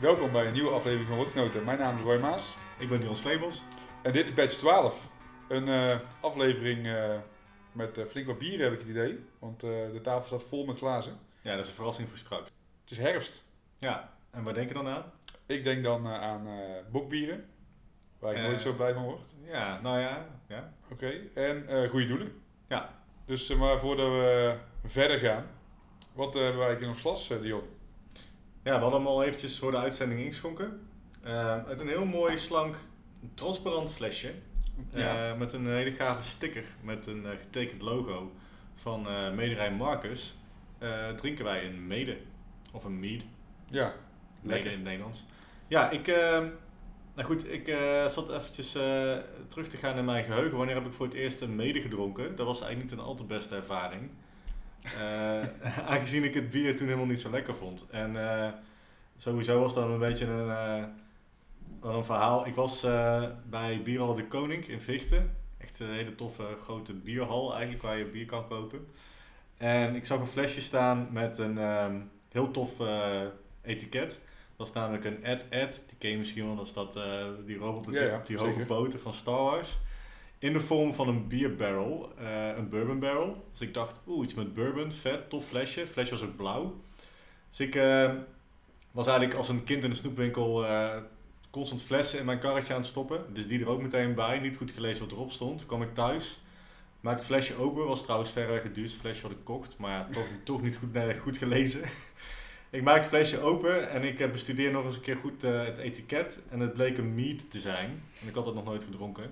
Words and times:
Welkom 0.00 0.32
bij 0.32 0.46
een 0.46 0.52
nieuwe 0.52 0.70
aflevering 0.70 1.08
van 1.08 1.16
Rotgenoten. 1.16 1.64
Mijn 1.64 1.78
naam 1.78 1.96
is 1.96 2.02
Roy 2.02 2.18
Maas 2.18 2.56
Ik 2.78 2.88
ben 2.88 3.00
Dion 3.00 3.16
Slebels. 3.16 3.62
en 4.02 4.12
dit 4.12 4.24
is 4.24 4.34
Badge 4.34 4.56
12. 4.56 5.10
Een 5.48 5.68
eh, 5.68 5.98
aflevering 6.20 6.86
eh, 6.86 7.16
met 7.72 7.98
eh, 7.98 8.04
flink 8.04 8.26
wat 8.26 8.38
bieren 8.38 8.64
heb 8.64 8.72
ik 8.72 8.78
het 8.78 8.88
idee, 8.88 9.24
want 9.38 9.60
de 9.60 10.00
tafel 10.02 10.26
staat 10.26 10.48
vol 10.48 10.64
met 10.64 10.78
glazen. 10.78 11.18
Ja, 11.42 11.54
dat 11.54 11.64
is 11.64 11.70
een 11.70 11.76
verrassing 11.76 12.08
voor 12.08 12.18
straks. 12.18 12.50
Het 12.80 12.90
is 12.90 12.98
herfst. 12.98 13.44
Ja, 13.78 14.12
en 14.30 14.42
waar 14.42 14.54
denk 14.54 14.68
je 14.68 14.74
dan 14.74 14.88
aan? 14.88 15.04
Ik 15.46 15.64
denk 15.64 15.82
dan 15.82 16.06
aan 16.06 16.48
bokbieren, 16.90 17.44
waar 18.18 18.34
ik 18.34 18.42
nooit 18.42 18.60
zo 18.60 18.72
blij 18.72 18.94
van 18.94 19.02
word. 19.02 19.34
Ja, 19.44 19.80
nou 19.80 19.98
ja, 19.98 20.26
ja. 20.48 20.72
Oké, 20.90 21.12
en 21.34 21.88
goede 21.88 22.06
doelen. 22.06 22.42
Ja. 22.68 22.94
Dus 23.24 23.54
maar 23.54 23.78
voordat 23.78 24.08
we 24.08 24.56
verder 24.84 25.18
gaan, 25.18 25.46
wat 26.12 26.34
hebben 26.34 26.58
wij 26.58 26.76
in 26.76 26.88
ons 26.88 27.00
glas, 27.00 27.28
Dion? 27.28 27.78
Ja, 28.62 28.74
we 28.76 28.80
hadden 28.82 29.00
hem 29.00 29.06
al 29.08 29.22
eventjes 29.24 29.58
voor 29.58 29.70
de 29.70 29.76
uitzending 29.76 30.20
ingeschonken. 30.20 30.80
Eh, 31.22 31.64
uit 31.66 31.80
een 31.80 31.88
heel 31.88 32.04
mooi, 32.06 32.38
slank, 32.38 32.76
transparant 33.34 33.92
flesje. 33.92 34.32
Eh, 34.92 35.36
met 35.36 35.52
een 35.52 35.66
hele 35.66 35.92
gave 35.92 36.22
sticker 36.22 36.64
met 36.82 37.06
een 37.06 37.26
eh, 37.26 37.30
getekend 37.40 37.82
logo 37.82 38.32
van 38.74 39.08
eh 39.08 39.32
Mederij 39.32 39.72
Marcus. 39.72 40.34
drinken 41.16 41.44
wij 41.44 41.64
een 41.66 41.86
mede. 41.86 42.16
Of 42.72 42.84
een 42.84 43.00
mead. 43.00 43.22
ja, 43.70 43.92
Mede 44.40 44.54
lekker. 44.54 44.70
in 44.70 44.76
het 44.78 44.86
Nederlands. 44.86 45.26
Ja, 45.68 45.90
ik... 45.90 46.08
eh, 46.08 46.38
nou 47.14 47.28
goed, 47.28 47.52
ik 47.52 47.66
zat 48.06 48.30
eventjes 48.30 48.70
terug 49.48 49.66
te 49.68 49.76
gaan 49.76 49.96
in 49.98 50.04
mijn 50.04 50.24
geheugen. 50.24 50.56
Wanneer 50.56 50.74
heb 50.74 50.86
ik 50.86 50.92
voor 50.92 51.06
het 51.06 51.14
eerst 51.14 51.40
een 51.40 51.56
mede 51.56 51.80
gedronken? 51.80 52.36
Dat 52.36 52.46
was 52.46 52.60
eigenlijk 52.60 52.90
niet 52.90 53.00
een 53.00 53.06
al 53.06 53.14
te 53.14 53.24
beste 53.24 53.56
ervaring. 53.56 54.10
Eh, 54.82 55.42
aangezien 55.92 56.24
ik 56.24 56.34
het 56.34 56.50
bier 56.50 56.76
toen 56.76 56.86
helemaal 56.86 57.06
niet 57.06 57.20
zo 57.20 57.30
lekker 57.30 57.56
vond. 57.56 57.86
En 57.90 58.30
eh, 58.30 58.52
sowieso 59.16 59.60
was 59.60 59.74
dat 59.74 59.88
een 59.88 59.98
beetje 59.98 60.26
een, 60.26 60.50
eh, 60.50 60.84
een 61.80 62.04
verhaal. 62.04 62.46
Ik 62.46 62.54
was 62.54 62.80
bij 63.50 63.80
Bierhal 63.84 64.14
de 64.14 64.26
Koning 64.26 64.66
in 64.68 64.80
Vichten. 64.80 65.36
Echt 65.58 65.80
een 65.80 65.92
hele 65.92 66.14
toffe 66.14 66.44
grote 66.60 66.92
bierhal 66.92 67.52
eigenlijk, 67.54 67.82
waar 67.82 67.98
je 67.98 68.04
bier 68.04 68.26
kan 68.26 68.48
kopen. 68.48 68.86
En 69.56 69.94
ik 69.94 70.06
zag 70.06 70.20
een 70.20 70.26
flesje 70.26 70.60
staan 70.60 71.08
met 71.10 71.38
een 71.38 71.58
ehm, 71.58 72.00
heel 72.28 72.50
tof 72.50 72.70
etiket. 73.62 74.18
Dat 74.56 74.66
is 74.66 74.72
namelijk 74.72 75.04
een 75.04 75.24
Ed-Ed. 75.24 75.84
Die 75.86 75.98
ken 75.98 76.10
je 76.10 76.18
misschien 76.18 76.46
wel, 76.46 76.56
dat 76.56 76.66
is 76.66 76.72
dat, 76.72 76.98
die 77.46 77.58
robot 77.58 77.86
met 77.86 77.94
Ja, 77.94 78.00
die, 78.00 78.10
ja, 78.10 78.16
op 78.16 78.26
die 78.26 78.38
zeker. 78.38 78.52
hoge 78.52 78.64
poten 78.64 79.00
van 79.00 79.14
Star 79.14 79.42
Wars. 79.42 79.78
In 80.40 80.52
de 80.52 80.60
vorm 80.60 80.94
van 80.94 81.08
een 81.08 81.28
bierbarrel, 81.28 82.12
eh, 82.18 82.56
een 82.56 82.68
bourbon 82.68 82.98
barrel. 82.98 83.44
Dus 83.50 83.60
ik 83.60 83.74
dacht, 83.74 84.00
oeh, 84.06 84.24
iets 84.24 84.34
met 84.34 84.54
bourbon, 84.54 84.92
vet, 84.92 85.30
tof 85.30 85.46
flesje. 85.46 85.86
Flesje 85.86 86.10
was 86.10 86.22
ook 86.22 86.36
blauw. 86.36 86.80
Dus 87.48 87.60
ik 87.60 87.74
eh, 87.74 88.12
was 88.90 89.06
eigenlijk 89.06 89.38
als 89.38 89.48
een 89.48 89.64
kind 89.64 89.84
in 89.84 89.90
de 89.90 89.96
snoepwinkel 89.96 90.66
eh, 90.66 90.96
constant 91.50 91.82
flessen 91.82 92.18
in 92.18 92.24
mijn 92.24 92.38
karretje 92.38 92.72
aan 92.72 92.80
het 92.80 92.88
stoppen. 92.88 93.34
Dus 93.34 93.46
die 93.46 93.60
er 93.60 93.68
ook 93.68 93.82
meteen 93.82 94.14
bij, 94.14 94.38
niet 94.38 94.56
goed 94.56 94.70
gelezen 94.70 95.04
wat 95.04 95.12
erop 95.12 95.32
stond. 95.32 95.58
Toen 95.58 95.66
kwam 95.66 95.82
ik 95.82 95.94
thuis, 95.94 96.40
maakte 97.00 97.18
het 97.18 97.28
flesje 97.28 97.56
open. 97.56 97.86
Was 97.86 98.02
trouwens 98.02 98.30
verreweg 98.30 98.62
het 98.62 98.74
duurste 98.74 98.98
flesje 98.98 99.22
wat 99.22 99.30
ik 99.30 99.44
kocht, 99.44 99.78
maar 99.78 100.08
toch, 100.44 100.62
niet 100.62 100.76
goed, 100.76 101.18
goed 101.18 101.36
gelezen. 101.36 101.82
ik 102.70 102.82
maak 102.82 102.96
het 102.96 103.06
flesje 103.06 103.40
open 103.40 103.90
en 103.90 104.04
ik 104.04 104.32
bestudeer 104.32 104.70
nog 104.70 104.84
eens 104.84 104.96
een 104.96 105.02
keer 105.02 105.16
goed 105.16 105.42
het 105.42 105.78
etiket. 105.78 106.40
En 106.50 106.60
het 106.60 106.72
bleek 106.72 106.98
een 106.98 107.14
mead 107.14 107.50
te 107.50 107.58
zijn. 107.58 108.02
En 108.20 108.28
ik 108.28 108.34
had 108.34 108.46
het 108.46 108.54
nog 108.54 108.64
nooit 108.64 108.84
gedronken. 108.84 109.30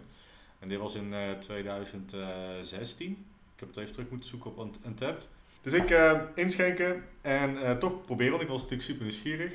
En 0.59 0.69
dit 0.69 0.79
was 0.79 0.95
in 0.95 1.15
eh, 1.15 1.31
2016. 1.33 3.11
Ik 3.55 3.61
heb 3.61 3.69
het 3.69 3.79
even 3.79 3.93
terug 3.93 4.11
moeten 4.11 4.29
zoeken 4.31 4.51
op 4.51 4.59
Unt- 4.59 4.79
Untapped. 4.87 5.29
Dus 5.63 5.73
ik 5.73 5.91
eh, 5.91 6.21
inschenken 6.35 7.05
en 7.21 7.63
eh, 7.65 7.77
toch 7.77 8.05
proberen, 8.05 8.31
want 8.31 8.43
ik 8.43 8.49
was 8.49 8.63
natuurlijk 8.63 8.89
super 8.89 9.03
nieuwsgierig. 9.07 9.53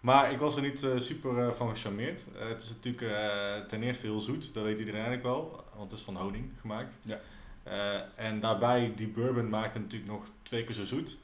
Maar 0.00 0.32
ik 0.32 0.38
was 0.38 0.56
er 0.56 0.62
niet 0.62 0.82
eh, 0.82 0.90
super 0.98 1.38
eh, 1.46 1.52
van 1.52 1.68
gecharmeerd. 1.76 2.24
Eh, 2.38 2.48
het 2.48 2.62
is 2.62 2.68
natuurlijk 2.68 3.02
eh, 3.12 3.66
ten 3.66 3.82
eerste 3.82 4.06
heel 4.06 4.20
zoet, 4.20 4.54
dat 4.54 4.64
weet 4.64 4.78
iedereen 4.78 5.00
eigenlijk 5.00 5.28
wel, 5.34 5.64
want 5.76 5.90
het 5.90 5.98
is 6.00 6.04
van 6.04 6.16
honing 6.16 6.50
gemaakt. 6.60 6.98
Ja. 7.02 7.20
Eh, 7.62 8.00
en 8.26 8.40
daarbij, 8.40 8.92
die 8.96 9.08
bourbon 9.08 9.48
maakt 9.48 9.74
het 9.74 9.82
natuurlijk 9.82 10.10
nog 10.12 10.24
twee 10.42 10.64
keer 10.64 10.74
zo 10.74 10.84
zoet. 10.84 11.18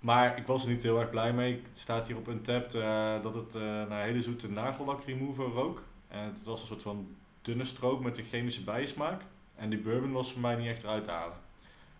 Maar 0.00 0.38
ik 0.38 0.46
was 0.46 0.64
er 0.64 0.70
niet 0.70 0.82
heel 0.82 1.00
erg 1.00 1.10
blij 1.10 1.32
mee. 1.32 1.52
Het 1.68 1.78
staat 1.78 2.06
hier 2.06 2.16
op 2.16 2.28
Untapped 2.28 2.74
eh 2.74 3.22
dat 3.22 3.34
het 3.34 3.54
eh, 3.54 3.60
naar 3.62 4.04
hele 4.04 4.22
zoete 4.22 4.50
nagellak 4.50 5.04
remover 5.04 5.44
rook. 5.44 5.82
En 6.08 6.18
het 6.24 6.44
was 6.44 6.60
een 6.60 6.66
soort 6.66 6.82
van 6.82 7.08
dunne 7.46 7.64
stroop 7.64 8.02
met 8.02 8.18
een 8.18 8.24
chemische 8.24 8.64
bijsmaak. 8.64 9.22
En 9.54 9.70
die 9.70 9.78
bourbon 9.78 10.12
was 10.12 10.32
voor 10.32 10.40
mij 10.40 10.56
niet 10.56 10.68
echt 10.68 10.82
eruit 10.82 11.04
te 11.04 11.10
halen. 11.10 11.36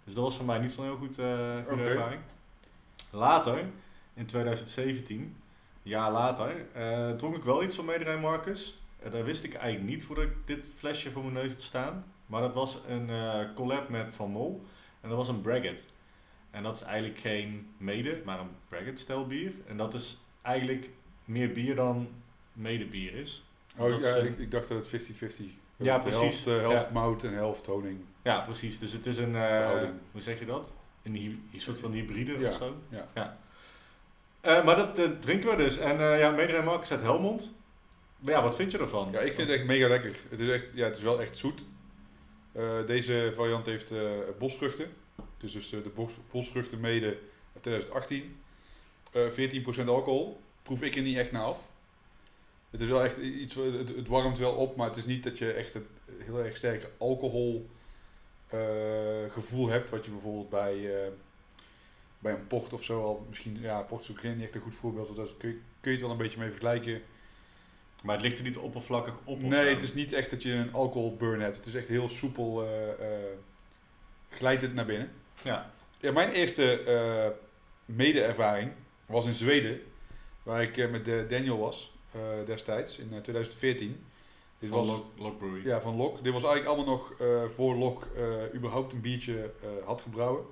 Dus 0.04 0.14
dat 0.14 0.24
was 0.24 0.36
voor 0.36 0.44
mij 0.44 0.58
niet 0.58 0.72
zo'n 0.72 0.84
heel 0.84 0.96
goed, 0.96 1.18
eh, 1.18 1.56
goede 1.68 1.82
ervaring. 1.82 2.20
Later, 3.10 3.64
in 4.14 4.26
2017, 4.26 5.20
een 5.20 5.90
jaar 5.90 6.12
later, 6.12 6.66
eh, 6.72 7.10
dronk 7.10 7.36
ik 7.36 7.42
wel 7.42 7.62
iets 7.62 7.76
van 7.76 7.84
Mederij 7.84 8.18
Marcus. 8.18 8.78
Uh, 9.04 9.12
dat 9.12 9.24
wist 9.24 9.44
ik 9.44 9.54
eigenlijk 9.54 9.90
niet 9.90 10.04
voordat 10.04 10.24
ik 10.24 10.32
dit 10.44 10.70
flesje 10.76 11.10
voor 11.10 11.22
mijn 11.22 11.34
neus 11.34 11.50
had 11.50 11.62
staan. 11.62 12.04
Maar 12.26 12.40
dat 12.40 12.54
was 12.54 12.78
een 12.88 13.10
eh, 13.10 13.40
collab 13.54 13.88
met 13.88 14.14
Van 14.14 14.30
Mol. 14.30 14.64
En 15.00 15.08
dat 15.08 15.18
was 15.18 15.28
een 15.28 15.40
Braggot. 15.40 15.86
En 16.50 16.62
dat 16.62 16.74
is 16.74 16.82
eigenlijk 16.82 17.18
geen 17.18 17.68
mede, 17.76 18.22
maar 18.24 18.40
een 18.40 18.50
Braggot-stijl 18.68 19.26
bier. 19.26 19.52
En 19.66 19.76
dat 19.76 19.94
is 19.94 20.18
eigenlijk 20.42 20.88
meer 21.24 21.52
bier 21.52 21.74
dan 21.74 22.08
medebier 22.52 23.14
is. 23.14 23.44
Oh, 23.78 23.88
ja, 23.88 23.96
is, 23.96 24.04
eh, 24.04 24.24
ik, 24.24 24.38
ik 24.38 24.50
dacht 24.50 24.68
dat 24.68 24.90
het 24.90 25.02
50-50 25.02 25.58
Ja, 25.76 25.98
precies. 25.98 26.20
Helft, 26.20 26.46
eh, 26.46 26.58
helft 26.68 26.84
Ja. 26.84 26.90
mout 26.92 27.24
en 27.24 27.34
helft 27.34 27.66
honing. 27.66 27.98
Ja, 28.22 28.40
precies. 28.40 28.78
Dus 28.78 28.92
het 28.92 29.06
is 29.06 29.18
een, 29.18 29.34
eh, 29.36 29.70
hoe 30.12 30.20
zeg 30.22 30.38
je 30.38 30.46
dat? 30.46 30.72
Een, 31.02 31.14
een 31.52 31.60
soort 31.60 31.78
van 31.78 31.92
hybride 31.92 32.38
Ja, 32.38 32.48
of 32.48 32.54
zo. 32.54 32.76
ja. 33.14 33.38
Eh, 34.40 34.64
maar 34.64 34.76
dat 34.76 35.20
drinken 35.22 35.50
we 35.50 35.56
dus. 35.56 35.78
En 35.78 36.18
ja, 36.18 36.30
Mederij 36.30 36.62
Marcus 36.62 36.90
uit 36.92 37.02
Helmond. 37.02 37.54
Maar 38.18 38.32
ja, 38.32 38.42
wat 38.42 38.56
vind 38.56 38.72
je 38.72 38.78
ervan? 38.78 39.08
Ja, 39.12 39.18
ik 39.20 39.34
vind 39.34 39.48
het 39.48 39.58
echt 39.58 39.66
mega 39.66 39.88
lekker. 39.88 40.16
Het 40.28 40.40
is, 40.40 40.50
echt, 40.50 40.66
ja, 40.74 40.84
het 40.84 40.96
is 40.96 41.02
wel 41.02 41.20
echt 41.20 41.36
zoet. 41.36 41.64
Deze 42.86 43.32
variant 43.34 43.66
heeft 43.66 43.92
bosvruchten. 44.38 44.84
Het 45.16 45.42
is 45.44 45.52
dus 45.52 45.68
de 45.70 45.90
bos, 45.94 46.14
bosvruchten 46.30 46.80
mede 46.80 47.06
uit 47.54 47.62
2018. 47.62 48.36
Eh 49.12 49.30
14% 49.30 49.88
alcohol. 49.88 50.40
Proef 50.62 50.82
ik 50.82 50.96
er 50.96 51.02
niet 51.02 51.16
echt 51.16 51.32
naar 51.32 51.42
af. 51.42 51.68
Het 52.76 52.84
is 52.84 52.90
wel 52.90 53.04
echt 53.04 53.16
iets, 53.16 53.54
het, 53.54 53.96
het 53.96 54.08
warmt 54.08 54.38
wel 54.38 54.52
op, 54.54 54.76
maar 54.76 54.88
het 54.88 54.96
is 54.96 55.04
niet 55.04 55.24
dat 55.24 55.38
je 55.38 55.52
echt 55.52 55.74
een 55.74 55.86
heel 56.24 56.44
erg 56.44 56.56
sterke 56.56 56.90
alcohol 56.98 57.70
eh, 58.46 58.58
gevoel 59.32 59.68
hebt. 59.68 59.90
Wat 59.90 60.04
je 60.04 60.10
bijvoorbeeld 60.10 60.48
bij, 60.50 61.04
eh, 61.04 61.10
bij 62.18 62.32
een 62.32 62.46
port 62.46 62.72
of 62.72 62.84
zo 62.84 63.02
al 63.02 63.26
misschien, 63.28 63.58
ja, 63.60 63.80
port 63.80 64.02
is 64.02 64.10
ook 64.10 64.20
geen- 64.20 64.36
niet 64.36 64.44
echt 64.44 64.54
een 64.54 64.60
goed 64.60 64.74
voorbeeld. 64.74 65.06
want 65.06 65.18
Daar 65.18 65.36
kun 65.38 65.48
je, 65.48 65.54
kun 65.80 65.90
je 65.90 65.96
het 65.96 66.00
wel 66.00 66.10
een 66.10 66.16
beetje 66.22 66.38
mee 66.38 66.48
vergelijken. 66.50 67.02
Maar 68.02 68.14
het 68.14 68.24
ligt 68.24 68.38
er 68.38 68.44
niet 68.44 68.56
oppervlakkig 68.56 69.14
op 69.24 69.40
Nee, 69.40 69.64
zo. 69.64 69.74
het 69.74 69.82
is 69.82 69.94
niet 69.94 70.12
echt 70.12 70.30
dat 70.30 70.42
je 70.42 70.52
een 70.52 70.72
alcoholburn 70.72 71.40
hebt. 71.40 71.56
Het 71.56 71.66
is 71.66 71.74
echt 71.74 71.88
heel 71.88 72.08
soepel, 72.08 72.62
eh, 72.64 72.90
eh, 72.90 73.24
glijdt 74.30 74.62
het 74.62 74.74
naar 74.74 74.86
binnen. 74.86 75.10
Ja. 75.42 75.70
Ja, 76.00 76.12
mijn 76.12 76.30
eerste 76.32 76.80
eh, 76.82 77.28
mede-ervaring 77.84 78.72
was 79.06 79.26
in 79.26 79.34
Zweden, 79.34 79.80
waar 80.42 80.62
ik 80.62 80.76
eh, 80.76 80.90
met 80.90 81.04
Daniel 81.30 81.58
was 81.58 81.90
eh, 81.90 81.95
destijds, 82.46 82.98
in 82.98 83.08
eh, 83.12 83.20
2014. 83.20 84.04
Dit 84.58 84.70
Van 84.70 84.86
was, 84.86 85.00
Lock 85.16 85.38
Brewery. 85.38 85.66
ja, 85.66 85.80
van 85.80 85.96
Lok. 85.96 86.24
Dit 86.24 86.32
was 86.32 86.42
eigenlijk 86.44 86.74
allemaal 86.74 86.94
nog 86.96 87.12
eh, 87.20 87.44
voor 87.48 87.74
Lok 87.74 88.06
eh, 88.16 88.54
überhaupt 88.54 88.92
een 88.92 89.00
biertje 89.00 89.50
eh, 89.62 89.68
had 89.86 90.00
gebrouwen. 90.02 90.44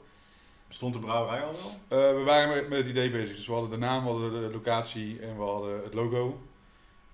Bestond 0.69 0.92
de 0.94 1.00
brouwerij 1.00 1.42
al 1.42 1.52
wel? 1.88 1.98
Eh, 2.10 2.16
we 2.16 2.22
waren 2.22 2.69
met, 2.69 2.78
het 2.78 2.86
idee 2.88 3.10
bezig. 3.10 3.36
Dus 3.36 3.47
we 3.47 3.52
hadden 3.52 3.70
de 3.70 3.76
naam, 3.76 4.04
we 4.04 4.10
hadden 4.10 4.32
de 4.32 4.50
locatie 4.52 5.20
en 5.20 5.36
we 5.36 5.42
hadden 5.42 5.82
het 5.82 5.94
logo. 5.94 6.41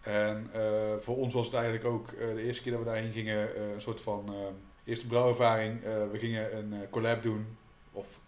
En 0.01 0.51
eh, 0.53 0.61
voor 0.99 1.17
ons 1.17 1.35
was 1.35 1.45
het 1.47 1.55
eigenlijk 1.55 1.85
ook 1.85 2.09
eh, 2.13 2.35
de 2.35 2.43
eerste 2.43 2.63
keer 2.63 2.73
dat 2.73 2.81
we 2.81 2.87
daarheen 2.87 3.13
gingen 3.13 3.55
eh, 3.57 3.73
een 3.73 3.81
soort 3.81 4.01
van 4.01 4.25
eh, 4.29 4.35
eerste 4.85 5.07
brouwervaring. 5.07 5.83
Eh, 5.85 5.91
we 6.13 6.19
gingen 6.19 6.57
een 6.57 6.73
eh, 6.73 6.79
collab 6.91 7.23
doen 7.23 7.57
of 7.93 8.21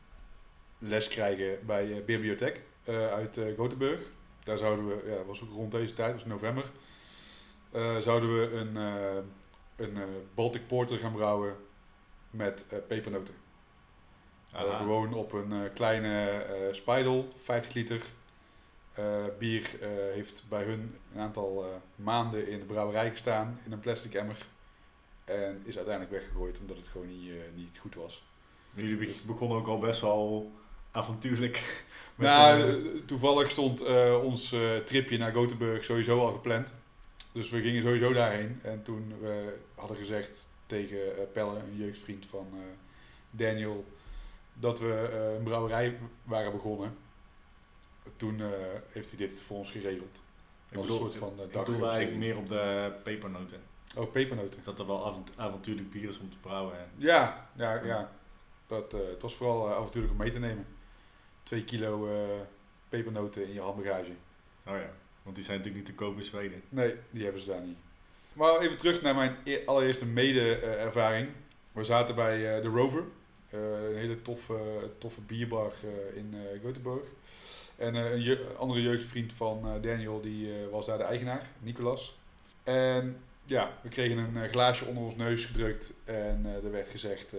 les 0.79 1.09
krijgen 1.09 1.59
bij 1.67 1.93
eh, 1.93 2.05
Bibliotheek 2.05 2.61
eh, 2.85 3.07
uit 3.13 3.37
eh 3.39 3.57
Gothenburg. 3.57 4.01
Daar 4.45 4.59
zouden 4.59 4.87
we, 4.89 5.11
ja, 5.11 5.17
dat 5.17 5.27
was 5.27 5.43
ook 5.43 5.51
rond 5.53 5.71
deze 5.73 5.93
tijd, 5.93 6.13
was 6.13 6.25
november, 6.25 6.71
eh, 7.71 7.99
zouden 7.99 8.35
we 8.41 8.57
een, 8.57 8.77
eh, 8.77 9.23
een 9.87 9.97
eh, 9.97 10.03
Baltic 10.35 10.67
Porter 10.67 10.99
gaan 10.99 11.13
brouwen 11.13 11.57
met 12.31 12.67
pepernoten. 12.89 13.35
Gewoon 14.77 15.15
op 15.15 15.33
een 15.33 15.73
kleine 15.75 16.45
Spidel, 16.73 17.29
50 17.37 17.75
liter. 17.75 18.03
Bier 19.39 19.71
heeft 20.13 20.45
bij 20.49 20.63
hun 20.65 20.97
een 21.15 21.21
aantal 21.21 21.81
maanden 21.97 22.49
in 22.49 22.59
de 22.59 22.65
brouwerij 22.65 23.11
gestaan 23.11 23.61
in 23.65 23.73
een 23.73 23.81
plastic 23.81 24.15
emmer. 24.15 24.37
En 25.25 25.63
is 25.65 25.77
uiteindelijk 25.77 26.15
weggegooid 26.15 26.61
omdat 26.61 26.77
het 26.77 26.89
gewoon 26.89 27.07
niet, 27.09 27.33
niet 27.55 27.79
goed 27.79 27.95
was. 27.95 28.25
Jullie 28.75 28.97
be- 28.97 29.17
begonnen 29.27 29.59
ook 29.59 29.67
al 29.67 29.79
best 29.79 30.01
wel 30.01 30.53
avontuurlijk. 30.93 31.85
nou, 32.15 32.71
eh, 32.71 33.03
toevallig 33.07 33.51
stond 33.51 33.83
eh, 33.83 34.21
ons 34.23 34.53
eh, 34.53 34.77
tripje 34.77 35.19
naar 35.19 35.33
Gothenburg 35.33 35.85
sowieso 35.85 36.21
al 36.21 36.33
gepland. 36.33 36.75
Dus 37.33 37.51
we 37.51 37.61
gingen 37.61 37.83
sowieso 37.83 38.13
daarheen. 38.13 38.61
En 38.63 38.83
toen 38.83 39.15
we 39.21 39.59
hadden 39.75 39.97
gezegd 39.97 40.49
tegen 40.67 41.17
eh, 41.17 41.23
Pelle, 41.33 41.59
een 41.59 41.77
jeugdvriend 41.77 42.27
van 42.27 42.47
eh, 42.53 42.61
Daniel, 43.31 43.85
dat 44.55 44.81
we 44.81 45.11
eh, 45.13 45.35
een 45.35 45.43
brouwerij 45.43 45.99
waren 46.25 46.53
begonnen. 46.53 46.97
Toen 48.17 48.41
eh, 48.41 48.49
heeft 48.89 49.09
hij 49.11 49.19
dit 49.19 49.41
voor 49.41 49.57
ons 49.57 49.71
geregeld. 49.71 50.23
Ik 50.69 50.77
Als 50.77 50.89
een 50.89 50.95
soort 50.95 51.15
van 51.15 51.33
uh, 51.39 51.45
ik 51.45 51.53
bedoel 51.53 51.91
eigenlijk 51.91 52.17
meer 52.17 52.37
op 52.37 52.49
de 52.49 52.93
pepernoten. 53.03 53.61
Oh, 53.97 54.13
pepernoten. 54.13 54.61
Dat 54.65 54.79
er 54.79 54.87
wel 54.87 55.07
avont 55.07 55.33
avontuurlijk 55.37 55.91
bier 55.91 56.09
is 56.09 56.19
om 56.19 56.31
te 56.31 56.39
brouwen. 56.39 56.77
Hè. 56.77 56.85
Ja, 56.97 57.51
ja, 57.57 57.85
ja. 57.85 58.13
Dat, 58.67 58.95
uh, 58.95 59.01
het 59.09 59.23
was 59.23 59.35
vooral 59.35 59.69
uh, 59.69 59.75
avontuurlijk 59.75 60.13
om 60.13 60.19
mee 60.19 60.31
te 60.31 60.39
nemen. 60.39 60.67
Twee 61.43 61.65
kilo 61.65 62.09
pepernoten 62.89 63.47
in 63.47 63.53
je 63.53 63.61
handbagage. 63.61 64.13
Oh 64.67 64.77
ja, 64.77 64.91
want 65.23 65.37
die 65.37 65.45
zijn 65.45 65.57
natuurlijk 65.57 65.87
niet 65.87 65.97
te 65.97 66.05
koop 66.05 66.17
in 66.17 66.25
Zweden. 66.25 66.63
Nee, 66.69 66.95
die 67.11 67.23
hebben 67.23 67.43
ze 67.43 67.49
daar 67.49 67.61
niet. 67.61 67.77
Maar 68.33 68.61
even 68.61 68.79
terug 68.79 69.03
naar 69.03 69.15
mijn 69.15 69.37
e-, 69.45 69.65
allereerste 69.67 70.07
mede-ervaring. 70.07 71.29
We 71.73 71.85
zaten 71.85 72.15
bij 72.15 72.61
de 72.61 72.69
Rover. 72.69 73.05
een 73.51 73.97
hele 73.97 74.23
toffe, 74.23 74.91
toffe 74.99 75.21
bierbar 75.21 75.73
in 76.15 76.35
Göteborg. 76.63 77.05
En 77.77 77.95
een 77.95 78.23
je 78.23 78.47
andere 78.59 78.83
jeugdvriend 78.83 79.33
van 79.33 79.81
Daniel, 79.81 80.21
die 80.21 80.53
was 80.71 80.87
daar 80.87 80.99
de 80.99 81.05
eigenaar, 81.05 81.47
Nicolas. 81.59 82.19
En 82.63 83.17
ja, 83.45 83.79
we 83.83 83.89
kregen 83.89 84.19
een 84.19 84.49
glaasje 84.49 84.85
onder 84.85 85.05
ons 85.05 85.17
neus 85.17 85.45
gedrukt 85.45 85.95
en 86.05 86.47
er 86.65 86.71
werd 86.71 86.89
gezegd, 86.89 87.35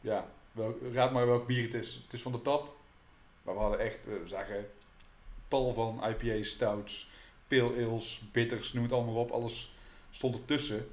ja, 0.00 0.30
wel, 0.52 0.78
raad 0.92 1.12
maar 1.12 1.26
welk 1.26 1.46
bier 1.46 1.62
het 1.62 1.74
is. 1.74 2.00
Het 2.04 2.12
is 2.12 2.22
van 2.22 2.32
de 2.32 2.42
tap. 2.42 2.76
Maar 3.48 3.56
we 3.56 3.62
hadden 3.62 3.86
echt, 3.86 3.98
we 4.04 4.22
zagen 4.26 4.70
tal 5.48 5.74
van 5.74 6.04
IPA's, 6.08 6.48
stouts, 6.48 7.10
pale 7.46 7.84
ales, 7.84 8.22
bitters, 8.32 8.72
noem 8.72 8.82
het 8.82 8.92
allemaal 8.92 9.14
op. 9.14 9.30
Alles 9.30 9.74
stond 10.10 10.34
ertussen. 10.36 10.90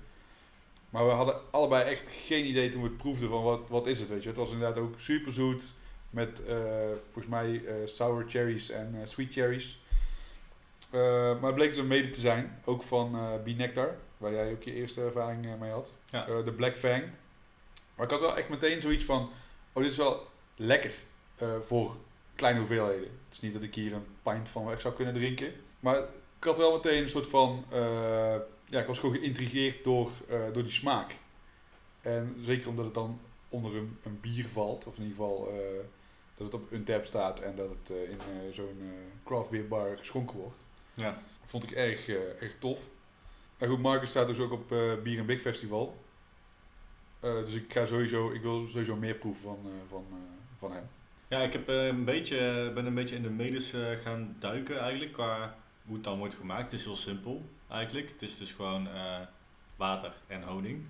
Maar 0.89 1.05
we 1.05 1.11
hadden 1.11 1.41
allebei 1.51 1.89
echt 1.89 2.03
geen 2.07 2.45
idee 2.45 2.69
toen 2.69 2.81
we 2.81 2.87
het 2.87 2.97
proefden 2.97 3.29
van 3.29 3.43
wat, 3.43 3.61
wat 3.67 3.87
is 3.87 3.99
het, 3.99 4.09
weet 4.09 4.21
je. 4.21 4.27
Het 4.27 4.37
was 4.37 4.51
inderdaad 4.51 4.77
ook 4.77 4.99
super 4.99 5.33
zoet 5.33 5.73
met 6.09 6.41
uh, 6.47 6.55
volgens 7.03 7.27
mij 7.27 7.49
uh, 7.49 7.73
sour 7.85 8.25
cherries 8.27 8.69
en 8.69 8.95
uh, 8.95 9.07
sweet 9.07 9.33
cherries. 9.33 9.79
maar 10.91 11.43
het 11.43 11.55
bleek 11.55 11.69
dus 11.69 11.77
een 11.77 11.87
mede 11.87 12.09
te 12.09 12.21
zijn, 12.21 12.61
ook 12.65 12.83
van 12.83 13.15
uh, 13.15 13.33
B-Nectar, 13.43 13.95
waar 14.17 14.31
jij 14.31 14.51
ook 14.51 14.63
je 14.63 14.73
eerste 14.73 15.01
ervaring 15.01 15.59
mee 15.59 15.71
had. 15.71 15.93
Ja. 16.11 16.25
de 16.25 16.51
Black 16.51 16.77
Fang. 16.77 17.03
Maar 17.95 18.05
ik 18.05 18.11
had 18.11 18.19
wel 18.19 18.37
echt 18.37 18.49
meteen 18.49 18.81
zoiets 18.81 19.03
van, 19.03 19.29
oh 19.73 19.83
dit 19.83 19.91
is 19.91 19.97
wel 19.97 20.27
lekker 20.55 20.91
voor 21.61 21.95
kleine 22.35 22.59
hoeveelheden. 22.59 23.03
Het 23.03 23.31
is 23.31 23.39
niet 23.39 23.53
dat 23.53 23.63
ik 23.63 23.75
hier 23.75 23.93
een 23.93 24.05
pint 24.23 24.49
van 24.49 24.65
weg 24.65 24.81
zou 24.81 24.93
kunnen 24.93 25.13
drinken. 25.13 25.53
Maar 25.79 25.97
ik 26.37 26.43
had 26.43 26.57
wel 26.57 26.75
meteen 26.75 27.01
een 27.01 27.09
soort 27.09 27.27
van, 27.27 27.65
ja 28.65 28.79
ik 28.79 28.87
was 28.87 28.99
gewoon 28.99 29.15
geïntrigeerd 29.15 29.83
door, 29.83 30.11
door 30.53 30.63
die 30.63 30.71
smaak. 30.71 31.15
En 32.01 32.35
zeker 32.41 32.69
omdat 32.69 32.85
het 32.85 32.93
dan 32.93 33.19
onder 33.49 33.75
een, 33.75 33.97
een 34.03 34.19
bier 34.19 34.47
valt, 34.47 34.85
of 34.85 34.97
in 34.97 35.03
ieder 35.03 35.17
geval 35.17 35.51
dat 36.37 36.51
het 36.51 36.61
op 36.61 36.71
een 36.71 36.83
tap 36.83 37.05
staat 37.05 37.39
en 37.39 37.55
dat 37.55 37.69
het 37.69 37.89
in 37.89 38.19
zo'n 38.53 38.93
craft 39.23 39.49
beer 39.49 39.67
bar 39.67 39.97
geschonken 39.97 40.37
wordt. 40.37 40.65
Ja. 40.93 41.21
Vond 41.43 41.63
ik 41.63 41.71
erg, 41.71 42.07
erg 42.39 42.55
tof. 42.59 42.79
En 43.57 43.69
goed, 43.69 43.81
Marcus 43.81 44.09
staat 44.09 44.27
dus 44.27 44.39
ook 44.39 44.51
op 44.51 44.67
Bier 45.03 45.19
en 45.19 45.25
Big 45.25 45.41
Festival. 45.41 45.97
dus 47.19 47.53
ik 47.53 47.73
ga 47.73 47.85
sowieso, 47.85 48.31
ik 48.31 48.41
wil 48.41 48.67
sowieso 48.67 48.95
meer 48.95 49.15
proeven 49.15 49.43
van, 49.43 49.59
van, 49.89 50.05
van 50.57 50.71
hem. 50.71 50.87
Ja, 51.35 51.41
ik 51.41 51.53
heb, 51.53 51.67
een 51.67 52.05
beetje, 52.05 52.71
ben 52.73 52.85
een 52.85 52.93
beetje 52.93 53.15
in 53.15 53.21
de 53.21 53.29
medes 53.29 53.73
gaan 54.03 54.35
duiken 54.39 54.79
eigenlijk, 54.79 55.13
qua 55.13 55.55
hoe 55.85 55.95
het 55.95 56.03
dan 56.03 56.17
wordt 56.17 56.33
gemaakt. 56.33 56.63
Het 56.63 56.79
is 56.79 56.85
heel 56.85 56.95
simpel 56.95 57.45
eigenlijk. 57.67 58.09
Het 58.09 58.21
is 58.21 58.37
dus 58.37 58.51
gewoon 58.51 58.87
water 59.75 60.13
en 60.27 60.43
honing. 60.43 60.85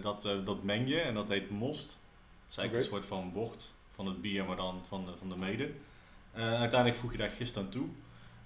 dat, 0.00 0.22
dat 0.44 0.62
meng 0.62 0.88
je 0.88 1.00
en 1.00 1.14
dat 1.14 1.28
heet 1.28 1.50
most. 1.50 1.82
Het 1.82 2.50
is 2.50 2.56
eigenlijk 2.56 2.86
okay. 2.86 2.96
een 2.96 3.02
soort 3.02 3.22
van 3.22 3.32
wort 3.32 3.74
van 3.90 4.06
het 4.06 4.20
bier, 4.20 4.44
maar 4.44 4.56
dan 4.56 4.82
van 4.88 5.04
de, 5.04 5.12
van 5.18 5.28
de 5.28 5.36
mede. 5.36 5.70
Uiteindelijk 6.34 7.00
voeg 7.00 7.12
je 7.12 7.18
daar 7.18 7.30
gist 7.30 7.56
aan 7.56 7.68
toe. 7.68 7.88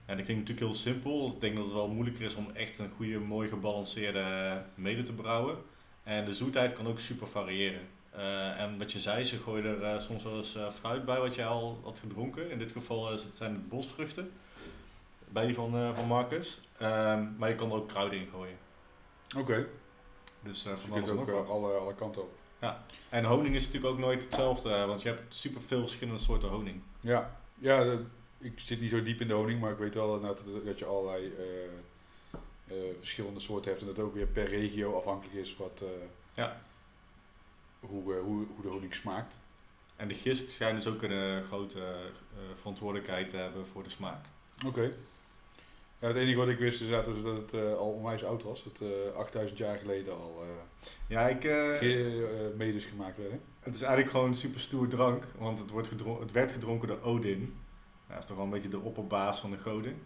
En 0.06 0.16
dat 0.16 0.24
klinkt 0.24 0.48
natuurlijk 0.48 0.66
heel 0.72 0.82
simpel. 0.82 1.32
Ik 1.34 1.40
denk 1.40 1.54
dat 1.54 1.64
het 1.64 1.72
wel 1.72 1.88
moeilijker 1.88 2.24
is 2.24 2.34
om 2.34 2.50
echt 2.54 2.78
een 2.78 2.90
goede, 2.96 3.18
mooi 3.18 3.48
gebalanceerde 3.48 4.62
mede 4.74 5.02
te 5.02 5.14
brouwen. 5.14 5.56
En 6.02 6.24
de 6.24 6.32
zoetheid 6.32 6.72
kan 6.72 6.86
ook 6.86 6.98
super 6.98 7.28
variëren. 7.28 7.98
Uh, 8.16 8.60
en 8.60 8.78
wat 8.78 8.92
je 8.92 8.98
zei, 8.98 9.24
ze 9.24 9.36
gooien 9.36 9.64
er 9.64 9.94
uh, 9.94 10.00
soms 10.00 10.22
wel 10.22 10.36
eens 10.36 10.56
fruit 10.72 11.04
bij 11.04 11.18
wat 11.18 11.34
jij 11.34 11.46
al 11.46 11.80
had 11.84 11.98
gedronken. 11.98 12.50
In 12.50 12.58
dit 12.58 12.70
geval 12.70 13.18
zijn 13.32 13.52
het 13.52 13.68
bosvruchten. 13.68 14.32
Bij 15.28 15.46
die 15.46 15.54
van, 15.54 15.94
van 15.94 16.06
Marcus. 16.06 16.60
Ehm, 16.78 17.26
maar 17.36 17.48
je 17.48 17.54
kan 17.54 17.70
er 17.70 17.76
ook 17.76 17.88
kruiden 17.88 18.18
in 18.18 18.28
gooien. 18.32 18.56
Oké. 19.28 19.38
Okay. 19.38 19.66
Dus 20.42 20.62
van 20.62 20.96
je 20.96 21.02
kunt 21.02 21.30
ook 21.30 21.48
alle, 21.48 21.72
alle 21.72 21.94
kanten 21.94 22.22
op. 22.22 22.30
Ja, 22.60 22.84
en 23.08 23.24
honing 23.24 23.54
is 23.54 23.64
natuurlijk 23.64 23.92
ook 23.92 23.98
nooit 23.98 24.24
hetzelfde, 24.24 24.86
want 24.86 25.02
je 25.02 25.08
hebt 25.08 25.34
super 25.34 25.62
veel 25.62 25.80
verschillende 25.80 26.20
soorten 26.20 26.48
honing. 26.48 26.82
Ja, 27.00 27.36
ja 27.58 27.98
ik 28.38 28.60
zit 28.60 28.80
niet 28.80 28.90
zo 28.90 29.02
diep 29.02 29.20
in 29.20 29.28
de 29.28 29.34
honing, 29.34 29.60
maar 29.60 29.70
ik 29.70 29.78
weet 29.78 29.94
wel 29.94 30.20
dat, 30.20 30.44
dat 30.64 30.78
je 30.78 30.84
allerlei 30.84 31.32
verschillende 32.98 33.40
soorten 33.40 33.70
hebt 33.70 33.82
en 33.82 33.94
dat 33.94 34.04
ook 34.04 34.14
weer 34.14 34.26
per 34.26 34.46
regio 34.46 34.96
afhankelijk 34.96 35.34
is 35.36 35.56
wat, 35.56 35.82
ja. 36.34 36.60
Hoe, 37.80 38.14
hoe, 38.14 38.46
hoe 38.54 38.62
de 38.62 38.68
honing 38.68 38.94
smaakt. 38.94 39.38
En 39.96 40.08
de 40.08 40.14
gist 40.14 40.50
schijnt 40.50 40.76
dus 40.76 40.92
ook 40.92 41.02
een 41.02 41.44
grote 41.44 42.10
verantwoordelijkheid 42.54 43.28
te 43.28 43.36
hebben 43.36 43.66
voor 43.66 43.82
de 43.82 43.90
smaak. 43.90 44.24
Oké. 44.66 44.66
Okay. 44.66 44.92
Ja, 46.00 46.06
het 46.06 46.16
enige 46.16 46.36
wat 46.36 46.48
ik 46.48 46.58
wist 46.58 46.80
is 46.80 46.88
dat 46.88 47.06
het, 47.06 47.24
het 47.24 47.54
uh, 47.54 47.76
al 47.76 47.92
onwijs 47.92 48.24
oud 48.24 48.42
was. 48.42 48.64
Dat 48.64 48.80
uh, 48.82 49.16
8000 49.16 49.58
jaar 49.58 49.78
geleden 49.78 50.12
al 50.12 50.42
uh, 50.42 50.48
ja, 51.06 51.28
ik, 51.28 51.44
medes 52.56 52.84
gemaakt 52.84 53.16
werden. 53.16 53.40
Het 53.60 53.74
is 53.74 53.80
eigenlijk 53.80 54.10
gewoon 54.10 54.26
een 54.26 54.34
super 54.34 54.60
stoer 54.60 54.88
drank, 54.88 55.24
want 55.38 55.58
het, 55.58 55.70
wordt 55.70 55.88
gedronken, 55.88 56.22
het 56.22 56.32
werd 56.32 56.52
gedronken 56.52 56.88
door 56.88 57.02
Odin. 57.02 57.56
dat 58.08 58.18
is 58.18 58.26
toch 58.26 58.36
wel 58.36 58.44
een 58.44 58.50
beetje 58.50 58.68
de 58.68 58.80
opperbaas 58.80 59.40
van 59.40 59.50
de 59.50 59.56
goden. 59.56 60.02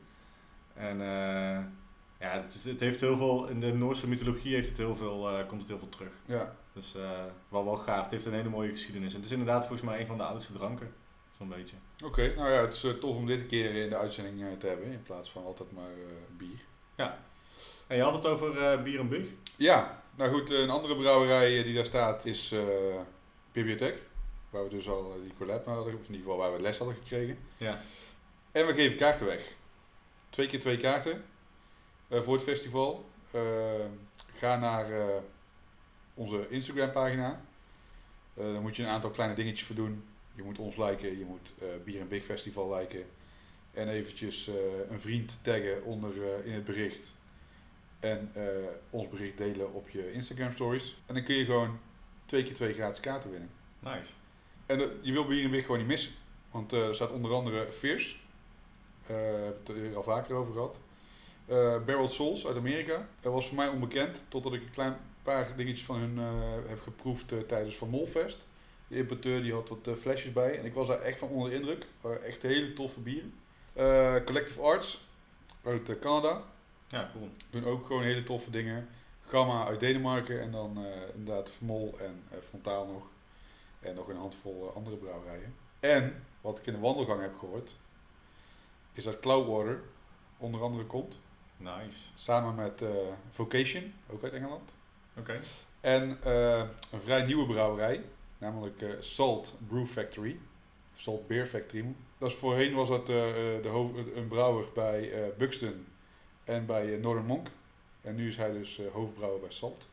En 0.75 0.99
ja, 2.19 2.31
het, 2.31 2.55
is, 2.55 2.65
het, 2.65 2.81
heeft 2.81 3.01
heel 3.01 3.17
veel, 3.17 3.49
in 3.49 3.61
de 3.61 3.73
Noorse 3.73 4.09
mythologie 4.09 4.55
heeft 4.55 4.69
het 4.69 4.79
heel 4.79 4.97
veel, 4.97 5.45
komt 5.47 5.61
het 5.61 5.71
heel 5.71 5.79
veel 5.79 5.89
terug. 5.89 6.13
Ja. 6.27 6.55
Dus 6.75 6.95
wel 7.49 7.65
wel 7.65 7.77
gaaf. 7.77 8.03
Het 8.03 8.11
heeft 8.11 8.25
een 8.25 8.35
hele 8.35 8.49
mooie 8.49 8.71
geschiedenis. 8.71 9.11
En 9.11 9.17
het 9.17 9.27
is 9.27 9.33
inderdaad 9.33 9.67
volgens 9.67 9.89
mij 9.89 10.01
een 10.01 10.07
van 10.07 10.17
de 10.17 10.23
oudste 10.23 10.53
dranken. 10.53 10.95
Zo'n 11.39 11.49
beetje. 11.49 11.77
Oké, 12.05 12.35
nou 12.35 12.51
ja, 12.51 12.61
het 12.61 12.73
is 12.73 12.85
uh, 12.85 12.93
tof 12.93 13.17
om 13.17 13.27
dit 13.27 13.41
een 13.41 13.47
keer 13.47 13.75
in 13.75 13.89
de 13.89 13.97
uitzending 13.97 14.59
te 14.59 14.67
hebben 14.67 14.87
in 14.87 15.03
plaats 15.03 15.31
van 15.31 15.45
altijd 15.45 15.73
maar 15.73 15.91
bier. 16.37 16.59
Ja. 16.95 17.19
En 17.87 17.97
je 17.97 18.03
had 18.03 18.15
het 18.15 18.27
over 18.27 18.83
bier 18.83 19.01
en 19.01 19.09
bug? 19.09 19.27
Ja, 19.57 20.03
nou 20.15 20.33
goed, 20.33 20.51
een 20.51 20.71
andere 20.71 20.97
brouwerij 20.97 21.63
die 21.63 21.75
daar 21.75 21.85
staat 21.85 22.25
is 22.25 22.55
Bibliotheek. 23.53 24.03
Waar 24.51 24.65
we 24.65 24.71
dus 24.71 24.89
al 24.89 25.21
die 25.23 25.35
collab 25.39 25.67
hadden, 25.67 25.95
of 25.95 26.07
in 26.07 26.15
ieder 26.15 26.17
geval 26.17 26.37
waar 26.37 26.53
we 26.53 26.61
les 26.61 26.79
hadden 26.79 26.97
gekregen. 26.97 27.39
Ja. 27.57 27.81
En 28.53 28.67
we 28.67 28.75
geven 28.75 28.97
kaarten 28.97 29.27
weg. 29.27 29.53
Twee 30.29 30.47
keer 30.47 30.61
twee 30.61 30.77
kaarten 30.77 31.25
voor 32.11 32.35
het 32.35 32.43
festival. 32.43 33.05
ga 34.37 34.57
naar 34.57 34.87
onze 36.15 36.49
Instagram 36.49 36.93
pagina. 36.93 37.41
dan 38.35 38.63
moet 38.63 38.77
je 38.77 38.83
een 38.83 38.89
aantal 38.89 39.11
kleine 39.11 39.35
dingetjes 39.35 39.67
voor 39.67 39.77
doen. 39.77 40.05
Je 40.35 40.43
moet 40.43 40.59
ons 40.59 40.77
liken, 40.77 41.19
je 41.19 41.25
moet 41.25 41.55
uh, 41.63 41.69
Bier 41.85 42.01
en 42.01 42.09
Big 42.09 42.25
Festival 42.25 42.75
liken. 42.75 43.07
En 43.73 43.89
eventjes 43.89 44.49
uh, 44.49 44.55
een 44.91 45.01
vriend 45.01 45.39
taggen 45.43 45.85
onder 45.85 46.15
uh, 46.17 46.47
in 46.47 46.53
het 46.53 46.65
bericht. 46.65 47.17
En 48.01 48.33
ons 48.91 49.09
bericht 49.09 49.39
delen 49.39 49.73
op 49.73 49.89
je 49.89 50.13
Instagram 50.13 50.53
stories. 50.53 51.03
En 51.07 51.15
dan 51.15 51.25
kun 51.25 51.35
je 51.35 51.45
gewoon 51.45 51.79
twee 52.25 52.43
keer 52.43 52.55
twee 52.55 52.75
gratis 52.75 53.01
kaarten 53.01 53.31
winnen. 53.31 53.51
Nice. 53.79 54.13
En 54.67 54.79
je 55.01 55.13
wil 55.13 55.27
Bier 55.27 55.45
en 55.45 55.51
Big 55.51 55.63
gewoon 55.63 55.79
niet 55.79 55.87
missen. 55.87 56.13
Want 56.51 56.73
er 56.73 56.95
staat 56.95 57.13
onder 57.13 57.33
andere 57.33 57.73
Fierce. 57.73 58.17
Daar 59.07 59.19
heb 59.67 59.69
ik 59.69 59.85
het 59.85 59.95
al 59.95 60.03
vaker 60.03 60.35
over 60.35 60.53
gehad. 60.53 60.81
Barrel 61.87 62.09
Souls 62.09 62.47
uit 62.47 62.57
Amerika. 62.57 63.09
Dat 63.21 63.33
was 63.33 63.47
voor 63.47 63.57
mij 63.57 63.69
onbekend. 63.69 64.25
Totdat 64.29 64.53
ik 64.53 64.63
een 64.63 64.71
klein 64.71 64.97
paar 65.25 65.57
dingetjes 65.57 65.85
van 65.85 65.99
hun 65.99 66.19
heb 66.69 66.81
geproefd 66.83 67.49
tijdens 67.49 67.77
Van 67.77 67.89
Molfest. 67.89 68.47
De 68.89 68.97
importeur 68.97 69.43
die 69.43 69.53
had 69.53 69.69
wat 69.69 69.89
uh, 69.89 69.95
flesjes 69.95 70.33
bij 70.33 70.59
en 70.59 70.65
ik 70.65 70.75
was 70.75 70.87
daar 70.87 71.01
echt 71.01 71.19
van 71.19 71.29
onder 71.29 71.51
de 71.51 71.57
indruk. 71.57 71.87
echt 72.25 72.43
hele 72.43 72.73
toffe 72.73 73.01
bieren. 73.01 73.35
Uh, 73.75 74.17
Collective 74.25 74.61
Arts 74.61 75.07
uit 75.63 75.89
uh, 75.89 75.99
Canada. 75.99 76.43
Ja, 76.89 77.11
cool. 77.13 77.31
Doen 77.51 77.65
ook 77.65 77.87
gewoon 77.87 78.03
hele 78.03 78.23
toffe 78.23 78.51
dingen. 78.51 78.89
Gamma 79.27 79.67
uit 79.67 79.81
Denemarken 79.81 80.41
en 80.41 80.51
dan 80.51 80.79
inderdaad 81.15 81.51
Vermol 81.51 81.99
en 81.99 82.43
Frontaal 82.43 82.87
nog. 82.87 83.03
En 83.81 83.95
nog 83.95 84.09
een 84.09 84.17
handvol 84.17 84.73
andere 84.75 84.97
brouwerijen. 84.97 85.55
En 85.81 86.25
wat 86.41 86.59
ik 86.59 86.67
in 86.67 86.73
de 86.73 86.79
wandelgang 86.79 87.21
heb 87.21 87.39
gehoord, 87.39 87.77
is 88.93 89.05
dat 89.05 89.21
Cloudwater 89.21 89.83
onder 90.37 90.63
andere 90.63 90.85
komt. 90.85 91.19
Nice. 91.57 91.99
Samen 92.15 92.55
met 92.55 92.83
Vocation, 93.31 93.95
ook 94.11 94.23
uit 94.23 94.33
Engeland. 94.33 94.75
Oké. 95.19 95.41
En 95.81 96.19
een 96.93 97.01
vrij 97.01 97.25
nieuwe 97.25 97.47
brouwerij, 97.47 98.05
namelijk 98.39 98.81
uh, 98.81 98.91
Salt 98.99 99.59
Brew 99.69 99.87
Factory. 99.87 100.39
Salt 100.95 101.27
Beer 101.27 101.47
Factory. 101.47 101.85
Dat 102.19 102.31
is, 102.31 102.37
voorheen 102.37 102.75
was 102.75 102.89
dat 102.89 103.01
uh, 103.01 103.07
de 103.63 103.69
hoofd, 103.69 103.95
een 104.15 104.29
brouwer 104.29 104.67
bij 104.75 105.33
Buxton 105.39 105.87
en 106.45 106.67
bij 106.67 106.97
Northern 106.97 107.27
Monk. 107.27 107.49
En 108.01 108.15
nu 108.15 108.29
is 108.29 108.37
hij 108.37 108.53
dus 108.53 108.81
hoofdbrouwer 108.93 109.41
bij 109.41 109.51
Salt. 109.53 109.89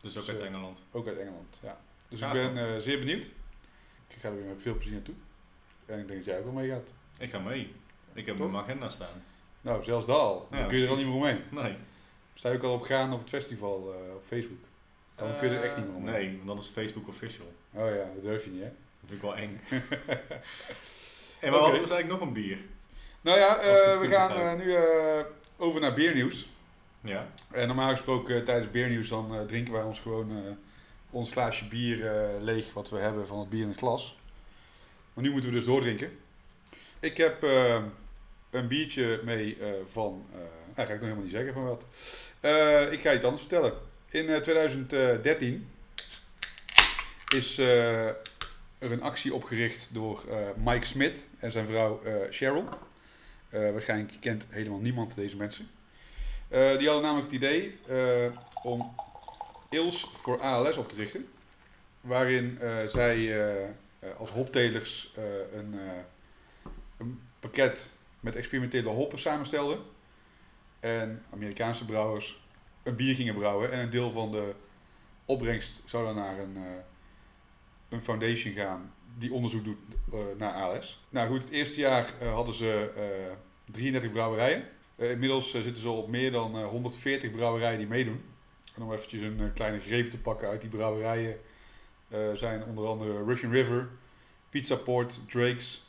Dus 0.00 0.18
ook 0.18 0.28
uit 0.28 0.40
Engeland? 0.40 0.82
Ook 0.92 1.06
uit 1.06 1.18
Engeland, 1.18 1.60
ja. 1.62 1.80
Dus 2.08 2.20
ik 2.20 2.32
ben 2.32 2.82
zeer 2.82 2.98
benieuwd. 2.98 3.24
Ik 4.08 4.16
ga 4.20 4.28
er 4.28 4.36
weer 4.36 4.44
met 4.44 4.62
veel 4.62 4.74
plezier 4.74 4.92
naartoe. 4.92 5.14
En 5.86 5.98
ik 5.98 6.06
denk 6.06 6.18
dat 6.18 6.28
jij 6.28 6.38
ook 6.38 6.44
wel 6.44 6.52
mee 6.52 6.68
gaat. 6.68 6.88
Ik 7.18 7.30
ga 7.30 7.38
mee. 7.38 7.74
Ik 8.12 8.26
heb 8.26 8.40
op 8.40 8.50
mijn 8.50 8.62
agenda 8.62 8.88
staan. 8.88 9.22
Nou, 9.60 9.84
zelfs 9.84 10.06
dat 10.06 10.18
al. 10.18 10.46
Dan 10.50 10.60
Ja, 10.60 10.66
kun 10.66 10.78
je 10.78 10.84
er 10.84 10.90
al 10.90 10.96
niet 10.96 11.06
meer 11.06 11.14
omheen. 11.14 11.40
Nee. 11.50 11.76
Sta 12.36 12.48
je 12.50 12.56
ook 12.56 12.62
al 12.62 12.72
op 12.72 12.82
gaan 12.82 13.12
op 13.12 13.20
het 13.20 13.28
festival 13.28 13.92
eh, 13.92 14.14
op 14.14 14.24
Facebook? 14.26 14.58
Dan 15.14 15.36
kun 15.36 15.50
je 15.50 15.56
er 15.56 15.62
echt 15.62 15.76
niet 15.76 15.86
meer 15.86 15.96
omheen. 15.96 16.14
Nee, 16.14 16.36
want 16.44 16.58
dat 16.58 16.66
is 16.66 16.72
Facebook 16.72 17.08
official. 17.08 17.52
Oh 17.72 17.88
ja, 17.88 18.10
dat 18.14 18.22
durf 18.22 18.44
je 18.44 18.50
niet 18.50 18.62
hè? 18.62 18.68
Dat 19.00 19.08
vind 19.08 19.12
ik 19.12 19.28
wel 19.28 19.36
eng. 19.36 19.60
en 21.40 21.54
Oké. 21.54 21.70
dus 21.70 21.90
eigenlijk 21.90 22.08
nog 22.08 22.20
een 22.20 22.32
bier. 22.32 22.58
Nou 23.20 23.38
ja, 23.38 23.56
eh, 23.58 24.00
we 24.00 24.08
gaan 24.08 24.30
eh, 24.30 24.54
nu 24.64 24.74
eh, 24.74 25.24
over 25.56 25.80
naar 25.80 25.94
beernieuws. 25.94 26.48
Ja. 27.00 27.26
En 27.50 27.66
normaal 27.66 27.90
gesproken 27.90 28.36
eh, 28.36 28.42
tijdens 28.42 28.70
beernieuws 28.70 29.08
dan 29.08 29.34
eh, 29.34 29.40
drinken 29.40 29.72
wij 29.72 29.82
ons 29.82 30.00
gewoon 30.00 30.30
eh, 30.30 30.52
ons 31.10 31.30
glaasje 31.30 31.64
bier 31.68 32.06
eh, 32.06 32.42
leeg 32.42 32.72
wat 32.72 32.90
we 32.90 32.98
hebben 32.98 33.26
van 33.26 33.38
het 33.38 33.48
bier 33.48 33.62
in 33.62 33.68
het 33.68 33.78
glas. 33.78 34.18
Maar 35.14 35.24
nu 35.24 35.30
moeten 35.30 35.50
we 35.50 35.56
dus 35.56 35.64
doordrinken. 35.64 36.18
Ik 37.00 37.16
heb 37.16 37.42
eh, 37.42 37.82
een 38.50 38.68
biertje 38.68 39.20
mee 39.24 39.56
eh, 39.60 39.68
van, 39.86 40.26
eh 40.32 40.38
nou, 40.76 40.88
ga 40.88 40.94
ik 40.94 41.00
nog 41.00 41.00
helemaal 41.00 41.22
niet 41.22 41.32
zeggen 41.32 41.52
van 41.52 41.64
wat. 41.64 41.84
Eh, 42.40 42.92
ik 42.92 43.00
ga 43.00 43.14
iets 43.14 43.24
anders 43.24 43.42
vertellen. 43.42 43.72
In 44.08 44.28
eh, 44.28 44.40
2013 44.40 45.68
is 47.34 47.58
eh, 47.58 48.06
er 48.06 48.92
een 48.92 49.02
actie 49.02 49.34
opgericht 49.34 49.88
door 49.92 50.24
eh, 50.30 50.36
Mike 50.64 50.86
Smith 50.86 51.14
en 51.38 51.50
zijn 51.50 51.66
vrouw 51.66 52.02
eh, 52.04 52.14
Cheryl. 52.30 52.68
Eh, 53.48 53.72
waarschijnlijk 53.72 54.12
kent 54.20 54.46
helemaal 54.50 54.78
niemand 54.78 55.14
deze 55.14 55.36
mensen. 55.36 55.70
Eh, 56.48 56.78
die 56.78 56.86
hadden 56.86 57.04
namelijk 57.04 57.32
het 57.32 57.42
idee 57.42 57.76
eh, 57.88 58.30
om 58.62 58.94
Ils 59.70 60.06
voor 60.12 60.40
ALS 60.40 60.76
op 60.76 60.88
te 60.88 60.94
richten. 60.94 61.28
Waarin 62.00 62.58
eh, 62.60 62.86
zij 62.86 63.16
eh, 63.16 63.64
eh, 63.64 63.68
als 64.18 64.30
hoptelers 64.30 65.12
eh, 65.16 65.58
een, 65.58 65.74
eh, 65.74 66.70
een 66.98 67.20
pakket 67.40 67.90
met 68.20 68.36
experimentele 68.36 68.88
hoppen 68.88 69.18
samenstelden. 69.18 69.78
En 70.80 71.22
Amerikaanse 71.30 71.84
brouwers 71.84 72.44
een 72.82 72.96
bier 72.96 73.14
gingen 73.14 73.34
brouwen. 73.34 73.72
En 73.72 73.78
een 73.78 73.90
deel 73.90 74.10
van 74.10 74.30
de 74.30 74.54
opbrengst 75.24 75.82
zou 75.84 76.04
dan 76.04 76.14
naar 76.14 76.38
een, 76.38 76.56
eh, 76.56 76.62
een 77.88 78.02
foundation 78.02 78.54
gaan 78.54 78.92
die 79.18 79.32
onderzoek 79.32 79.64
doet 79.64 79.78
eh, 80.12 80.18
naar 80.38 80.52
ALS. 80.52 81.04
Nou 81.08 81.28
goed, 81.28 81.42
het 81.42 81.50
eerste 81.50 81.80
jaar 81.80 82.12
eh, 82.20 82.32
hadden 82.32 82.54
ze 82.54 82.92
eh 82.96 83.36
33 83.72 84.10
brouwerijen. 84.10 84.64
Inmiddels 84.96 85.50
zitten 85.50 85.76
ze 85.76 85.88
op 85.88 86.08
meer 86.08 86.32
dan 86.32 86.56
eh, 86.56 86.66
140 86.66 87.30
brouwerijen 87.30 87.78
die 87.78 87.86
meedoen. 87.86 88.22
En 88.74 88.82
om 88.82 88.92
eventjes 88.92 89.22
een 89.22 89.52
kleine 89.54 89.80
greep 89.80 90.10
te 90.10 90.18
pakken 90.18 90.48
uit 90.48 90.60
die 90.60 90.70
brouwerijen 90.70 91.38
zijn 92.34 92.64
onder 92.64 92.86
andere 92.86 93.24
Russian 93.24 93.52
River, 93.52 93.88
Pizza 94.50 94.74
Port, 94.74 95.20
Drake's, 95.28 95.84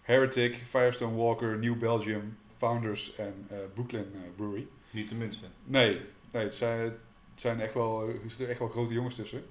Heretic, 0.00 0.54
Firestone 0.54 1.16
Walker, 1.16 1.58
New 1.58 1.78
Belgium, 1.78 2.38
Founders 2.62 3.14
en 3.14 3.46
eh 3.48 3.56
Brooklyn 3.74 4.10
eh, 4.14 4.20
Brewery. 4.36 4.66
Niet 4.90 5.08
tenminste. 5.08 5.46
Nee, 5.64 6.00
nee 6.30 6.44
het, 6.44 6.54
zijn, 6.54 6.80
het 6.80 6.94
zijn 7.34 7.60
echt 7.60 7.74
wel, 7.74 8.08
er 8.08 8.20
zitten 8.26 8.48
echt 8.48 8.58
wel 8.58 8.68
grote 8.68 8.94
jongens 8.94 9.14
tussen. 9.14 9.44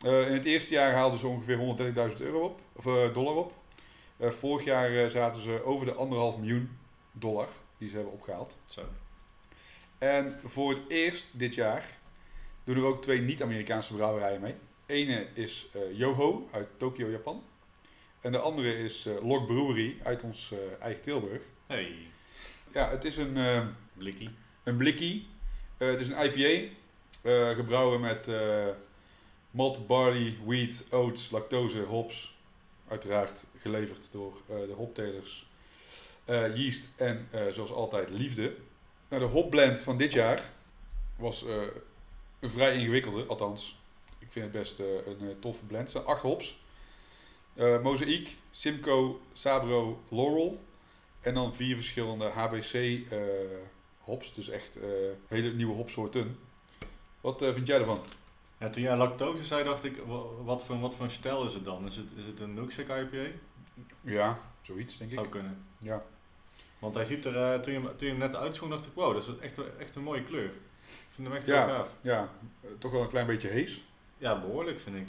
Eh, 0.00 0.26
in 0.26 0.32
het 0.32 0.44
eerste 0.44 0.74
jaar 0.74 0.92
haalden 0.92 1.18
ze 1.18 1.26
ongeveer 1.26 1.58
130.000 2.10 2.16
euro 2.20 2.44
op, 2.44 2.60
of 2.72 3.12
dollar 3.12 3.34
op. 3.34 3.54
Vorig 4.18 4.64
jaar 4.64 5.10
zaten 5.10 5.42
ze 5.42 5.64
over 5.64 5.86
de 5.86 5.94
anderhalf 5.94 6.38
miljoen 6.38 6.78
dollar 7.12 7.48
die 7.78 7.88
ze 7.88 7.94
hebben 7.94 8.12
opgehaald. 8.12 8.56
Zo. 8.68 8.82
En 9.98 10.40
voor 10.44 10.70
het 10.70 10.82
eerst 10.88 11.38
dit 11.38 11.54
jaar 11.54 11.98
doen 12.64 12.76
er 12.76 12.84
ook 12.84 13.02
twee 13.02 13.20
niet-Amerikaanse 13.20 13.94
brouwerijen 13.94 14.40
mee. 14.40 14.54
Ene 14.86 15.26
is 15.34 15.68
Yoho 15.92 16.48
uit 16.52 16.68
Tokio, 16.76 17.10
Japan. 17.10 17.42
En 18.20 18.32
de 18.32 18.38
andere 18.38 18.78
is 18.78 19.08
Lok 19.22 19.46
Brewery 19.46 19.96
uit 20.02 20.22
ons 20.22 20.54
eigen 20.80 21.02
Tilburg. 21.02 21.42
Hey, 21.66 22.09
Ja, 22.72 22.90
het 22.90 23.04
is 23.04 23.16
een, 23.16 23.36
eh, 23.36 23.66
blikkie. 23.92 24.30
een 24.64 24.76
blikkie. 24.76 25.28
Eh, 25.76 25.88
het 25.88 26.00
is 26.00 26.08
een 26.08 26.24
IPA. 26.24 26.74
eh, 27.22 27.50
gebrouwen 27.50 28.00
met 28.00 28.30
malted 29.50 29.86
barley, 29.86 30.36
wheat, 30.44 30.86
oats, 30.90 31.30
lactose, 31.30 31.80
hops. 31.80 32.38
Uiteraard 32.88 33.44
geleverd 33.58 34.12
door 34.12 34.42
de 34.46 34.72
hoptelers. 34.76 35.48
Yeast 36.26 36.90
en 36.96 37.28
zoals 37.52 37.72
altijd 37.72 38.10
liefde. 38.10 38.54
Nou, 39.08 39.22
de 39.22 39.28
hopblend 39.28 39.80
van 39.80 39.96
dit 39.98 40.12
jaar 40.12 40.42
was 41.16 41.44
een 42.40 42.50
vrij 42.50 42.74
ingewikkelde. 42.74 43.24
Althans, 43.24 43.82
ik 44.18 44.32
vind 44.32 44.44
het 44.44 44.54
best 44.54 44.78
een 44.78 45.36
toffe 45.40 45.64
blend. 45.64 45.82
Het 45.82 45.90
zijn 45.90 46.04
acht 46.04 46.22
hops. 46.22 46.58
Mozaïek, 47.82 48.36
Simcoe, 48.50 49.16
Sabro, 49.32 50.02
Laurel. 50.08 50.60
En 51.20 51.34
dan 51.34 51.54
vier 51.54 51.74
verschillende 51.76 52.24
HBC 52.28 52.72
eh, 52.74 53.18
hops. 53.98 54.34
Dus 54.34 54.48
echt 54.48 54.76
eh, 54.80 54.88
hele 55.28 55.52
nieuwe 55.52 55.74
hopsoorten. 55.74 56.38
Wat 57.20 57.42
eh, 57.42 57.52
vind 57.52 57.66
jij 57.66 57.78
ervan? 57.78 57.98
Ja, 58.58 58.70
toen 58.70 58.82
jij 58.82 58.96
lactose 58.96 59.44
zei, 59.44 59.64
dacht 59.64 59.84
ik, 59.84 59.96
wa- 60.06 60.42
wat 60.44 60.64
voor, 60.64 60.80
wat 60.80 60.94
voor 60.94 61.04
een 61.04 61.10
stijl 61.10 61.44
is 61.46 61.54
het 61.54 61.64
dan? 61.64 61.86
Is 61.86 61.96
het, 61.96 62.06
is 62.16 62.26
het 62.26 62.40
een 62.40 62.54
milkshake 62.54 63.00
IPA? 63.00 63.36
Ja, 64.00 64.38
zoiets 64.62 64.96
denk 64.98 65.10
Zou 65.10 65.24
ik. 65.24 65.30
kunnen. 65.30 65.64
Ja. 65.78 66.04
Want 66.78 66.94
hij 66.94 67.04
ziet 67.04 67.24
er, 67.24 67.36
eh, 67.54 67.60
toen, 67.60 67.72
je, 67.72 67.78
hem- 67.80 67.96
toen 67.96 68.08
je 68.08 68.14
hem 68.14 68.18
net 68.22 68.34
uitschonk, 68.36 68.70
dacht 68.72 68.86
ik, 68.86 68.92
wow, 68.94 69.12
dat 69.12 69.22
is 69.28 69.38
echt, 69.40 69.76
echt 69.76 69.94
een 69.96 70.02
mooie 70.02 70.24
kleur. 70.24 70.44
Ik 70.80 71.06
vind 71.10 71.28
hem 71.28 71.36
echt 71.36 71.46
Ja. 71.46 71.66
heel 71.66 71.74
gaaf. 71.74 71.96
Ja, 72.00 72.30
toch 72.78 72.92
wel 72.92 73.02
een 73.02 73.08
klein 73.08 73.26
beetje 73.26 73.48
hees. 73.48 73.84
Ja, 74.18 74.40
behoorlijk 74.40 74.80
vind 74.80 74.96
ik. 74.96 75.08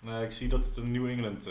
Nee, 0.00 0.24
ik 0.24 0.32
zie 0.32 0.48
dat 0.48 0.64
het 0.66 0.76
een 0.76 0.92
New 0.92 1.08
England 1.08 1.48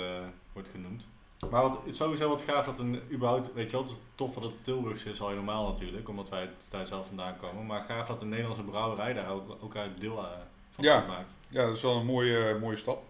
wordt 0.53 0.69
genoemd. 0.69 1.07
Maar 1.51 1.61
wat, 1.61 1.71
het 1.71 1.85
is 1.85 1.95
sowieso 1.95 2.29
wat 2.29 2.41
gaaf 2.41 2.65
dat 2.65 2.79
een 2.79 3.01
überhaupt, 3.11 3.53
weet 3.53 3.65
je 3.65 3.71
wel, 3.71 3.81
het 3.85 3.91
is 3.91 3.99
tof 4.15 4.33
dat 4.33 4.43
het 4.43 4.63
Tilburgs 4.63 5.03
is, 5.05 5.21
al 5.21 5.29
helemaal 5.29 5.67
natuurlijk, 5.67 6.09
omdat 6.09 6.29
wij 6.29 6.41
het 6.41 6.67
daar 6.71 6.87
zelf 6.87 7.07
vandaan 7.07 7.37
komen. 7.37 7.65
Maar 7.65 7.81
gaaf 7.81 8.07
dat 8.07 8.21
een 8.21 8.29
Nederlandse 8.29 8.63
brouwerij 8.63 9.13
daar 9.13 9.29
ook, 9.29 9.57
ook 9.61 9.75
uit 9.75 9.99
deel 9.99 10.17
eh, 10.17 10.25
van 10.69 10.83
Ja. 10.83 11.05
maakt. 11.07 11.31
Ja, 11.47 11.65
dat 11.65 11.75
is 11.75 11.81
wel 11.81 11.95
een 11.95 12.05
mooie, 12.05 12.57
mooie 12.59 12.77
stap. 12.77 13.03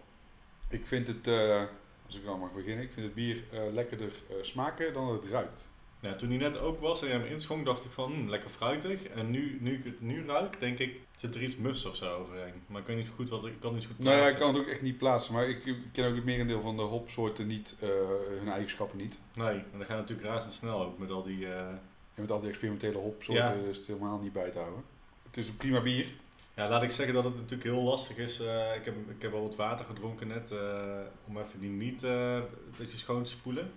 Ik 0.68 0.86
vind 0.86 1.06
het, 1.06 1.26
eh, 1.26 1.62
als 2.06 2.16
ik 2.16 2.24
nou 2.24 2.38
mag 2.38 2.52
beginnen, 2.52 2.84
ik 2.84 2.92
vind 2.92 3.06
het 3.06 3.14
bier 3.14 3.42
eh, 3.52 3.60
lekkerder 3.72 4.12
eh, 4.28 4.36
smaken 4.42 4.92
dan 4.92 5.12
het 5.12 5.24
ruikt. 5.24 5.68
Ja, 6.00 6.14
toen 6.14 6.28
hij 6.28 6.38
net 6.38 6.58
open 6.58 6.82
was 6.82 7.02
en 7.02 7.08
je 7.08 7.12
hem 7.12 7.24
inschonk, 7.24 7.64
dacht 7.64 7.84
ik 7.84 7.90
van, 7.90 8.12
hm, 8.12 8.28
lekker 8.28 8.50
fruitig. 8.50 9.02
En 9.02 9.30
nu, 9.30 9.58
nu 9.60 9.74
ik 9.74 9.84
het 9.84 10.00
nu 10.00 10.26
ruik, 10.26 10.60
denk 10.60 10.78
ik, 10.78 11.00
zit 11.16 11.34
er 11.34 11.42
iets 11.42 11.56
mufs 11.56 11.84
of 11.84 11.96
zo 11.96 12.14
overheen. 12.16 12.52
Maar 12.66 12.80
ik 12.80 12.86
weet 12.86 12.96
niet 12.96 13.08
goed 13.16 13.28
wat, 13.28 13.44
ik 13.46 13.60
kan 13.60 13.72
niet 13.74 13.82
zo 13.82 13.88
goed 13.88 13.98
Nou 13.98 14.10
ja, 14.10 14.14
ik 14.16 14.20
plaatsen. 14.22 14.40
kan 14.40 14.54
het 14.54 14.62
ook 14.64 14.70
echt 14.72 14.82
niet 14.82 14.98
plaatsen, 14.98 15.34
maar 15.34 15.48
ik, 15.48 15.62
ken 15.92 16.08
ook 16.08 16.14
het 16.14 16.24
merendeel 16.24 16.60
van 16.60 16.76
de 16.76 16.82
hopsoorten 16.82 17.46
niet, 17.46 17.76
eh, 17.80 17.88
hun 18.38 18.48
eigenschappen 18.48 18.98
niet. 18.98 19.18
Nee, 19.34 19.48
en 19.54 19.64
dan 19.70 19.80
het 19.80 19.88
natuurlijk 19.88 20.28
razendsnel 20.28 20.82
ook 20.84 20.98
met 20.98 21.10
al 21.10 21.22
die... 21.22 21.46
eh, 21.46 21.58
En 22.14 22.20
met 22.22 22.30
al 22.30 22.40
die 22.40 22.48
experimentele 22.48 22.98
hopsoorten 22.98 23.62
Ja. 23.62 23.68
is 23.70 23.76
het 23.76 23.86
helemaal 23.86 24.18
niet 24.18 24.32
bij 24.32 24.50
te 24.50 24.58
houden. 24.58 24.82
Het 25.26 25.36
is 25.36 25.48
een 25.48 25.56
prima 25.56 25.80
bier. 25.82 26.06
Ja, 26.56 26.68
laat 26.68 26.82
ik 26.82 26.90
zeggen 26.90 27.14
dat 27.14 27.24
het 27.24 27.34
natuurlijk 27.34 27.62
heel 27.62 27.82
lastig 27.82 28.16
is. 28.16 28.40
Eh, 28.40 28.74
ik, 28.74 28.84
heb, 28.84 28.94
ik 29.10 29.22
heb 29.22 29.34
al 29.34 29.42
wat 29.42 29.56
water 29.56 29.84
gedronken 29.84 30.26
net 30.28 30.54
om 31.26 31.38
even 31.38 31.60
die 31.60 31.70
miet 31.70 32.02
eh, 32.02 32.34
een 32.34 32.44
beetje 32.78 32.96
schoon 32.98 33.22
te 33.22 33.30
spoelen. 33.30 33.72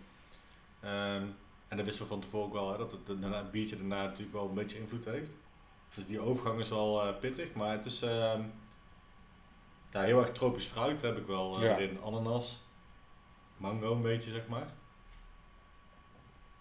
Ehm, 0.79 1.23
en 1.67 1.77
dat 1.77 1.85
wisten 1.85 2.03
we 2.03 2.09
van 2.09 2.19
tevoren 2.19 2.45
ook 2.47 2.53
wel, 2.53 2.71
hè, 2.71 2.77
dat 2.77 2.91
het, 2.91 3.21
daarna, 3.21 3.37
het 3.37 3.51
biertje 3.51 3.77
daarna 3.77 4.03
natuurlijk 4.03 4.33
wel 4.37 4.47
een 4.47 4.53
beetje 4.53 4.79
invloed 4.79 5.05
heeft. 5.05 5.35
Dus 5.97 6.05
die 6.07 6.19
overgang 6.19 6.59
is 6.59 6.69
wel 6.69 7.03
eh, 7.07 7.19
pittig, 7.19 7.53
maar 7.53 7.71
het 7.71 7.85
is 7.85 8.01
ehm, 8.01 8.41
ja, 9.91 10.01
heel 10.01 10.19
erg 10.19 10.31
tropisch 10.31 10.65
fruit 10.65 11.01
heb 11.01 11.17
ik 11.17 11.25
wel 11.27 11.55
eh, 11.55 11.63
Ja. 11.63 11.77
erin. 11.77 12.01
Ananas, 12.01 12.61
mango 13.57 13.91
een 13.95 14.01
beetje 14.01 14.31
zeg 14.31 14.47
maar. 14.47 14.67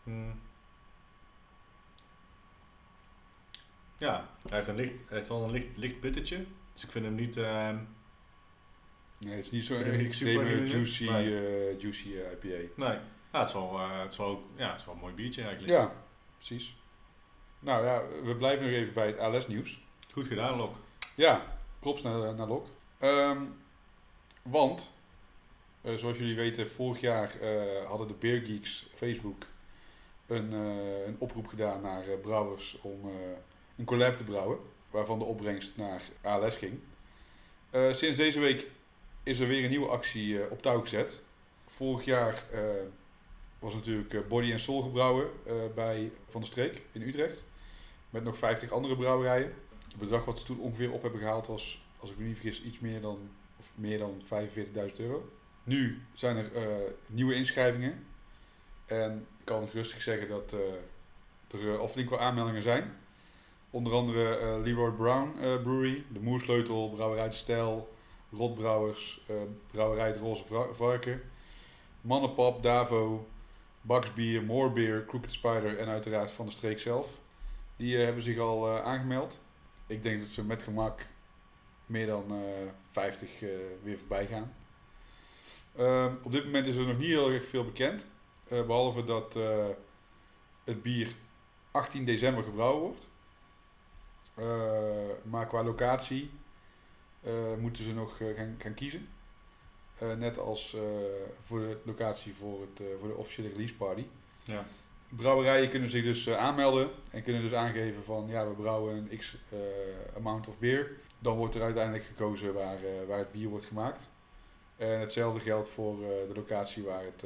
Hmm. 0.03 0.41
Ja, 3.99 4.29
hij 4.49 4.57
heeft, 4.57 4.69
een 4.69 4.77
licht, 4.77 4.93
hij 4.99 5.17
heeft 5.17 5.29
wel 5.29 5.43
een 5.45 5.51
licht, 5.51 5.77
licht 5.77 6.01
pittetje. 6.01 6.45
Dus 6.73 6.85
ik 6.85 6.91
vind 6.91 7.05
hem 7.05 7.15
niet... 7.15 7.37
ehm, 7.37 7.79
Nee, 9.19 9.35
het 9.37 9.45
is 9.45 9.51
niet 9.51 9.65
zo'n 9.67 9.77
extreme 9.83 10.09
super 10.45 10.67
juicy, 10.67 11.11
nee. 11.11 11.39
eh, 11.71 11.81
juicy 11.81 12.13
eh, 12.15 12.33
IPA. 12.33 12.47
Nee, 12.87 12.99
ja, 13.33 13.39
het, 13.41 13.49
is 13.49 13.55
wel, 13.55 13.79
eh, 13.79 14.01
het, 14.01 14.13
is 14.13 14.19
wel, 14.19 14.27
ook- 14.27 14.45
ja, 14.57 14.71
het 14.71 14.81
is 14.81 14.87
wel 14.87 14.95
een 14.95 15.01
mooi 15.01 15.15
biertje 15.15 15.43
eigenlijk. 15.43 15.73
Ja, 15.73 15.93
precies. 16.37 16.77
Nou 17.67 17.85
ja, 17.85 18.03
we 18.25 18.37
blijven 18.37 18.65
nog 18.65 18.75
even 18.75 18.95
bij 18.95 19.07
het 19.07 19.19
ALS 19.19 19.47
nieuws. 19.47 19.81
Goed 20.13 20.27
gedaan, 20.27 20.57
Lok. 20.57 20.77
Ja, 21.15 21.59
props 21.79 22.03
naar, 22.03 22.35
naar 22.35 22.47
Lok. 22.47 22.67
Ehm, 22.99 23.43
want, 24.43 24.93
eh, 25.81 25.95
zoals 25.95 26.19
jullie 26.19 26.37
weten, 26.37 26.69
vorig 26.69 27.01
jaar 27.01 27.41
eh, 27.41 27.87
hadden 27.87 28.09
de 28.09 28.15
Beer 28.15 28.41
Geeks 28.41 28.89
Facebook 28.95 29.47
een, 30.27 30.53
eh, 30.53 31.07
een 31.07 31.17
oproep 31.19 31.47
gedaan 31.47 31.81
naar 31.83 32.05
brouwers 32.23 32.79
om 32.81 33.11
een 33.77 33.85
collab 33.85 34.17
te 34.17 34.25
brouwen, 34.25 34.59
waarvan 34.91 35.19
de 35.19 35.25
opbrengst 35.25 35.77
naar 35.77 36.03
ALS 36.23 36.57
ging. 36.57 36.79
Sinds 37.73 38.17
deze 38.17 38.41
week 38.41 38.67
is 39.23 39.39
er 39.39 39.49
weer 39.49 39.65
een 39.65 39.71
nieuwe 39.71 39.89
actie 39.89 40.51
op 40.51 40.63
touw 40.63 40.81
gezet. 40.81 41.23
Vorig 41.67 42.05
jaar 42.05 42.43
was 43.59 43.75
natuurlijk 43.75 44.29
Body 44.29 44.51
and 44.51 44.61
Soul 44.61 44.83
gebrouwen 44.83 45.31
bij 45.75 46.11
Van 46.29 46.41
der 46.41 46.51
Streek 46.51 46.83
in 46.93 47.03
Utrecht. 47.03 47.43
Met 48.11 48.25
nog 48.25 48.37
50 48.37 48.71
andere 48.71 48.97
brouwerijen. 48.97 49.55
Het 49.89 49.97
bedrag 49.97 50.25
wat 50.25 50.39
ze 50.39 50.45
toen 50.45 50.59
ongeveer 50.59 50.93
op 50.93 51.03
hebben 51.03 51.21
gehaald 51.21 51.47
was, 51.47 51.87
als 51.99 52.11
ik 52.11 52.19
me 52.19 52.25
niet 52.25 52.39
vergis, 52.39 52.63
iets 52.63 52.79
meer 52.79 53.01
dan, 53.01 53.31
of 53.59 53.73
meer 53.75 53.99
dan 53.99 54.23
45.000 54.25 54.97
euro. 54.97 55.31
Nu 55.67 56.03
zijn 56.15 56.37
er 56.37 56.55
eh, 56.55 56.93
nieuwe 57.07 57.35
inschrijvingen. 57.35 58.07
En 58.87 59.27
ik 59.39 59.45
kan 59.45 59.69
rustig 59.73 60.03
zeggen 60.03 60.29
dat 60.29 60.53
eh, 60.53 61.61
er 61.61 61.67
uh, 61.67 61.79
al 61.79 61.89
flink 61.89 62.11
wat 62.11 62.19
aanmeldingen 62.19 62.63
zijn. 62.63 62.97
Onder 63.71 63.93
andere 63.93 64.41
uh, 64.41 64.65
Leroy 64.65 64.91
Brown 64.91 65.29
uh, 65.37 65.63
Brewery, 65.63 66.05
de 66.13 66.21
Moersleutel, 66.21 66.91
Brouwerij 66.91 67.29
de 67.29 67.35
Stijl, 67.35 67.95
Rotbrouwers, 68.33 69.21
Brouwerij 69.71 70.07
het 70.07 70.19
Roze 70.19 70.45
Varken, 70.73 71.23
Mannenpap, 72.01 72.63
Davo, 72.63 73.29
Baksbier, 73.81 74.43
Moorbeer, 74.43 75.05
Crooked 75.07 75.33
Spider 75.33 75.79
en 75.79 75.89
uiteraard 75.89 76.31
Van 76.31 76.47
de 76.47 76.53
Streek 76.53 76.81
zelf. 76.81 77.19
Die 77.77 77.97
hebben 77.97 78.23
zich 78.23 78.39
al 78.39 78.79
aangemeld. 78.81 79.39
Ik 79.87 80.03
denk 80.03 80.21
dat 80.21 80.29
ze 80.29 80.45
met 80.45 80.63
gemak 80.63 81.07
meer 81.87 82.07
dan 82.07 82.43
50 82.91 83.41
weer 83.83 83.99
voorbij 83.99 84.27
gaan. 84.27 84.55
Ehm, 85.77 86.15
op 86.23 86.33
dit 86.33 86.45
moment 86.45 86.67
is 86.67 86.77
er 86.77 86.87
nog 86.87 86.99
niet 86.99 87.09
heel 87.09 87.31
erg 87.31 87.47
veel 87.47 87.65
bekend. 87.65 88.05
behalve 88.49 89.05
dat 89.05 89.35
het 90.65 90.83
bier 90.83 91.15
18 91.71 92.05
december 92.05 92.45
gebrouwen 92.45 92.83
wordt. 92.83 93.07
Uh, 94.39 94.45
maar 95.23 95.47
qua 95.47 95.63
locatie 95.63 96.31
moeten 97.59 97.85
ze 97.85 97.93
nog 97.93 98.17
gaan, 98.17 98.57
gaan, 98.59 98.75
kiezen. 98.75 99.09
net 99.99 100.39
als 100.39 100.77
voor 101.41 101.59
de 101.59 101.79
locatie 101.83 102.35
voor, 102.35 102.61
het, 102.61 102.83
voor 102.99 103.09
de 103.09 103.15
officiële 103.15 103.49
release 103.49 103.75
party. 103.75 104.05
Ja. 104.45 104.67
Brouwerijen 105.09 105.71
kunnen 105.71 105.89
zich 105.89 106.05
dus 106.05 106.31
aanmelden 106.31 106.91
en 107.11 107.23
kunnen 107.23 107.43
dus 107.43 107.53
aangeven 107.53 108.03
van 108.03 108.27
ja, 108.29 108.49
we 108.49 108.55
brouwen 108.55 108.97
een 108.97 109.09
x 109.19 109.37
amount 110.17 110.49
of 110.49 110.59
beer. 110.59 110.91
Dan 111.19 111.37
wordt 111.37 111.55
er 111.55 111.63
uiteindelijk 111.63 112.05
gekozen 112.05 112.55
waar, 112.55 112.79
waar 113.07 113.19
het 113.19 113.33
bier 113.33 113.49
wordt 113.49 113.65
gemaakt. 113.65 114.09
En 114.77 115.01
hetzelfde 115.01 115.41
geldt 115.41 115.69
voor 115.69 115.99
de 115.99 116.33
locatie 116.35 116.83
waar 116.83 117.05
het, 117.05 117.25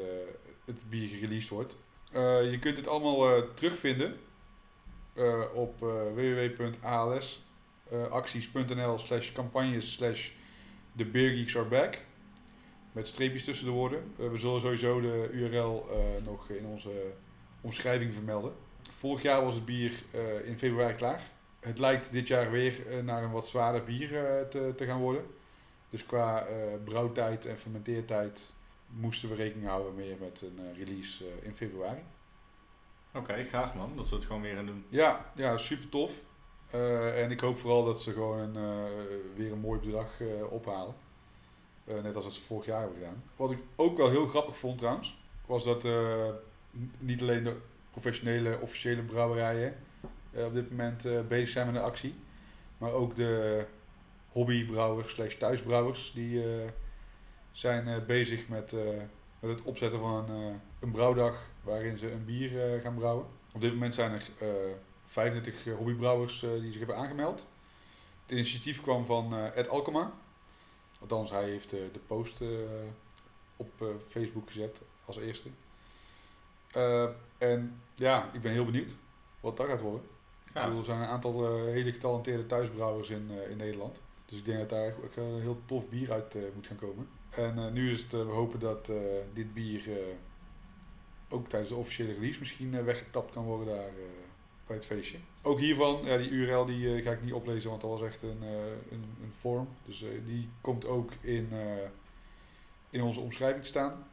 het 0.65 0.83
bier 0.89 1.09
gereleased 1.09 1.49
wordt. 1.49 1.77
je 2.51 2.59
kunt 2.61 2.77
het 2.77 2.89
allemaal 2.89 3.45
terugvinden 3.55 4.17
op 5.55 5.79
www.alsacties.nl 6.15 8.99
slash 8.99 9.33
campagnes 9.33 9.93
slash 9.93 10.31
de 10.93 11.05
Beer 11.05 11.57
are 11.57 11.69
back. 11.69 11.99
Met 12.93 13.09
streepjes 13.09 13.45
tussen 13.45 13.67
de 13.67 13.73
woorden. 13.73 14.13
We 14.17 14.39
zullen 14.39 14.61
sowieso 14.61 15.01
de 15.01 15.29
URL 15.33 15.89
nog 16.25 16.49
in 16.49 16.67
onze 16.67 17.13
omschrijving 17.61 18.15
vermelden. 18.15 18.53
Vorig 18.91 19.23
jaar 19.23 19.45
was 19.45 19.55
het 19.55 19.65
bier 19.65 19.93
in 20.45 20.59
februari 20.59 20.95
klaar. 20.95 21.23
Het 21.61 21.79
lijkt 21.79 22.13
dit 22.13 22.29
jaar 22.29 22.51
weer 22.51 22.83
naar 23.05 23.23
een 23.23 23.31
wat 23.31 23.47
zwaarder 23.47 23.85
bier 23.85 24.09
te, 24.51 24.73
te 24.77 24.85
gaan 24.85 25.01
worden. 25.01 25.27
Dus 25.91 26.07
qua 26.07 26.47
brouwtijd 26.85 27.47
en 27.47 27.59
fermenteertijd 27.59 28.53
moesten 28.87 29.29
we 29.29 29.35
rekening 29.35 29.69
houden 29.69 29.95
meer 29.95 30.17
met 30.21 30.43
een 30.43 30.75
release 30.75 31.25
in 31.43 31.57
februari. 31.57 32.03
Oké, 33.15 33.45
gaaf 33.45 33.75
man, 33.75 33.97
dat 33.97 34.07
ze 34.07 34.15
het 34.15 34.25
gewoon 34.25 34.43
weer 34.43 34.55
gaan 34.55 34.67
doen. 34.67 34.85
Ja, 34.89 35.33
ja 35.35 35.57
super 35.57 35.89
tof. 35.89 36.23
Uh, 36.75 37.23
en 37.23 37.31
ik 37.31 37.41
hoop 37.41 37.59
vooral 37.59 37.85
dat 37.85 38.03
ze 38.03 38.13
gewoon 38.13 38.39
een, 38.39 38.55
uh, 38.55 38.91
weer 39.37 39.53
een 39.53 39.59
mooi 39.59 39.81
bedrag 39.81 40.21
uh, 40.21 40.53
ophalen. 40.53 40.95
net 41.85 42.15
als 42.15 42.25
dat 42.25 42.33
ze 42.33 42.41
vorig 42.41 42.67
jaar 42.67 42.81
hebben 42.81 42.99
gedaan. 42.99 43.23
Wat 43.37 43.51
ik 43.51 43.59
ook 43.77 43.97
wel 43.97 44.09
heel 44.09 44.27
grappig 44.27 44.57
vond 44.57 44.79
trouwens, 44.79 45.19
was 45.47 45.65
dat 45.65 45.85
niet 46.99 47.21
alleen 47.23 47.45
de 47.45 47.57
professionele, 47.91 48.59
officiële 48.61 49.03
brouwerijen 49.03 49.77
op 50.33 50.55
dit 50.55 50.71
moment 50.71 51.09
bezig 51.29 51.49
zijn 51.49 51.67
met 51.67 51.75
een 51.75 51.83
actie. 51.83 52.15
Maar 52.79 52.93
ook 52.93 53.15
de 53.15 53.65
hobbybrouwers 54.29 55.13
slash 55.15 55.35
thuisbrouwers 55.35 56.13
die 56.15 56.45
zijn 57.53 58.07
bezig 58.07 58.49
met, 58.49 58.73
met 59.41 59.51
het 59.51 59.63
opzetten 59.63 60.01
van 60.01 60.31
een, 60.81 60.91
brouwdag 60.91 61.39
waarin 61.63 61.99
ze 61.99 62.11
een 62.11 62.25
bier 62.25 62.75
uh, 62.75 62.83
gaan 62.83 62.95
brouwen. 62.95 63.27
Op 63.53 63.61
dit 63.61 63.73
moment 63.73 63.95
zijn 63.95 64.13
er 64.13 64.29
uh, 64.43 64.49
35 65.05 65.65
hobbybrouwers 65.65 66.43
uh, 66.43 66.51
die 66.61 66.71
zich 66.71 66.79
hebben 66.79 66.97
aangemeld. 66.97 67.47
Het 68.23 68.31
initiatief 68.31 68.83
kwam 68.83 69.05
van 69.05 69.35
Ed 69.35 69.69
Alkema. 69.69 70.13
Althans, 71.01 71.31
hij 71.31 71.45
heeft 71.45 71.71
de 71.71 72.01
post 72.07 72.43
op 73.57 73.71
Facebook 74.09 74.51
gezet 74.51 74.81
als 75.05 75.19
eerste. 75.19 75.49
En 77.39 77.81
ja, 77.95 78.31
ik 78.33 78.41
ben 78.41 78.53
heel 78.53 78.65
benieuwd 78.65 78.95
wat 79.41 79.57
dat 79.57 79.67
gaat 79.67 79.81
worden. 79.81 80.09
Ja. 80.55 80.67
er 80.67 80.85
zijn 80.85 81.01
een 81.01 81.09
aantal 81.09 81.65
hele 81.65 81.93
getalenteerde 81.93 82.47
thuisbrouwers 82.47 83.11
in, 83.11 83.31
in 83.51 83.57
Nederland. 83.57 84.01
Dus 84.27 84.39
ik 84.39 84.45
denk 84.45 84.59
dat 84.59 84.69
daar 84.69 84.95
ook 85.05 85.17
een 85.17 85.41
heel 85.41 85.61
tof 85.65 85.89
bier 85.89 86.13
uit 86.13 86.37
moet 86.55 86.67
gaan 86.67 86.77
komen. 86.77 87.09
En 87.31 87.73
nu 87.73 87.93
is 87.93 88.03
het, 88.03 88.11
we 88.11 88.19
hopen 88.19 88.61
dat 88.61 88.91
dit 89.33 89.55
bier 89.55 89.83
ook 91.31 91.49
tijdens 91.49 91.71
de 91.71 91.77
officiële 91.77 92.13
release 92.13 92.39
misschien 92.39 92.73
uh, 92.73 92.83
weggetapt 92.83 93.33
kan 93.33 93.45
worden 93.45 93.75
daar 93.75 93.89
uh, 93.89 94.05
bij 94.67 94.77
het 94.77 94.85
feestje. 94.85 95.19
Ook 95.43 95.59
hiervan, 95.59 96.05
ja, 96.05 96.17
die 96.17 96.31
URL 96.31 96.65
die 96.65 96.97
uh, 96.97 97.05
ga 97.05 97.11
ik 97.11 97.23
niet 97.23 97.33
oplezen, 97.33 97.71
want 97.71 97.83
dat 97.83 97.91
was 97.91 98.03
echt 98.03 98.23
een, 98.23 98.43
een, 98.91 99.05
een 99.23 99.33
vorm. 99.33 99.69
Dus 99.85 100.05
die 100.27 100.49
komt 100.61 100.87
ook 100.87 101.13
in, 101.21 101.49
in 102.91 103.03
onze 103.03 103.21
omschrijving 103.21 103.63
te 103.63 103.69
staan. 103.69 104.07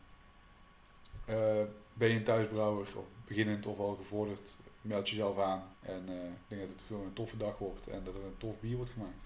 Ben 1.98 2.10
je 2.10 2.16
een 2.16 2.24
thuisbrouwer, 2.24 2.88
of 2.96 3.06
beginnend 3.28 3.66
of 3.66 3.80
al 3.80 3.96
gevorderd, 3.96 4.58
meld 4.82 5.10
jezelf 5.10 5.40
aan. 5.40 5.64
En 5.80 6.02
ik 6.10 6.48
denk 6.48 6.62
dat 6.62 6.70
het 6.70 6.84
gewoon 6.88 7.06
een 7.06 7.14
toffe 7.14 7.38
dag 7.38 7.58
wordt 7.58 7.88
en 7.88 8.04
dat 8.04 8.16
er 8.16 8.24
een 8.24 8.38
tof 8.38 8.60
bier 8.60 8.76
wordt 8.76 8.92
gemaakt. 8.92 9.26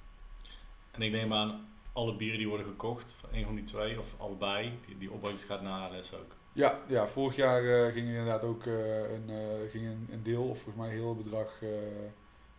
En 0.92 1.02
ik 1.02 1.12
neem 1.12 1.34
aan, 1.34 1.68
alle 1.94 2.16
bieren 2.16 2.38
die 2.38 2.48
worden 2.48 2.66
gekocht, 2.66 3.22
een 3.32 3.46
van 3.46 3.56
die 3.56 3.64
twee 3.64 4.00
of 4.00 4.16
allebei, 4.18 4.80
die, 4.86 4.98
die 4.98 5.12
opbrengst 5.12 5.44
gaat 5.44 5.62
naar 5.62 5.90
ALS 5.90 6.14
ook. 6.14 6.36
Ja, 6.54 6.80
ja 6.88 7.08
vorig 7.08 7.36
jaar 7.36 7.64
uh, 7.64 7.94
ging 7.94 8.08
inderdaad 8.08 8.44
ook 8.44 8.66
uh, 8.66 9.12
een, 9.12 9.30
ging 9.70 9.86
een, 9.86 10.08
een, 10.12 10.24
deel, 10.24 10.44
of 10.44 10.62
volgens 10.62 10.86
mij 10.86 10.94
heel 10.94 11.10
het 11.10 11.24
bedrag 11.24 11.60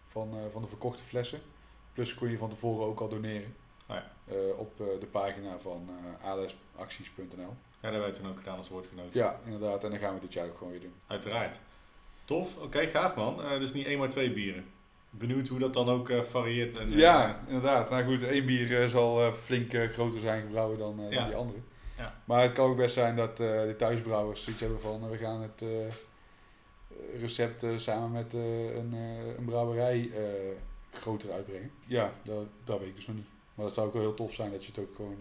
van, 0.07 0.35
van 0.53 0.63
de 0.63 0.69
verkochte 0.69 1.03
flessen. 1.03 1.41
Plus 1.93 2.15
kon 2.15 2.31
je 2.31 2.39
van 2.39 2.51
tevoren 2.51 2.87
ook 2.87 3.01
al 3.01 3.09
doneren. 3.09 3.55
Oh 3.87 3.97
ja. 3.97 4.13
op 4.57 4.77
de 4.77 5.09
pagina 5.11 5.59
van 5.59 5.89
alsacties.nl. 6.23 7.57
Ja, 7.83 7.91
dat 7.91 8.01
hebben 8.01 8.13
we 8.13 8.21
toen 8.21 8.31
ook 8.31 8.39
gedaan 8.39 8.57
als 8.57 8.69
woordgenoot. 8.69 9.15
Ja, 9.15 9.41
inderdaad. 9.45 9.85
En 9.85 9.91
dan 9.91 9.99
gaan 9.99 10.15
we 10.15 10.21
dit 10.21 10.33
jaar 10.33 10.47
ook 10.47 10.57
gewoon 10.57 10.73
weer 10.73 10.81
doen. 10.81 10.95
Uiteraard. 11.07 11.61
Tof, 12.25 12.57
oké, 12.57 12.87
gaaf 12.87 13.17
man. 13.17 13.37
dus 13.59 13.73
niet 13.73 13.87
één 13.87 13.99
maar 13.99 14.09
twee 14.09 14.33
bieren. 14.33 14.65
Benieuwd 15.11 15.49
hoe 15.49 15.59
dat 15.59 15.75
dan 15.75 15.89
ook 15.89 16.13
varieert. 16.23 16.79
En, 16.79 16.91
ja, 16.91 17.41
inderdaad. 17.47 17.91
Nou 17.91 18.05
goed, 18.05 18.23
één 18.23 18.47
bier 18.47 18.89
zal 18.89 19.33
flink 19.33 19.75
groter 19.93 20.21
zijn 20.21 20.43
gebrouwen 20.43 20.79
dan, 20.79 20.97
ja. 21.11 21.11
dan 21.11 21.27
die 21.27 21.37
andere. 21.37 21.59
Ja. 21.99 22.15
Maar 22.25 22.43
het 22.43 22.53
kan 22.53 22.71
ook 22.71 22.77
best 22.77 22.95
zijn 22.95 23.17
dat 23.17 23.37
de 23.37 23.75
thuisbrouwers 23.79 24.43
zoiets 24.43 24.63
hebben 24.63 24.81
van 24.81 25.11
we 25.11 25.17
gaan 25.17 25.41
het 25.41 25.65
recept 27.21 27.65
samen 27.77 28.11
met 28.11 28.33
een, 28.33 28.93
een 29.39 29.45
brouwerij 29.45 30.11
groter 30.93 31.33
uitbrengen. 31.33 31.71
Ja, 31.87 32.13
dat, 32.23 32.47
dat 32.65 32.79
weet 32.79 32.89
ik 32.89 32.97
dus 32.97 33.07
nog 33.07 33.17
niet. 33.17 33.29
Maar 33.55 33.65
dat 33.65 33.75
zou 33.75 33.87
ook 33.87 33.93
wel 33.93 34.03
heel 34.03 34.15
tof 34.15 34.35
zijn 34.35 34.51
dat 34.51 34.65
je 34.65 34.73
het 34.75 34.81
ook 34.81 34.97
gewoon 34.97 35.17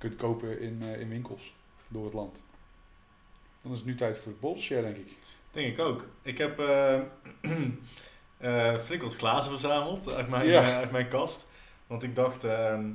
kunt 0.00 0.16
kopen 0.16 0.60
in, 0.60 0.82
in 0.82 1.08
winkels 1.08 1.54
door 1.88 2.04
het 2.04 2.14
land. 2.14 2.42
Dan 3.62 3.72
is 3.72 3.78
het 3.78 3.86
nu 3.86 3.94
tijd 3.94 4.18
voor 4.18 4.32
het 4.32 4.40
bolshare, 4.40 4.82
denk 4.82 4.96
ik. 4.96 5.12
Denk 5.50 5.72
ik 5.72 5.78
ook. 5.78 6.06
Ik 6.22 6.38
heb 6.38 6.56
flink 8.84 9.02
wat 9.02 9.16
glazen 9.16 9.50
verzameld 9.50 10.12
uit 10.12 10.28
mijn, 10.28 10.52
uit 10.52 10.90
mijn 10.90 11.08
kast. 11.08 11.46
Want 11.86 12.02
ik 12.02 12.14
dacht, 12.14 12.44
ehm, 12.44 12.90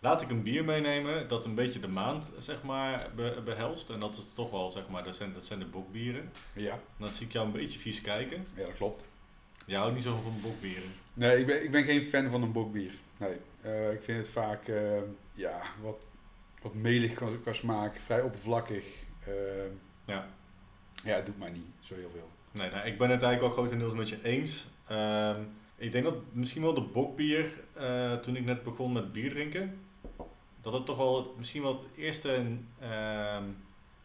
laat 0.00 0.22
ik 0.22 0.30
een 0.30 0.42
bier 0.42 0.64
meenemen 0.64 1.28
dat 1.28 1.44
een 1.44 1.54
beetje 1.54 1.80
de 1.80 1.88
maand 1.88 2.32
zeg 2.38 2.62
maar, 2.62 3.10
behelst. 3.44 3.90
En 3.90 4.00
dat 4.00 4.16
is 4.16 4.32
toch 4.32 4.50
wel, 4.50 4.70
zeg 4.70 4.88
maar, 4.88 5.04
dat 5.04 5.16
zijn, 5.16 5.32
dat 5.32 5.44
zijn 5.44 5.58
de 5.58 5.64
bokbieren. 5.64 6.32
Ja. 6.52 6.78
dan 6.96 7.08
zie 7.08 7.26
ik 7.26 7.32
jou 7.32 7.46
een 7.46 7.52
beetje 7.52 7.78
vies 7.78 8.00
kijken. 8.00 8.46
Ja, 8.56 8.64
dat 8.64 8.76
klopt. 8.76 9.04
Jij 9.66 9.78
houdt 9.78 9.94
niet 9.94 10.02
zo 10.02 10.20
van 10.22 10.40
bokbieren? 10.42 10.90
Nee, 11.14 11.38
ik 11.38 11.46
ben, 11.46 11.64
ik 11.64 11.70
ben 11.70 11.84
geen 11.84 12.04
fan 12.04 12.30
van 12.30 12.42
een 12.42 12.52
bokbier. 12.52 12.92
Nee. 13.16 13.36
Uh, 13.64 13.92
ik 13.92 14.02
vind 14.02 14.18
het 14.18 14.28
vaak 14.28 14.68
uh, 14.68 14.98
ja, 15.34 15.60
wat, 15.82 16.04
wat 16.62 16.74
melig 16.74 17.14
qua, 17.14 17.26
qua 17.42 17.52
smaak, 17.52 18.00
vrij 18.00 18.22
oppervlakkig. 18.22 18.84
Uh, 19.28 19.34
ja. 20.04 20.28
Ja, 21.04 21.14
het 21.14 21.26
doet 21.26 21.38
mij 21.38 21.50
niet 21.50 21.66
zo 21.80 21.94
heel 21.94 22.10
veel. 22.10 22.30
Nee, 22.52 22.70
nou, 22.70 22.86
ik 22.86 22.98
ben 22.98 23.10
het 23.10 23.22
eigenlijk 23.22 23.40
wel 23.40 23.50
grotendeels 23.50 23.94
met 23.94 24.08
je 24.08 24.22
eens. 24.22 24.66
Ehm, 24.86 25.42
ik 25.76 25.92
denk 25.92 26.04
dat 26.04 26.14
misschien 26.32 26.62
wel 26.62 26.74
de 26.74 26.80
bokbier, 26.80 27.60
toen 28.22 28.36
ik 28.36 28.44
net 28.44 28.62
begon 28.62 28.92
met 28.92 29.12
bier 29.12 29.30
drinken, 29.30 29.78
dat 30.62 30.72
het 30.72 30.86
toch 30.86 30.96
wel 30.96 31.34
misschien 31.36 31.62
wel 31.62 31.72
het 31.72 31.96
eerste 31.96 32.46
uh, 32.82 33.38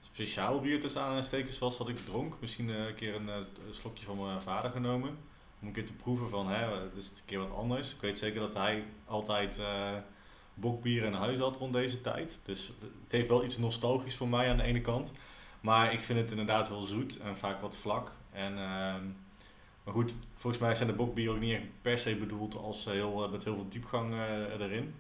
speciaal 0.01 0.59
bier 0.59 0.79
tussen 0.79 1.01
aanhalingstekens 1.01 1.59
was 1.59 1.77
dat 1.77 1.89
ik 1.89 2.05
dronk. 2.05 2.35
Misschien 2.39 2.69
uh, 2.69 2.85
een 2.85 2.95
keer 2.95 3.15
een, 3.15 3.27
uh, 3.27 3.35
slokje 3.71 4.05
van 4.05 4.25
mijn 4.25 4.41
vader 4.41 4.71
genomen. 4.71 5.17
Om 5.61 5.67
een 5.67 5.73
keer 5.73 5.85
te 5.85 5.93
proeven 5.93 6.29
van, 6.29 6.47
hè, 6.47 6.81
het 6.81 6.95
is 6.95 7.09
een 7.09 7.25
keer 7.25 7.39
wat 7.39 7.51
anders. 7.51 7.93
Ik 7.93 8.01
weet 8.01 8.17
zeker 8.17 8.39
dat 8.39 8.53
hij 8.53 8.83
altijd 9.05 9.59
bokbier 10.55 11.03
in 11.03 11.13
huis 11.13 11.39
had 11.39 11.57
rond 11.57 11.73
deze 11.73 12.01
tijd. 12.01 12.39
Dus 12.43 12.67
het 13.03 13.11
heeft 13.11 13.29
wel 13.29 13.43
iets 13.43 13.57
nostalgisch 13.57 14.15
voor 14.15 14.27
mij 14.27 14.49
aan 14.49 14.57
de 14.57 14.63
ene 14.63 14.81
kant. 14.81 15.13
Maar 15.61 15.93
ik 15.93 16.01
vind 16.01 16.19
het 16.19 16.31
inderdaad 16.31 16.69
wel 16.69 16.81
zoet 16.81 17.19
en 17.19 17.37
vaak 17.37 17.61
wat 17.61 17.77
vlak. 17.77 18.11
En, 18.31 18.57
ehm, 18.57 19.03
maar 19.83 19.93
goed, 19.93 20.17
volgens 20.35 20.61
mij 20.61 20.75
zijn 20.75 20.89
de 20.89 20.95
bokbier 20.95 21.29
ook 21.29 21.39
niet 21.39 21.59
per 21.81 21.99
se 21.99 22.15
bedoeld 22.15 22.55
als 22.55 22.85
heel, 22.85 23.29
met 23.31 23.43
heel 23.43 23.55
veel 23.55 23.69
diepgang 23.69 24.13
erin. 24.59 24.93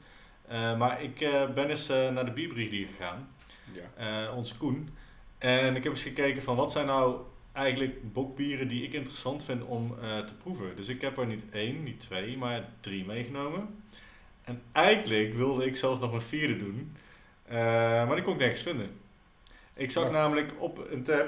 Uh, 0.51 0.77
maar 0.77 1.01
ik 1.01 1.17
ben 1.55 1.69
eens 1.69 1.87
naar 1.87 2.25
de 2.25 2.31
bierbrigadier 2.31 2.87
gegaan, 2.87 3.29
ja. 3.73 4.31
onze 4.31 4.57
Koen. 4.57 4.89
En 5.37 5.75
ik 5.75 5.83
heb 5.83 5.91
eens 5.91 6.03
gekeken 6.03 6.41
van 6.41 6.55
wat 6.55 6.71
zijn 6.71 6.85
nou 6.85 7.17
eigenlijk 7.55 8.13
bokbieren 8.13 8.67
die 8.67 8.83
ik 8.83 8.93
interessant 8.93 9.43
vind 9.43 9.63
om 9.63 9.95
eh, 10.01 10.19
te 10.19 10.33
proeven. 10.35 10.75
Dus 10.75 10.87
ik 10.87 11.01
heb 11.01 11.17
er 11.17 11.25
niet 11.25 11.45
één, 11.51 11.83
niet 11.83 11.99
twee, 11.99 12.37
maar 12.37 12.69
drie 12.79 13.05
meegenomen. 13.05 13.83
En 14.45 14.61
eigenlijk 14.71 15.33
wilde 15.33 15.65
ik 15.65 15.77
zelfs 15.77 15.99
nog 15.99 16.13
een 16.13 16.21
vierde 16.21 16.57
doen, 16.57 16.95
eh, 17.45 17.55
maar 18.07 18.15
die 18.15 18.23
kon 18.23 18.33
ik 18.33 18.39
nergens 18.39 18.61
vinden. 18.61 18.99
Ik 19.73 19.91
zag 19.91 20.03
Ja. 20.05 20.11
namelijk 20.11 20.51
op 20.57 20.91
een 20.91 21.03
tab 21.03 21.27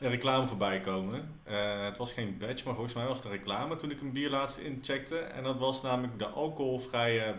een 0.00 0.10
reclame 0.10 0.46
voorbij 0.46 0.80
komen. 0.80 1.34
Eh, 1.44 1.84
het 1.84 1.96
was 1.96 2.12
geen 2.12 2.36
badge, 2.38 2.64
maar 2.64 2.74
volgens 2.74 2.94
mij 2.94 3.06
was 3.06 3.16
het 3.16 3.26
een 3.26 3.32
reclame 3.32 3.76
toen 3.76 3.90
ik 3.90 4.00
een 4.00 4.12
bier 4.12 4.30
laatst 4.30 4.56
incheckte. 4.58 5.18
En 5.18 5.42
dat 5.42 5.58
was 5.58 5.82
namelijk 5.82 6.18
de 6.18 6.26
alcoholvrije 6.26 7.34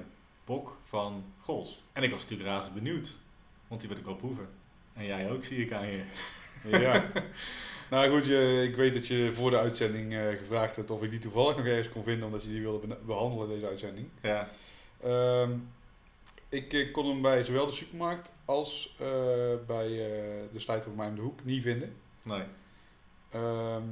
bok 0.46 0.78
van 0.84 1.24
Gols. 1.40 1.84
En 1.94 2.04
ik 2.04 2.12
was 2.12 2.22
natuurlijk 2.22 2.50
razend 2.50 2.74
benieuwd, 2.74 3.10
want 3.68 3.82
die 3.82 3.90
wil 3.90 4.00
ik 4.00 4.06
wel 4.06 4.16
proeven. 4.16 4.48
En 4.94 5.06
jij 5.06 5.32
ook, 5.32 5.44
zie 5.44 5.58
ik 5.66 5.72
aan 5.72 5.88
je. 5.88 6.04
Ja. 6.68 7.06
nou 7.92 8.10
goed, 8.12 8.26
je, 8.26 8.68
ik 8.70 8.76
weet 8.76 8.94
dat 8.94 9.08
je 9.08 9.32
voor 9.34 9.50
de 9.50 9.58
uitzending 9.58 10.14
eh, 10.14 10.28
gevraagd 10.38 10.76
hebt 10.76 10.92
of 10.92 11.04
ik 11.04 11.10
die 11.10 11.20
toevallig 11.20 11.58
nog 11.58 11.66
ergens 11.66 11.90
kon 11.90 12.04
vinden, 12.04 12.26
omdat 12.26 12.44
je 12.44 12.50
die 12.50 12.62
wilde 12.62 12.98
behandelen, 13.06 13.48
deze 13.50 13.68
uitzending. 13.68 14.08
Ja, 14.22 14.50
Ehm, 15.04 15.52
ik 16.54 16.74
eh, 16.74 16.92
kon 16.92 17.06
hem 17.06 17.22
bij 17.22 17.44
zowel 17.44 17.66
de 17.66 17.74
supermarkt 17.74 18.32
als 18.46 18.96
eh, 19.00 19.08
bij 19.68 19.88
eh, 19.88 20.44
de 20.52 20.60
slijter 20.60 20.86
van 20.86 20.96
mij 20.96 21.08
om 21.08 21.16
de 21.16 21.22
hoek 21.22 21.44
niet 21.44 21.64
vinden. 21.64 21.96
nee. 22.24 22.44
Ehm, 23.30 23.84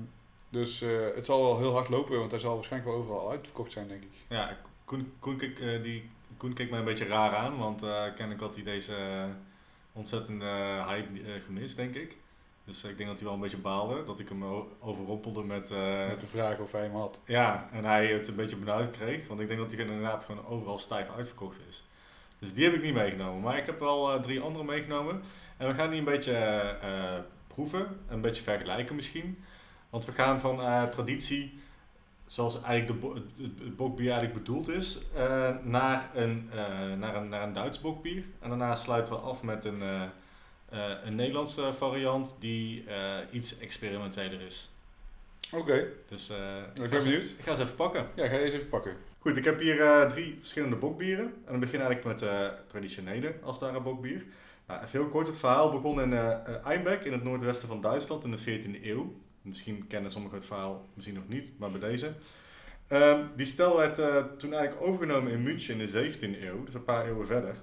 dus 0.50 0.80
het 1.16 1.26
zal 1.26 1.42
wel 1.42 1.58
heel 1.58 1.74
hard 1.74 1.90
lopen, 1.90 2.20
want 2.20 2.32
hij 2.32 2.40
zal 2.40 2.56
waarschijnlijk 2.56 2.92
wel 2.92 3.02
overal 3.02 3.30
uitverkocht 3.30 3.72
zijn, 3.72 3.88
denk 3.88 4.04
ik. 4.04 4.10
Ja, 4.28 4.58
Koen, 4.86 5.14
Koen, 5.20 5.38
keek, 5.38 5.84
die, 5.84 6.10
Koen 6.38 6.54
keek 6.54 6.70
mij 6.70 6.80
een 6.80 6.86
beetje 6.86 7.06
raar 7.06 7.36
aan, 7.36 7.58
want 7.58 7.82
kennelijk 8.16 8.40
had 8.40 8.56
hij 8.56 8.64
deze 8.64 9.28
ontzettende 9.94 10.84
hype 10.88 11.42
gemist, 11.46 11.76
denk 11.76 11.96
ik. 11.96 12.18
Dus 12.72 12.84
ik 12.84 12.98
denk 12.98 13.10
dat 13.10 13.18
hij 13.20 13.26
wel 13.28 13.36
een 13.36 13.42
beetje 13.44 13.58
baalde, 13.58 14.04
dat 14.04 14.20
ik 14.20 14.30
hem 14.30 14.44
overrompelde 14.80 15.44
met... 15.44 15.72
eh, 15.72 16.08
Met 16.08 16.20
de 16.20 16.28
vraag 16.28 16.58
of 16.60 16.72
hij 16.72 16.82
hem 16.82 16.96
had. 16.96 17.20
Ja, 17.26 17.70
en 17.72 17.86
hij 17.86 18.08
het 18.08 18.28
een 18.28 18.36
beetje 18.36 18.56
benauwd 18.56 18.92
kreeg, 18.92 19.28
want 19.28 19.40
ik 19.40 19.48
denk 19.48 19.60
dat 19.60 19.72
hij 19.72 19.82
inderdaad 19.86 20.24
gewoon 20.24 20.46
overal 20.46 20.78
stijf 20.78 21.10
uitverkocht 21.16 21.60
is. 21.70 21.86
Dus 22.40 22.54
die 22.54 22.64
heb 22.64 22.74
ik 22.74 22.82
niet 22.82 22.94
meegenomen, 22.94 23.42
maar 23.42 23.58
ik 23.58 23.66
heb 23.66 23.80
wel 23.80 24.14
eh, 24.14 24.20
drie 24.20 24.40
andere 24.40 24.64
meegenomen. 24.64 25.22
En 25.58 25.68
we 25.68 25.74
gaan 25.74 25.90
die 25.90 26.00
een 26.00 26.06
beetje 26.06 26.32
eh, 26.34 27.14
eh, 27.16 27.22
proeven, 27.48 27.88
een 28.08 28.22
beetje 28.22 28.44
vergelijken 28.44 28.96
misschien. 28.96 29.44
Want 29.90 30.06
we 30.06 30.12
gaan 30.12 30.40
van 30.40 30.62
eh, 30.62 30.84
traditie, 30.84 31.60
zoals 32.26 32.62
eigenlijk 32.64 32.88
de 33.02 33.08
bo- 33.08 33.14
het, 33.64 33.76
bokbier 33.76 34.12
eigenlijk 34.12 34.44
bedoeld 34.44 34.70
is, 34.70 35.00
eh, 35.16 35.50
naar, 35.64 36.10
een, 36.14 36.50
eh, 36.52 36.58
naar, 36.98 37.16
een, 37.16 37.30
naar 37.30 37.44
een 37.44 37.54
Duits 37.54 37.82
bokbier. 37.82 38.24
En 38.40 38.50
daarna 38.50 38.76
sluiten 38.76 39.14
we 39.14 39.20
af 39.20 39.44
met 39.44 39.66
een, 39.66 39.82
eh, 39.82 40.02
eh, 40.02 40.10
een 41.06 41.16
Nederlandse 41.16 41.74
variant 41.74 42.36
die 42.40 42.84
eh, 42.88 43.18
iets 43.32 43.60
experimenteler 43.60 44.42
is. 44.42 44.70
Oké, 45.54 45.88
Dus 46.10 46.30
eh, 46.30 46.38
ben 46.74 46.84
ik, 46.86 46.92
ga 46.92 47.00
ze- 47.00 47.10
benieuwd. 47.10 47.26
ik 47.38 47.44
ga 47.44 47.56
ze 47.56 47.62
even 47.62 47.76
pakken. 47.76 48.08
ja, 48.16 48.28
ga 48.28 48.36
je 48.36 48.44
eens 48.44 48.54
even 48.54 48.70
pakken. 48.70 48.96
Goed, 49.20 49.38
ik 49.38 49.44
heb 49.46 49.60
hier 49.60 49.82
eh, 49.82 50.10
drie 50.10 50.36
verschillende 50.40 50.76
bokbieren. 50.76 51.26
En 51.26 51.52
dan 51.52 51.60
begin 51.60 51.80
eigenlijk 51.82 52.06
met 52.08 52.22
eh 52.30 52.48
traditionele 52.68 53.34
als 53.44 53.60
bokbier. 53.84 54.26
Nou, 54.68 54.84
even 54.84 55.00
heel 55.00 55.10
kort, 55.10 55.28
het 55.28 55.38
verhaal 55.38 55.72
begon 55.72 56.02
in 56.02 56.14
eh 56.14 56.32
eh, 56.32 56.66
Einbeck 56.66 57.04
in 57.04 57.12
het 57.12 57.24
noordwesten 57.24 57.68
van 57.68 57.82
Duitsland 57.82 58.24
in 58.24 58.32
de 58.32 58.40
14e 58.62 58.86
eeuw. 58.86 59.16
Misschien 59.42 59.88
kennen 59.88 60.12
sommigen 60.12 60.38
het 60.38 60.48
verhaal, 60.48 60.86
misschien 60.94 61.16
nog 61.16 61.28
niet, 61.28 61.52
maar 61.58 61.72
bij 61.72 61.90
deze. 61.90 62.12
Ehm, 62.88 63.24
die 63.36 63.46
stel 63.46 63.78
werd 63.78 64.00
eh, 64.00 64.24
toen 64.38 64.54
eigenlijk 64.54 64.86
overgenomen 64.88 65.32
in 65.32 65.42
München 65.42 65.80
in 65.80 65.86
de 65.86 66.12
17e 66.12 66.44
eeuw, 66.48 66.64
dus 66.64 66.74
een 66.74 66.84
paar 66.84 67.06
eeuwen 67.06 67.26
verder. 67.28 67.56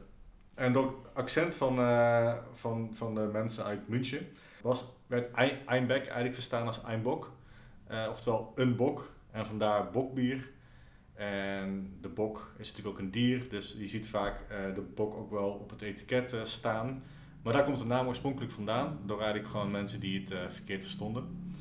En 0.58 0.74
het 0.74 1.14
accent 1.14 1.56
van, 1.56 1.78
eh, 1.78 2.34
van, 2.52 2.90
van 2.92 3.14
de 3.14 3.28
mensen 3.32 3.64
uit 3.64 3.88
München 3.88 4.26
was, 4.62 4.84
werd 5.06 5.30
Ei- 5.30 5.58
Einbeck 5.66 6.04
eigenlijk 6.04 6.34
verstaan 6.34 6.66
als 6.66 6.82
Einbok. 6.82 7.32
Eh, 7.86 8.06
oftewel 8.10 8.52
een 8.54 8.76
bok. 8.76 9.10
En 9.30 9.46
vandaar 9.46 9.90
bokbier. 9.90 10.50
En 11.14 11.96
de 12.00 12.08
bok 12.08 12.52
is 12.58 12.68
natuurlijk 12.68 12.96
ook 12.96 13.04
een 13.04 13.10
dier, 13.10 13.48
dus 13.48 13.76
je 13.78 13.88
ziet 13.88 14.08
vaak 14.08 14.40
eh, 14.48 14.74
de 14.74 14.80
bok 14.80 15.14
ook 15.14 15.30
wel 15.30 15.50
op 15.50 15.70
het 15.70 15.82
etiket 15.82 16.36
staan. 16.42 17.02
Maar 17.42 17.52
daar 17.52 17.64
komt 17.64 17.78
de 17.78 17.86
naam 17.86 18.06
oorspronkelijk 18.06 18.52
vandaan, 18.52 18.98
door 19.06 19.18
eigenlijk 19.18 19.48
gewoon 19.48 19.70
mensen 19.70 20.00
die 20.00 20.18
het 20.20 20.34
verkeerd 20.48 20.82
verstonden. 20.82 21.52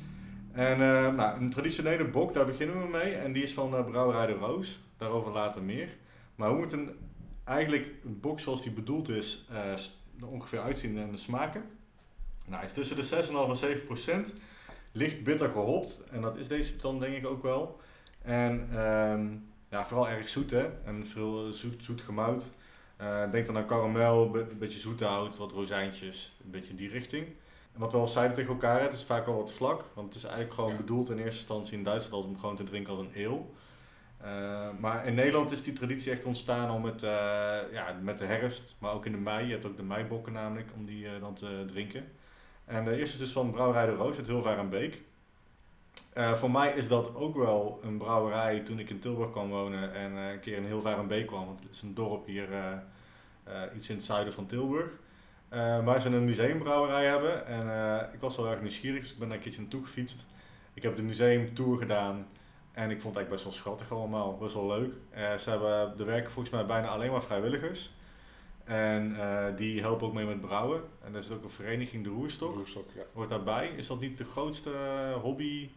En 0.52 0.78
nou, 1.16 1.40
een 1.40 1.50
traditionele 1.50 2.04
bok, 2.08 2.34
daar 2.34 2.46
beginnen 2.46 2.82
we 2.82 2.88
mee. 2.88 3.14
En 3.14 3.32
die 3.32 3.42
is 3.42 3.52
van 3.54 3.70
Brouwerij 3.70 4.26
de 4.26 4.32
Roos, 4.32 4.80
daarover 4.96 5.32
later 5.32 5.62
meer. 5.62 5.96
Maar 6.34 6.48
hoe 6.48 6.58
moet 6.58 6.72
een, 6.72 6.90
eigenlijk 7.48 7.92
een 8.04 8.20
bok 8.20 8.40
zoals 8.40 8.62
die 8.62 8.72
bedoeld 8.72 9.08
is, 9.08 9.46
er 10.20 10.26
ongeveer 10.28 10.60
uitzien 10.60 10.98
en 10.98 11.18
smaken? 11.18 11.62
Nou, 12.44 12.56
hij 12.56 12.64
is 12.64 12.72
tussen 12.72 12.96
de 12.96 13.26
6,5 13.44 13.48
en 13.50 13.56
7 13.56 13.84
procent. 13.84 14.34
Licht 14.92 15.22
bitter 15.24 15.48
gehopt. 15.50 16.04
En 16.10 16.20
dat 16.20 16.36
is 16.36 16.48
deze 16.48 16.76
dan 16.76 16.98
denk 16.98 17.16
ik 17.16 17.26
ook 17.26 17.42
wel. 17.42 17.80
En 18.22 18.68
ehm, 18.72 19.26
ja, 19.70 19.84
vooral 19.86 20.08
erg 20.08 20.28
zoet 20.28 20.50
hè. 20.50 20.66
En 20.84 21.06
veel 21.06 21.52
zoet, 21.52 21.82
zoet 21.84 22.02
gemout. 22.02 22.50
Eh, 22.96 23.30
denk 23.30 23.46
dan 23.46 23.56
aan 23.56 23.66
karamel, 23.66 24.24
een 24.24 24.32
be- 24.32 24.46
een 24.50 24.58
beetje 24.58 24.78
zoethout, 24.78 25.36
wat 25.36 25.52
rozijntjes. 25.52 26.36
Een 26.44 26.50
beetje 26.50 26.74
die 26.74 26.88
richting. 26.88 27.26
En 27.74 27.80
wat 27.80 27.92
we 27.92 27.98
al 27.98 28.08
zeiden 28.08 28.34
tegen 28.36 28.50
elkaar, 28.52 28.80
het 28.82 28.92
is 28.92 29.04
vaak 29.04 29.26
wel 29.26 29.36
wat 29.36 29.52
vlak. 29.52 29.84
Want 29.94 30.06
het 30.06 30.16
is 30.16 30.22
eigenlijk 30.24 30.54
gewoon 30.54 30.70
Ja. 30.70 30.76
bedoeld 30.76 31.10
in 31.10 31.18
eerste 31.18 31.38
instantie 31.38 31.78
in 31.78 31.84
Duitsland 31.84 32.24
om 32.24 32.38
gewoon 32.38 32.56
te 32.56 32.64
drinken 32.64 32.96
als 32.96 33.06
een 33.06 33.24
ale. 33.26 33.40
Eh, 34.20 34.68
maar 34.78 35.06
in 35.06 35.14
Nederland 35.14 35.50
is 35.50 35.62
die 35.62 35.72
traditie 35.72 36.12
echt 36.12 36.24
ontstaan 36.24 36.70
om 36.70 36.84
het, 36.84 37.02
eh, 37.02 37.10
ja, 37.72 37.98
met 38.02 38.18
de 38.18 38.24
herfst, 38.24 38.76
maar 38.80 38.92
ook 38.92 39.06
in 39.06 39.12
de 39.12 39.18
mei. 39.18 39.46
Je 39.46 39.52
hebt 39.52 39.66
ook 39.66 39.76
de 39.76 39.82
meibokken 39.82 40.32
namelijk, 40.32 40.70
om 40.76 40.86
die 40.86 41.06
eh, 41.06 41.20
dan 41.20 41.34
te 41.34 41.64
drinken. 41.66 42.04
En 42.64 42.84
de 42.84 42.90
eerste 42.90 43.14
is 43.14 43.18
dus 43.18 43.32
van 43.32 43.50
Brouwerij 43.50 43.86
de 43.86 43.94
Roos 43.94 44.16
uit 44.16 44.26
Hilvaar 44.26 44.58
en 44.58 44.70
Beek. 44.70 45.02
Voor 46.34 46.50
mij 46.50 46.72
is 46.72 46.88
dat 46.88 47.14
ook 47.14 47.36
wel 47.36 47.80
een 47.82 47.98
brouwerij 47.98 48.60
toen 48.60 48.78
ik 48.78 48.90
in 48.90 48.98
Tilburg 48.98 49.30
kwam 49.30 49.48
wonen 49.48 49.94
en 49.94 50.12
een 50.12 50.40
keer 50.40 50.56
in 50.56 50.64
Hilvaar 50.64 50.98
en 50.98 51.06
Beek 51.06 51.26
kwam. 51.26 51.46
Want 51.46 51.60
het 51.60 51.70
is 51.70 51.82
een 51.82 51.94
dorp 51.94 52.26
hier 52.26 52.48
iets 53.74 53.88
in 53.88 53.96
het 53.96 54.04
zuiden 54.04 54.32
van 54.32 54.46
Tilburg. 54.46 54.92
Waar 55.84 56.00
ze 56.00 56.08
een 56.08 56.24
museumbrouwerij 56.24 57.06
hebben. 57.06 57.46
En 57.46 58.10
ik 58.12 58.20
was 58.20 58.36
wel 58.36 58.50
erg 58.50 58.60
nieuwsgierig, 58.60 59.00
dus 59.00 59.12
ik 59.12 59.18
ben 59.18 59.28
daar 59.28 59.36
een 59.36 59.42
keertje 59.42 59.60
naartoe 59.60 59.84
gefietst. 59.84 60.26
Ik 60.74 60.82
heb 60.82 60.96
de 60.96 61.02
museumtour 61.02 61.78
gedaan. 61.78 62.26
En 62.78 62.90
ik 62.90 63.00
vond 63.00 63.14
het 63.14 63.16
eigenlijk 63.16 63.30
best 63.30 63.44
wel 63.44 63.52
schattig 63.52 63.92
allemaal, 63.98 64.36
best 64.36 64.54
wel 64.54 64.66
leuk. 64.66 64.92
Eh, 65.10 65.34
ze 65.34 65.50
hebben, 65.50 65.94
er 65.98 66.04
werken 66.06 66.30
volgens 66.30 66.54
mij 66.54 66.66
bijna 66.66 66.88
alleen 66.88 67.10
maar 67.10 67.22
vrijwilligers. 67.22 67.92
En 68.64 69.16
eh, 69.20 69.44
die 69.56 69.80
helpen 69.80 70.06
ook 70.06 70.12
mee 70.12 70.24
met 70.26 70.40
brouwen. 70.40 70.82
En 71.04 71.12
er 71.12 71.18
is 71.18 71.30
ook 71.30 71.42
een 71.42 71.50
vereniging, 71.50 72.04
de 72.04 72.10
Roerstok, 72.10 72.54
Roerstok, 72.54 72.88
ja. 72.94 73.02
hoort 73.14 73.28
daarbij. 73.28 73.72
Is 73.76 73.86
dat 73.86 74.00
niet 74.00 74.16
de 74.18 74.24
grootste 74.24 74.70
eh, 74.72 75.20
hobby? 75.20 75.70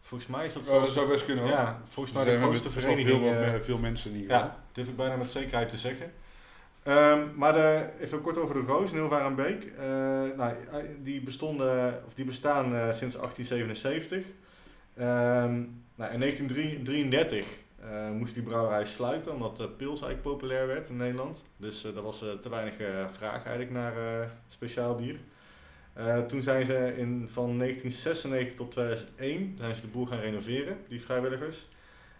Volgens 0.00 0.30
mij 0.30 0.46
is 0.46 0.52
dat 0.52 0.68
Oh, 0.68 0.80
dat 0.80 0.88
zou 0.88 1.08
best 1.08 1.24
kunnen 1.24 1.44
hoor. 1.44 1.52
Ja, 1.52 1.80
volgens 1.82 2.14
mij 2.14 2.24
de 2.24 2.38
grootste 2.38 2.70
vereniging. 2.70 3.08
veel, 3.08 3.52
wat- 3.52 3.64
veel 3.64 3.78
mensen 3.78 4.10
in 4.10 4.16
ieder 4.16 4.32
geval. 4.36 4.50
ja, 4.50 4.62
durf 4.72 4.88
ik 4.88 4.96
bijna 4.96 5.16
met 5.16 5.30
zekerheid 5.30 5.68
te 5.68 5.76
zeggen. 5.76 6.12
Ehm, 6.82 7.20
maar 7.34 7.52
de, 7.52 7.88
even 8.00 8.20
kort 8.20 8.38
over 8.38 8.54
de 8.54 8.60
Roos, 8.60 8.92
Nilvaar 8.92 9.26
en 9.26 9.34
Beek. 9.34 9.72
Nou, 10.36 10.54
die, 11.02 11.20
bestonden, 11.20 12.02
of 12.06 12.14
die 12.14 12.24
bestaan 12.24 12.64
sinds 12.94 13.16
1877. 13.16 14.24
Ehm, 14.96 15.62
nou, 15.94 16.12
in 16.12 16.20
1933 16.20 17.46
eh, 17.80 18.10
moest 18.10 18.34
die 18.34 18.42
brouwerij 18.42 18.84
sluiten, 18.84 19.32
omdat 19.32 19.56
de 19.56 19.68
pils 19.68 20.02
eigenlijk 20.02 20.22
populair 20.22 20.66
werd 20.66 20.88
in 20.88 20.96
Nederland. 20.96 21.44
Dus 21.56 21.84
eh 21.84 21.96
er 21.96 22.02
was 22.02 22.22
eh, 22.22 22.32
te 22.32 22.48
weinig 22.48 22.78
eh, 22.78 23.08
vraag 23.08 23.44
eigenlijk 23.44 23.70
naar 23.70 24.22
eh, 24.22 24.28
speciaal 24.48 24.94
bier. 24.94 25.16
Eh, 25.94 26.18
toen 26.18 26.42
zijn 26.42 26.66
ze 26.66 26.94
in, 26.96 27.28
van 27.28 27.58
1996 27.58 28.54
tot 28.54 28.70
2001 28.70 29.54
zijn 29.58 29.74
ze 29.74 29.80
de 29.80 29.86
boel 29.86 30.06
gaan 30.06 30.18
renoveren, 30.18 30.78
die 30.88 31.00
vrijwilligers. 31.00 31.66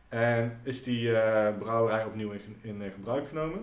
En 0.09 0.59
is 0.63 0.83
die 0.83 1.17
eh, 1.17 1.59
brouwerij 1.59 2.05
opnieuw 2.05 2.31
in, 2.31 2.57
in 2.61 2.83
eh, 2.83 2.93
gebruik 2.93 3.29
genomen. 3.29 3.63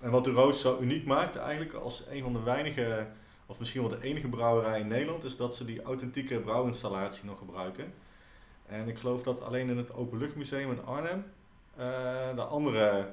En 0.00 0.10
wat 0.10 0.24
de 0.24 0.30
Roos 0.30 0.60
zo 0.60 0.78
uniek 0.80 1.04
maakt 1.04 1.36
eigenlijk 1.36 1.72
als 1.72 2.04
een 2.10 2.22
van 2.22 2.32
de 2.32 2.42
weinige, 2.42 3.06
of 3.46 3.58
misschien 3.58 3.80
wel 3.80 3.90
de 3.90 4.02
enige 4.02 4.28
brouwerij 4.28 4.80
in 4.80 4.88
Nederland, 4.88 5.24
is 5.24 5.36
dat 5.36 5.56
ze 5.56 5.64
die 5.64 5.82
authentieke 5.82 6.40
brouwinstallatie 6.40 7.24
nog 7.24 7.38
gebruiken. 7.38 7.92
En 8.68 8.88
ik 8.88 8.98
geloof 8.98 9.22
dat 9.22 9.42
alleen 9.42 9.68
in 9.68 9.76
het 9.76 9.94
Openluchtmuseum 9.94 10.70
in 10.70 10.84
Arnhem 10.84 11.24
eh, 11.76 12.34
de 12.34 12.42
andere 12.42 13.08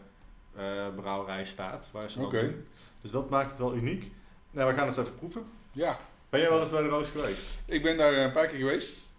eh, 0.56 0.88
brouwerij 0.96 1.46
staat 1.46 1.90
waar 1.92 2.10
ze 2.10 2.20
doen. 2.20 2.66
Dus 3.02 3.12
dat 3.12 3.30
maakt 3.30 3.50
het 3.50 3.60
wel 3.60 3.76
uniek. 3.76 4.12
Nou, 4.52 4.72
we 4.72 4.78
gaan 4.78 4.86
eens 4.86 4.98
even 4.98 5.16
proeven. 5.16 5.46
Ja, 5.72 6.00
Ben 6.30 6.40
jij 6.40 6.50
wel 6.50 6.60
eens 6.60 6.70
bij 6.70 6.82
de 6.82 6.88
Roos 6.88 7.10
geweest? 7.10 7.60
ik 7.66 7.84
ben 7.84 7.98
daar 7.98 8.14
een 8.14 8.32
paar 8.32 8.48
keer 8.48 8.60
geweest. 8.60 9.12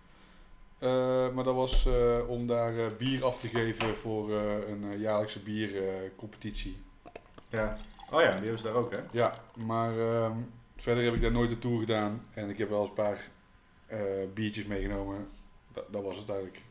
Eh, 0.78 0.88
maar 1.30 1.44
dat 1.44 1.54
was 1.54 1.88
om 2.26 2.46
daar 2.46 2.72
bier 2.98 3.24
af 3.24 3.40
te 3.40 3.48
geven 3.48 3.96
voor 3.96 4.32
een 4.32 4.98
jaarlijkse 4.98 5.40
biercompetitie. 5.40 6.76
Ja. 7.48 7.76
Oh 8.10 8.20
ja, 8.20 8.30
die 8.30 8.40
hebben 8.40 8.58
ze 8.58 8.64
daar 8.64 8.74
ook 8.74 8.90
hè? 8.90 8.98
ja, 9.10 9.34
maar 9.56 9.98
ehm, 9.98 10.36
verder 10.76 11.04
heb 11.04 11.14
ik 11.14 11.22
daar 11.22 11.32
nooit 11.32 11.50
een 11.50 11.58
tour 11.58 11.78
gedaan. 11.78 12.26
En 12.34 12.48
ik 12.48 12.58
heb 12.58 12.68
wel 12.68 12.80
eens 12.80 12.88
een 12.88 12.94
paar 12.94 13.28
biertjes 14.34 14.66
meegenomen. 14.66 15.28
Dat, 15.74 15.84
dat 15.92 16.02
was 16.02 16.16
het 16.16 16.28
eigenlijk. 16.28 16.62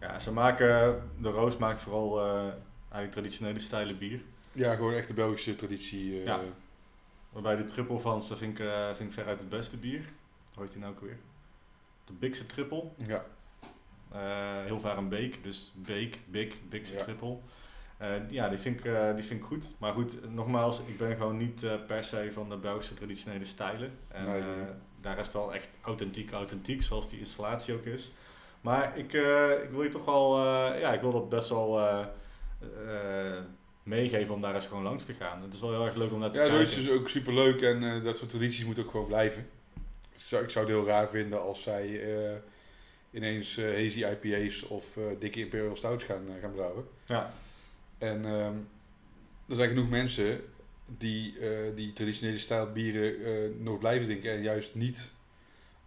Ja, 0.00 0.18
ze 0.18 0.32
maken, 0.32 1.02
de 1.20 1.30
Roos 1.30 1.56
maakt 1.56 1.80
vooral 1.80 2.24
eh, 2.24 2.40
eigenlijk 2.80 3.12
traditionele 3.12 3.58
stijlen 3.58 3.98
bier. 3.98 4.20
Ja, 4.52 4.74
gewoon 4.74 4.92
echt 4.94 5.08
de 5.08 5.14
Belgische 5.14 5.56
traditie. 5.56 6.18
eh, 6.18 6.24
Ja. 6.24 6.40
Waarbij 7.30 7.56
de 7.56 7.64
triple 7.64 7.98
van 7.98 8.22
ze 8.22 8.36
vind 8.36 8.58
ik, 8.58 8.66
eh, 8.66 8.86
vind 8.94 9.08
ik 9.08 9.12
veruit 9.18 9.38
het 9.38 9.48
beste 9.48 9.76
bier. 9.76 10.00
Hoe 10.54 10.62
heet 10.62 10.72
die 10.72 10.80
nou 10.80 10.92
ook 10.92 11.00
weer? 11.00 11.18
de 12.04 12.12
Bigse 12.14 12.46
Triple. 12.46 12.84
Ja, 13.06 13.24
heel 14.64 14.80
vaak 14.80 14.96
een 14.96 15.08
Beek, 15.08 15.42
dus 15.44 15.72
Beek, 15.74 16.18
Big, 16.26 16.54
Bigse 16.68 16.94
Ja. 16.94 17.02
Triple. 17.02 17.36
Ja, 18.30 18.48
die 18.48 18.58
vind, 18.58 18.84
ik, 18.84 18.92
die 19.14 19.24
vind 19.24 19.40
ik 19.40 19.46
goed. 19.46 19.74
Maar 19.78 19.92
goed, 19.92 20.30
nogmaals, 20.34 20.80
ik 20.86 20.98
ben 20.98 21.16
gewoon 21.16 21.36
niet 21.36 21.66
per 21.86 22.04
se 22.04 22.32
van 22.32 22.48
de 22.48 22.56
Belgische 22.56 22.94
traditionele 22.94 23.44
stijlen. 23.44 23.92
En 24.08 24.26
Nee, 24.26 24.42
daar 25.00 25.18
is 25.18 25.24
het 25.24 25.34
wel 25.34 25.54
echt 25.54 25.78
authentiek, 25.82 26.30
authentiek, 26.32 26.82
zoals 26.82 27.08
die 27.10 27.18
installatie 27.18 27.74
ook 27.74 27.84
is. 27.84 28.10
Maar 28.60 28.98
ik, 28.98 29.12
eh, 29.12 29.62
ik 29.62 29.70
wil 29.70 29.82
je 29.82 29.88
toch 29.88 30.04
wel, 30.04 30.36
eh, 30.38 30.80
ja, 30.80 30.92
ik 30.92 31.00
wil 31.00 31.12
dat 31.12 31.28
best 31.28 31.48
wel 31.48 31.80
eh, 31.80 32.06
meegeven 33.82 34.34
om 34.34 34.40
daar 34.40 34.54
eens 34.54 34.66
gewoon 34.66 34.82
langs 34.82 35.04
te 35.04 35.12
gaan. 35.12 35.42
Het 35.42 35.54
is 35.54 35.60
wel 35.60 35.72
heel 35.72 35.86
erg 35.86 35.94
leuk 35.94 36.12
om 36.12 36.18
naar 36.18 36.30
te 36.30 36.38
ja 36.38 36.48
kijken. 36.48 36.68
zoiets 36.68 36.88
is 36.88 36.98
ook 36.98 37.08
super 37.08 37.34
leuk 37.34 37.62
en 37.62 38.02
dat 38.04 38.16
soort 38.16 38.30
tradities 38.30 38.64
moeten 38.64 38.84
ook 38.84 38.90
gewoon 38.90 39.06
blijven. 39.06 39.48
Ik 40.14 40.24
zou, 40.24 40.42
ik 40.42 40.50
zou 40.50 40.66
het 40.66 40.74
heel 40.74 40.86
raar 40.86 41.08
vinden 41.08 41.42
als 41.42 41.62
zij 41.62 42.02
ineens 43.10 43.56
hazy 43.56 44.04
IPA's 44.04 44.62
of 44.62 44.98
dikke 45.18 45.40
Imperial 45.40 45.76
Stouts 45.76 46.04
gaan, 46.04 46.26
gaan 46.40 46.52
brouwen. 46.52 46.84
Ja, 47.04 47.32
En 47.98 48.24
ehm, 48.24 48.54
er 49.48 49.56
zijn 49.56 49.68
genoeg 49.68 49.88
mensen 49.88 50.40
die 50.86 51.38
die 51.74 51.92
traditionele 51.92 52.38
stijl 52.38 52.72
bieren 52.72 53.62
nog 53.62 53.78
blijven 53.78 54.06
drinken 54.06 54.32
en 54.32 54.42
juist 54.42 54.74
niet 54.74 55.12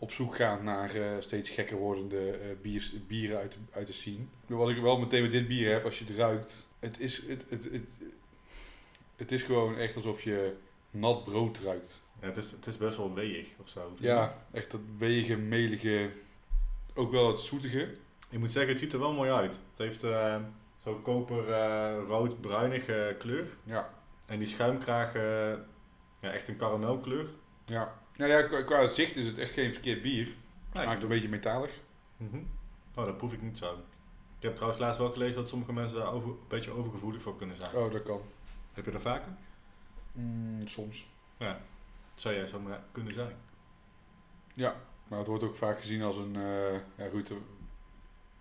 op 0.02 0.12
zoek 0.12 0.36
gaan 0.36 0.64
naar 0.64 0.96
eh, 0.96 1.04
steeds 1.20 1.50
gekker 1.50 1.78
wordende 1.78 2.32
eh, 2.32 2.50
biers, 2.62 2.94
bieren 3.08 3.38
uit, 3.38 3.58
uit 3.72 3.88
de 3.88 3.94
scene. 3.94 4.24
Wat 4.46 4.70
ik 4.70 4.82
wel 4.82 5.00
meteen 5.00 5.22
met 5.22 5.32
dit 5.32 5.48
bier 5.48 5.72
heb, 5.72 5.86
als 5.86 6.00
je 6.00 6.06
het 6.06 6.16
ruikt, 6.16 6.68
het 6.80 7.00
is, 7.00 7.28
het, 7.28 7.46
het, 7.50 7.64
het, 7.64 7.84
het 9.16 9.32
is 9.32 9.44
gewoon 9.44 9.78
echt 9.78 9.96
alsof 9.96 10.24
je 10.24 10.56
nat 10.92 11.24
brood 11.24 11.58
ruikt. 11.58 12.04
ja 12.20 12.28
het, 12.28 12.38
is, 12.38 12.52
het 12.52 12.68
is 12.68 12.78
best 12.78 12.98
wel 12.98 13.14
weeg 13.14 13.48
of 13.62 13.68
zo. 13.70 13.94
Ja, 14.00 14.46
echt 14.52 14.72
dat 14.72 14.82
wege, 14.98 15.36
melige, 15.36 16.10
ook 16.94 17.12
wel 17.12 17.28
het 17.28 17.40
zoetige. 17.40 17.96
Ik 18.30 18.40
moet 18.40 18.52
zeggen, 18.52 18.72
het 18.72 18.82
ziet 18.82 18.94
er 18.94 19.00
wel 19.00 19.14
mooi 19.14 19.32
uit. 19.32 19.54
Het 19.70 19.78
heeft 19.78 20.04
eh, 20.04 20.36
zo'n 20.78 21.02
koper 21.02 21.46
rood-bruinige 22.08 23.16
kleur. 23.20 23.48
Ja, 23.64 23.94
En 24.26 24.40
die 24.40 24.48
schuimkraag, 24.48 25.14
ja, 26.22 26.32
echt 26.32 26.48
een 26.48 26.58
karamelkleur. 26.58 27.28
ja. 27.66 28.00
Nou 28.22 28.34
ja, 28.34 28.42
qua, 28.42 28.62
qua 28.62 28.88
zicht 28.88 29.16
is 29.16 29.26
het 29.26 29.38
echt 29.38 29.52
geen 29.52 29.74
verkeerd 29.74 30.02
bier. 30.02 30.26
Het 30.26 30.36
Ja, 30.74 30.82
smaakt 30.82 31.04
een 31.04 31.10
beetje 31.10 31.30
metalig. 31.30 31.80
Mhm. 32.18 32.38
Oh, 32.96 33.06
dat 33.06 33.18
proef 33.18 33.34
ik 33.34 33.42
niet 33.42 33.58
zo. 33.58 33.74
Ik 34.38 34.44
heb 34.44 34.54
trouwens 34.54 34.82
laatst 34.82 35.00
wel 35.00 35.12
gelezen 35.12 35.36
dat 35.36 35.50
sommige 35.50 35.74
mensen 35.74 35.98
daar 35.98 36.12
over, 36.12 36.30
een 36.30 36.38
beetje 36.48 36.72
overgevoelig 36.72 37.22
voor 37.22 37.36
kunnen 37.36 37.58
zijn. 37.58 37.76
Oh, 37.76 37.92
dat 37.92 38.04
kan. 38.04 38.22
Heb 38.74 38.86
je 38.86 38.92
dat 38.92 39.02
vaker? 39.02 39.32
Mm, 40.12 40.68
soms. 40.68 41.06
Dat 41.38 41.58
zou 42.16 42.36
jij 42.36 42.48
zomaar 42.48 42.84
kunnen 42.92 43.14
zijn. 43.14 43.36
Ja, 44.54 44.76
maar 45.08 45.20
het 45.20 45.28
wordt 45.28 45.44
ook 45.44 45.56
vaak 45.56 45.80
gezien 45.80 46.02
als 46.02 46.18
een, 46.18 46.36
eh 46.36 46.74
ja 46.74 47.10
goed, 47.12 47.32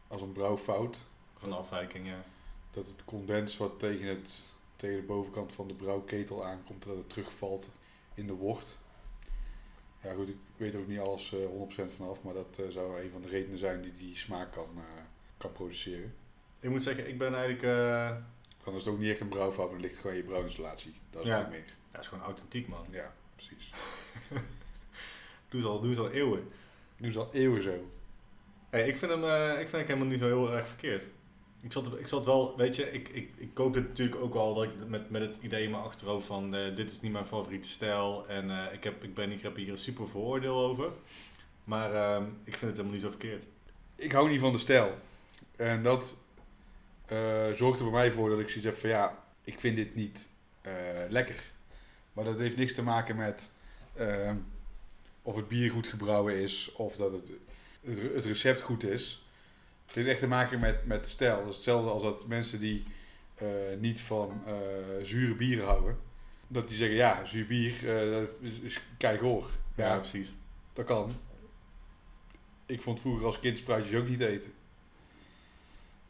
als 0.09 0.23
een 0.23 0.33
brouwfout. 0.33 1.05
Van 1.39 1.53
afwijking, 1.53 2.07
ja. 2.07 2.25
Dat 2.71 2.87
het 2.87 3.05
condens 3.05 3.57
wat 3.57 3.79
tegen, 3.79 4.07
het, 4.07 4.55
tegen 4.77 4.97
de 4.97 5.07
bovenkant 5.07 5.53
van 5.53 5.69
de 5.69 5.75
brouwketel 5.75 6.45
aankomt, 6.45 6.83
dat 6.83 6.97
het 6.97 7.09
terugvalt 7.09 7.71
in 8.15 8.27
de 8.27 8.35
wort. 8.35 8.79
Goed, 10.21 10.29
ik 10.29 10.37
weet 10.57 10.75
ook 10.77 10.87
niet 10.87 10.99
alles 10.99 11.33
eh 11.33 11.39
100% 11.89 11.95
vanaf, 11.97 12.23
maar 12.23 12.35
dat 12.35 12.59
eh, 12.59 12.65
zou 12.69 13.01
een 13.03 13.11
van 13.11 13.23
de 13.23 13.29
redenen 13.29 13.59
zijn 13.59 13.83
die 13.83 13.95
die 13.95 14.17
smaak 14.17 14.53
kan, 14.53 14.69
eh, 14.77 15.03
kan 15.37 15.53
produceren. 15.53 16.15
Ik 16.61 16.71
moet 16.71 16.83
zeggen, 16.83 17.09
ik 17.09 17.19
ben 17.19 17.35
eigenlijk... 17.35 17.63
eh 17.63 18.17
Dan 18.65 18.75
is 18.75 18.85
het 18.85 18.93
ook 18.95 18.99
niet 19.01 19.11
echt 19.11 19.21
een 19.21 19.29
brouwfout, 19.29 19.67
maar 19.71 19.77
het 19.81 19.87
ligt 19.87 19.99
gewoon 19.99 20.17
je 20.17 20.23
brouwinstallatie. 20.23 20.95
Dat 21.11 21.23
is 21.23 21.29
Ja. 21.29 21.37
het 21.37 21.45
ook 21.45 21.51
meer. 21.53 21.65
ja, 21.93 22.01
is 22.01 22.09
gewoon 22.09 22.25
authentiek, 22.25 22.69
man. 22.69 22.87
Ja, 22.91 23.15
precies. 23.35 23.73
Doe 25.49 25.61
ze 25.61 25.67
al, 25.67 25.81
doe 25.81 25.95
ze 25.95 26.01
al 26.01 26.11
eeuwen. 26.11 26.49
Is 26.97 27.15
het 27.15 27.17
al 27.25 27.33
eeuwen 27.35 27.63
zo. 27.63 27.91
Hey, 28.71 28.89
ik, 28.89 28.97
vind 28.97 29.11
hem, 29.11 29.25
eh, 29.25 29.51
ik 29.51 29.69
vind 29.69 29.71
hem 29.71 29.87
helemaal 29.87 30.07
niet 30.07 30.21
zo 30.21 30.27
heel 30.27 30.53
erg 30.53 30.69
verkeerd. 30.69 31.07
Ik 31.63 31.73
zat, 31.73 31.99
ik 31.99 32.09
zat 32.09 32.25
wel, 32.25 32.57
weet 32.57 32.77
je, 32.77 32.93
ik, 32.93 33.09
ik, 33.09 33.31
ik 33.37 33.55
koop 33.55 33.75
dit 33.75 33.89
natuurlijk 33.89 34.21
ook 34.21 34.35
wel 34.35 34.55
dat 34.55 34.65
ik 34.65 34.71
met, 34.89 35.11
met 35.11 35.23
het 35.23 35.39
idee 35.41 35.65
in 35.65 35.71
mijn 35.71 35.83
achterhoofd 35.83 36.27
van 36.27 36.55
eh, 36.55 36.77
dit 36.77 36.91
is 36.91 37.01
niet 37.01 37.13
mijn 37.13 37.27
favoriete 37.27 37.69
stijl 37.69 38.29
en 38.29 38.51
eh, 38.51 38.73
ik, 38.73 38.85
heb, 38.85 39.05
ik, 39.05 39.15
ben, 39.15 39.31
ik 39.31 39.43
heb 39.43 39.57
hier 39.57 39.69
een 39.69 39.79
super 39.79 40.09
vooroordeel 40.09 40.57
over. 40.57 40.93
Maar 41.65 41.95
ehm, 41.95 42.25
ik 42.45 42.57
vind 42.57 42.61
het 42.61 42.71
helemaal 42.71 42.93
niet 42.93 43.03
zo 43.03 43.11
verkeerd. 43.11 43.47
ik 43.97 44.13
hou 44.13 44.31
niet 44.31 44.41
van 44.41 44.53
de 44.53 44.59
stijl. 44.59 44.99
En 45.57 45.83
dat 45.83 46.19
eh, 47.07 47.53
zorgt 47.53 47.79
er 47.79 47.85
bij 47.85 47.95
mij 47.95 48.13
voor 48.13 48.31
dat 48.31 48.39
ik 48.39 48.49
zoiets 48.49 48.67
heb 48.67 48.79
van 48.79 48.91
ja, 48.91 49.25
ik 49.45 49.61
vind 49.61 49.77
dit 49.77 49.95
niet 49.95 50.29
lekker. 51.09 51.51
Maar 52.13 52.25
dat 52.25 52.39
heeft 52.39 52.57
niks 52.57 52.75
te 52.75 52.83
maken 52.83 53.17
met 53.17 53.53
ehm, 53.95 54.37
of 55.23 55.37
het 55.37 55.49
bier 55.49 55.71
goed 55.71 55.87
gebrouwen 55.87 56.35
is 56.35 56.73
of 56.73 56.97
dat 56.97 57.13
het, 57.13 57.33
het 58.15 58.25
recept 58.25 58.61
goed 58.61 58.85
is. 58.85 59.20
Het 59.91 59.99
heeft 59.99 60.09
echt 60.09 60.21
te 60.21 60.29
maken 60.29 60.61
met, 60.61 60.87
met 60.87 61.05
de 61.05 61.11
stijl. 61.11 61.37
Dat 61.37 61.49
is 61.49 61.55
hetzelfde 61.55 61.91
als 61.91 62.03
dat 62.03 62.27
mensen 62.27 62.61
die 62.61 62.83
eh, 63.35 63.49
niet 63.79 64.01
van 64.01 64.43
eh, 64.47 64.55
zure 65.03 65.35
bieren 65.35 65.65
houden, 65.65 65.99
dat 66.49 66.69
die 66.69 66.77
zeggen 66.77 66.97
ja, 66.97 67.25
zuur 67.25 67.47
bier 67.47 67.73
eh, 67.73 68.11
dat 68.11 68.39
is, 68.41 68.59
is 68.59 68.81
keigoor. 68.97 69.51
Ja, 69.77 69.87
Ja, 69.87 69.99
precies. 69.99 70.35
dat 70.73 70.85
kan. 70.85 71.15
Ik 72.67 72.83
vond 72.83 73.01
vroeger 73.01 73.27
als 73.27 73.41
kind 73.41 73.59
spruitjes 73.59 74.01
ook 74.01 74.09
niet 74.09 74.21
eten. 74.21 74.53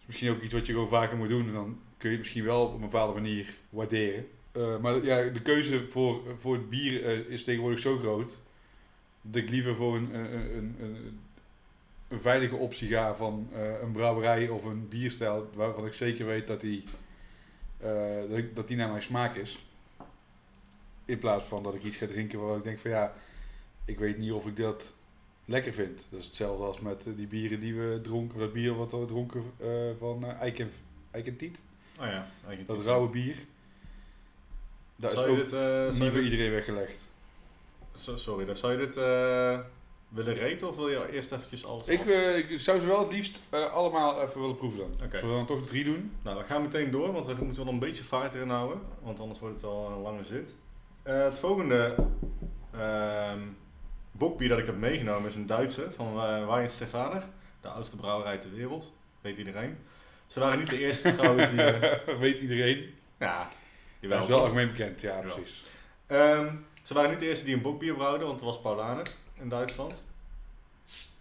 is 0.00 0.06
misschien 0.06 0.30
ook 0.30 0.42
iets 0.42 0.52
wat 0.52 0.66
je 0.66 0.72
gewoon 0.72 0.88
vaker 0.88 1.16
moet 1.16 1.28
doen. 1.28 1.46
En 1.46 1.52
dan 1.52 1.80
kun 1.96 2.10
je 2.10 2.16
het 2.16 2.24
misschien 2.24 2.44
wel 2.44 2.66
op 2.66 2.74
een 2.74 2.80
bepaalde 2.80 3.14
manier 3.14 3.54
waarderen. 3.68 4.26
Maar 4.80 5.04
ja, 5.04 5.22
de 5.22 5.42
keuze 5.42 5.88
voor, 5.88 6.22
voor 6.36 6.54
het 6.54 6.70
bier 6.70 7.28
is 7.28 7.44
tegenwoordig 7.44 7.80
zo 7.80 7.98
groot. 7.98 8.40
Dat 9.22 9.42
ik 9.42 9.50
liever 9.50 9.74
voor 9.74 9.96
een, 9.96 10.14
een, 10.14 10.56
een, 10.56 10.76
een, 10.80 11.20
een 12.10 12.20
veilige 12.20 12.54
optie 12.56 12.88
ga 12.88 13.16
van 13.16 13.48
eh, 13.52 13.80
een 13.82 13.92
brouwerij 13.92 14.48
of 14.48 14.64
een 14.64 14.88
bierstijl. 14.88 15.50
Waarvan 15.54 15.86
ik 15.86 15.94
zeker 15.94 16.26
weet 16.26 16.46
dat 16.46 16.60
die, 16.60 16.84
eh, 17.78 18.22
dat, 18.54 18.68
die 18.68 18.76
naar 18.76 18.88
mijn 18.88 19.02
smaak 19.02 19.34
is. 19.34 19.64
In 21.04 21.18
plaats 21.18 21.46
van 21.46 21.62
dat 21.62 21.74
ik 21.74 21.82
iets 21.82 21.96
ga 21.96 22.06
drinken 22.06 22.40
waar 22.40 22.56
ik 22.56 22.62
denk 22.62 22.78
van 22.78 22.90
ja, 22.90 23.14
ik 23.84 23.98
weet 23.98 24.18
niet 24.18 24.32
of 24.32 24.46
ik 24.46 24.56
dat 24.56 24.92
lekker 25.44 25.72
vind. 25.72 26.06
Dat 26.10 26.20
is 26.20 26.26
hetzelfde 26.26 26.64
als 26.64 26.80
met 26.80 27.06
eh, 27.06 27.12
die 27.16 27.26
bieren 27.26 27.60
die 27.60 27.74
we 27.74 28.00
dronken, 28.02 28.38
dat 28.38 28.52
bier 28.52 28.74
wat 28.76 28.90
we 28.92 29.04
dronken 29.04 29.42
van 29.98 30.24
eh 30.24 30.40
Eiken, 30.40 30.70
Eikentiet. 31.10 31.60
Oh 32.00 32.06
ja, 32.06 32.26
Dat 32.66 32.84
rauwe 32.84 33.08
bier. 33.08 33.36
Dat 34.96 35.10
is 35.10 35.16
Zou 35.16 35.30
je 35.30 35.36
ook 35.42 35.48
dit, 35.90 35.98
niet 36.00 36.10
voor 36.10 36.20
dit- 36.20 36.30
iedereen 36.30 36.50
weggelegd. 36.52 37.08
So- 37.92 38.16
sorry, 38.16 38.44
dan 38.44 38.56
zou 38.56 38.72
je 38.72 38.78
dit 38.78 38.94
willen 40.10 40.34
reten 40.34 40.68
of 40.68 40.76
wil 40.76 40.88
je 40.88 41.12
eerst 41.12 41.32
eventjes 41.32 41.66
alles 41.66 41.88
Ik, 41.88 42.06
eh, 42.06 42.36
ik 42.36 42.58
zou 42.58 42.80
ze 42.80 42.86
wel 42.86 42.98
het 43.00 43.12
liefst 43.12 43.40
eh, 43.50 43.72
allemaal 43.72 44.22
even 44.22 44.40
willen 44.40 44.56
proeven 44.56 44.78
dan. 44.78 44.90
Oké. 45.06 45.18
Zullen 45.18 45.30
we 45.38 45.46
dan 45.46 45.56
toch 45.58 45.66
drie 45.66 45.84
doen? 45.84 46.12
Nou, 46.22 46.38
we 46.38 46.44
gaan 46.44 46.62
meteen 46.62 46.90
door, 46.90 47.12
want 47.12 47.26
we 47.26 47.44
moeten 47.44 47.64
wel 47.64 47.72
een 47.72 47.78
beetje 47.78 48.04
vaart 48.04 48.34
erin 48.34 48.48
houden. 48.48 48.80
Want 49.02 49.20
anders 49.20 49.38
wordt 49.38 49.54
het 49.54 49.64
wel 49.64 49.92
een 49.94 50.02
lange 50.02 50.24
zit. 50.24 50.54
Eh, 51.02 51.22
het 51.22 51.38
volgende 51.38 51.94
ehm 52.74 53.38
bokbier 54.12 54.48
dat 54.48 54.58
ik 54.58 54.66
heb 54.66 54.76
meegenomen 54.76 55.28
is 55.28 55.34
een 55.34 55.46
Duitse 55.46 55.92
van 55.92 56.16
uh, 56.16 56.46
Wijn 56.46 56.68
Stefaner. 56.68 57.22
De 57.60 57.68
oudste 57.68 57.96
brouwerij 57.96 58.38
ter 58.38 58.54
wereld. 58.54 58.96
Weet 59.20 59.36
iedereen. 59.36 59.78
Ze 60.26 60.40
waren 60.40 60.58
niet 60.58 60.70
de 60.70 60.78
eerste 60.78 61.14
trouwens 61.16 61.50
die... 61.50 61.64
Weet 62.18 62.38
iedereen. 62.38 62.94
ja, 63.18 63.42
Dat 63.42 63.56
jawel. 64.00 64.20
is 64.20 64.26
wel 64.28 64.40
algemeen 64.40 64.68
bekend, 64.68 65.00
ja, 65.00 65.18
precies. 65.20 65.64
Ehm, 66.06 66.54
ze 66.82 66.94
waren 66.94 67.10
niet 67.10 67.18
de 67.18 67.28
eerste 67.28 67.44
die 67.44 67.54
een 67.54 67.62
bokbier 67.62 67.94
brouwden, 67.94 68.26
want 68.26 68.40
er 68.40 68.46
was 68.46 68.60
Paulaner 68.60 69.06
in 69.40 69.48
Duitsland. 69.48 70.04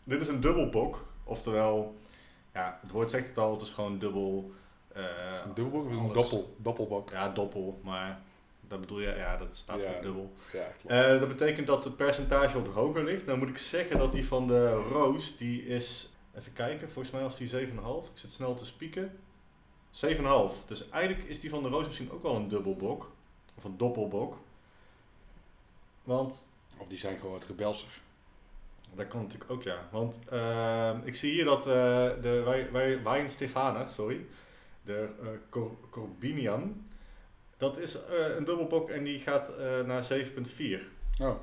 Dit 0.03 0.21
is 0.21 0.27
een 0.27 0.39
dubbelbok, 0.41 1.05
oftewel, 1.23 1.95
ja, 2.53 2.79
het 2.82 2.91
woord 2.91 3.10
zegt 3.10 3.27
het 3.27 3.38
al, 3.38 3.51
het 3.51 3.62
is 3.62 3.69
gewoon 3.69 3.99
dubbel. 3.99 4.51
eh, 4.93 5.03
Is 5.34 5.39
het 5.39 5.47
een 5.47 5.53
dubbelbok 5.53 5.86
of 5.86 5.91
is 5.91 5.97
het 5.97 6.08
een 6.08 6.13
doppel, 6.13 6.53
doppelbok? 6.58 7.10
Ja, 7.10 7.29
doppel, 7.29 7.79
maar 7.84 8.21
dat 8.67 8.79
bedoel 8.82 8.99
je, 8.99 9.08
ja, 9.15 9.38
dat 9.38 9.53
staat 9.55 9.82
Ja. 9.82 9.91
voor 9.91 10.01
dubbel. 10.01 10.34
Ja, 10.53 10.63
klopt. 10.79 10.95
Eh, 10.95 11.19
dat 11.19 11.27
betekent 11.27 11.67
dat 11.67 11.84
het 11.84 11.95
percentage 11.95 12.62
wat 12.62 12.73
hoger 12.73 13.03
ligt. 13.03 13.25
Dan 13.25 13.39
moet 13.39 13.49
ik 13.49 13.58
zeggen 13.58 13.97
dat 13.97 14.13
die 14.13 14.25
van 14.27 14.47
de 14.47 14.71
Roos, 14.73 15.38
die 15.38 15.65
is, 15.65 16.10
even 16.36 16.53
kijken, 16.53 16.91
volgens 16.91 17.13
mij 17.13 17.23
was 17.23 17.38
die 17.38 17.47
7,5. 17.47 18.10
Ik 18.12 18.17
zit 18.17 18.32
snel 18.32 18.53
te 18.55 18.65
spieken. 18.65 19.19
7,5. 19.91 20.65
Dus 20.67 20.89
eigenlijk 20.89 21.29
is 21.29 21.39
die 21.39 21.49
van 21.49 21.63
de 21.63 21.69
Roos 21.69 21.86
misschien 21.86 22.12
ook 22.12 22.23
wel 22.23 22.36
een 22.36 22.47
dubbelbok. 22.47 23.12
Of 23.55 23.63
een 23.63 23.77
doppelbok. 23.77 24.38
Want 26.03 26.47
Of 26.77 26.88
die 26.88 26.97
zijn 26.97 27.17
gewoon 27.17 27.32
wat 27.32 27.45
rebelser. 27.45 27.88
Dat 28.95 29.08
kan 29.08 29.21
natuurlijk 29.21 29.52
ook, 29.52 29.63
ja. 29.63 29.88
Want 29.91 30.19
ehm, 30.30 30.99
ik 31.04 31.15
zie 31.15 31.32
hier 31.32 31.45
dat 31.45 31.67
eh, 31.67 31.73
de 32.21 32.41
Wij- 32.45 32.71
Wij- 32.71 33.04
Wijn 33.04 33.30
Stefaner, 33.30 33.89
sorry, 33.89 34.25
de 34.82 35.08
eh, 35.21 35.28
Cor- 35.49 35.78
Corbinian, 35.89 36.86
dat 37.58 37.78
is 37.78 38.06
eh, 38.06 38.36
een 38.38 38.43
dubbelbok 38.43 38.89
en 38.89 39.04
die 39.04 39.19
gaat 39.19 39.52
naar 39.86 40.04
7,4. 40.04 40.82
Oh, 41.21 41.36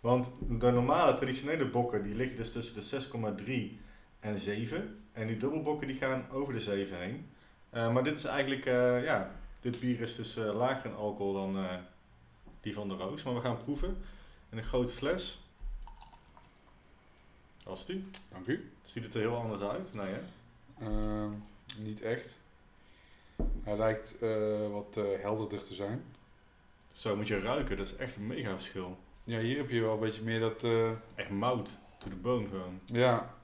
Want 0.00 0.36
de 0.48 0.70
normale 0.70 1.14
traditionele 1.14 1.66
bokken 1.70 2.02
die 2.02 2.14
liggen 2.14 2.36
dus 2.36 2.52
tussen 2.52 2.74
de 2.74 2.82
6,3 2.82 3.78
en 4.20 4.38
7. 4.38 4.98
En 5.12 5.26
die 5.26 5.36
dubbelbokken 5.36 5.86
die 5.86 5.96
gaan 5.96 6.26
over 6.32 6.52
de 6.52 6.60
7 6.60 6.98
heen. 6.98 7.28
Maar 7.92 8.04
dit 8.04 8.16
is 8.16 8.24
eigenlijk, 8.24 8.64
ja, 9.04 9.30
dit 9.60 9.80
bier 9.80 10.00
is 10.00 10.14
dus 10.16 10.34
lager 10.34 10.90
in 10.90 10.96
alcohol 10.96 11.32
dan 11.32 11.66
die 12.60 12.74
van 12.74 12.88
de 12.88 12.94
Roos. 12.94 13.22
Maar 13.22 13.34
we 13.34 13.40
gaan 13.40 13.56
proeven 13.56 13.96
in 14.50 14.58
een 14.58 14.64
grote 14.64 14.92
fles. 14.92 15.43
Als 17.64 17.86
die. 17.86 18.04
Dank 18.32 18.46
u. 18.46 18.70
Ziet 18.82 19.04
het 19.04 19.14
er 19.14 19.20
heel 19.20 19.36
anders 19.36 19.62
uit? 19.62 19.94
Nee, 19.94 20.12
hè? 20.14 20.20
Ehm, 20.86 21.30
niet 21.78 22.02
echt. 22.02 22.36
Hij 23.62 23.76
lijkt 23.76 24.18
eh, 24.18 24.70
wat 24.72 24.96
eh, 24.96 25.04
helderder 25.20 25.66
te 25.66 25.74
zijn. 25.74 26.04
Zo 26.92 27.16
moet 27.16 27.28
je 27.28 27.38
ruiken, 27.40 27.76
dat 27.76 27.86
is 27.86 27.96
echt 27.96 28.16
een 28.16 28.26
mega 28.26 28.50
verschil. 28.50 28.96
Ja, 29.24 29.38
hier 29.38 29.56
heb 29.56 29.70
je 29.70 29.80
wel 29.80 29.92
een 29.94 30.00
beetje 30.00 30.22
meer 30.22 30.40
dat... 30.40 30.64
eh, 30.64 30.90
Echt 31.14 31.30
mout, 31.30 31.78
to 31.98 32.08
the 32.08 32.16
bone 32.16 32.48
gewoon. 32.48 32.80
ja, 32.84 33.34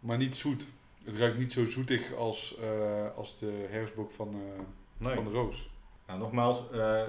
maar 0.00 0.16
niet 0.18 0.36
zoet. 0.36 0.66
Het 1.04 1.16
ruikt 1.16 1.38
niet 1.38 1.52
zo 1.52 1.66
zoetig 1.66 2.12
als, 2.14 2.56
als 3.14 3.38
de 3.38 3.66
herfstbok 3.70 4.10
van, 4.10 4.34
Nee. 4.98 5.14
van 5.14 5.24
de 5.24 5.30
roos. 5.30 5.70
Nou, 6.06 6.18
nogmaals, 6.18 6.62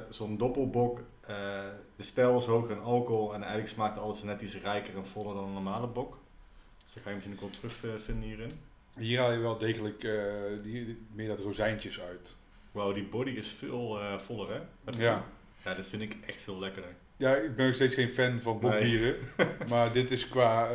zo'n 0.09 0.37
doppelbok, 0.37 0.99
eh, 1.29 1.35
de 1.95 2.03
stijl 2.03 2.37
is 2.37 2.45
hoger 2.45 2.71
in 2.75 2.81
alcohol 2.81 3.33
en 3.33 3.39
eigenlijk 3.39 3.71
smaakt 3.71 3.97
alles 3.97 4.23
net 4.23 4.41
iets 4.41 4.57
rijker 4.61 4.95
en 4.95 5.05
voller 5.05 5.33
dan 5.35 5.43
een 5.43 5.53
normale 5.53 5.87
bok. 5.87 6.17
Dus 6.83 6.93
daar 6.93 7.03
ga 7.03 7.09
je 7.09 7.15
misschien 7.15 7.35
ook 7.35 7.41
wel 7.61 7.71
terugvinden 7.71 8.23
hierin. 8.23 8.51
Hier 8.97 9.19
haal 9.19 9.31
je 9.31 9.39
wel 9.39 9.57
degelijk 9.57 10.03
eh, 10.03 10.23
die, 10.63 11.05
meer 11.13 11.27
dat 11.27 11.39
rozijntjes 11.39 12.01
uit. 12.01 12.37
Wauw, 12.71 12.93
die 12.93 13.07
body 13.07 13.29
is 13.31 13.47
veel 13.47 13.99
eh, 14.01 14.17
voller, 14.19 14.53
hè? 14.53 14.59
Met 14.83 14.95
Ja. 14.95 15.25
Ja, 15.63 15.73
dit 15.73 15.89
vind 15.89 16.01
ik 16.01 16.15
echt 16.25 16.41
veel 16.41 16.59
lekkerder. 16.59 16.95
Ja, 17.17 17.35
ik 17.35 17.55
ben 17.55 17.65
nog 17.65 17.75
steeds 17.75 17.93
geen 17.93 18.09
fan 18.09 18.41
van 18.41 18.59
Nee. 18.61 18.71
bokbieren. 18.71 19.15
maar 19.69 19.93
dit 19.93 20.11
is 20.11 20.27
qua, 20.27 20.67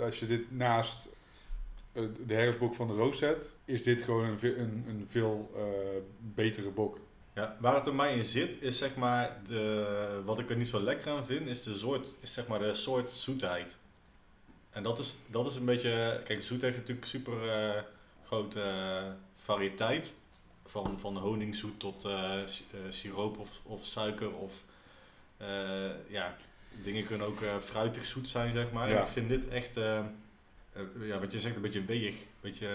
als 0.00 0.18
je 0.18 0.26
dit 0.26 0.50
naast 0.50 1.08
de 2.26 2.34
herfstbok 2.34 2.74
van 2.74 2.86
de 2.86 2.94
roos 2.94 3.18
zet, 3.18 3.52
is 3.64 3.82
dit 3.82 4.02
gewoon 4.02 4.24
een, 4.24 4.60
een, 4.60 4.84
een 4.88 5.04
veel 5.06 5.50
betere 6.18 6.70
bok. 6.70 6.98
Ja, 7.40 7.56
waar 7.60 7.74
het 7.74 7.86
er 7.86 7.94
mij 7.94 8.14
in 8.14 8.24
zit, 8.24 8.62
is 8.62 8.78
zeg 8.78 8.94
maar, 8.96 9.36
de, 9.48 10.22
wat 10.24 10.38
ik 10.38 10.50
er 10.50 10.56
niet 10.56 10.68
zo 10.68 10.80
lekker 10.80 11.12
aan 11.12 11.26
vind, 11.26 11.46
is 11.48 11.62
de 11.62 11.74
soort, 11.74 12.12
is 12.20 12.32
zeg 12.32 12.46
maar 12.46 12.58
de 12.58 12.74
soort 12.74 13.10
zoetheid. 13.10 13.76
En 14.70 14.82
dat 14.82 14.98
is, 14.98 15.16
dat 15.26 15.46
is 15.46 15.54
een 15.56 15.64
beetje, 15.64 16.20
kijk, 16.24 16.42
zoet 16.42 16.60
heeft 16.62 16.76
natuurlijk 16.76 17.06
super 17.06 17.48
eh, 17.50 17.82
grote 18.26 18.62
variëteit. 19.36 20.12
Van, 20.66 20.98
van 21.00 21.16
honingzoet 21.16 21.80
tot 21.80 22.04
eh, 22.04 22.42
eh, 22.42 22.46
siroop 22.88 23.38
of, 23.38 23.60
of 23.64 23.84
suiker 23.84 24.32
of, 24.34 24.62
ja, 26.08 26.36
dingen 26.82 27.06
kunnen 27.06 27.26
ook 27.26 27.38
fruitig 27.60 28.04
zoet 28.04 28.28
zijn, 28.28 28.52
zeg 28.52 28.70
maar. 28.72 28.88
Ja. 28.90 29.00
Ik 29.00 29.06
vind 29.06 29.28
dit 29.28 29.48
echt, 29.48 29.74
ja, 31.00 31.18
wat 31.20 31.32
je 31.32 31.40
zegt, 31.40 31.56
een 31.56 31.62
beetje 31.62 31.84
weeg. 31.84 32.14
Een 32.14 32.26
beetje, 32.40 32.68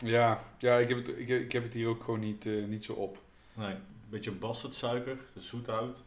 Ja, 0.00 0.42
ja 0.58 0.76
ik, 0.76 0.88
heb 0.88 0.98
het, 0.98 1.08
ik, 1.18 1.28
heb- 1.28 1.40
ik 1.40 1.52
heb 1.52 1.62
het 1.62 1.74
hier 1.74 1.88
ook 1.88 2.04
gewoon 2.04 2.20
niet, 2.20 2.44
niet 2.44 2.84
zo 2.84 2.92
op. 2.92 3.18
nee, 3.58 3.70
een 3.74 3.80
beetje 4.10 4.32
bastardsuiker, 4.32 5.18
de 5.34 5.40
zoethout. 5.40 6.02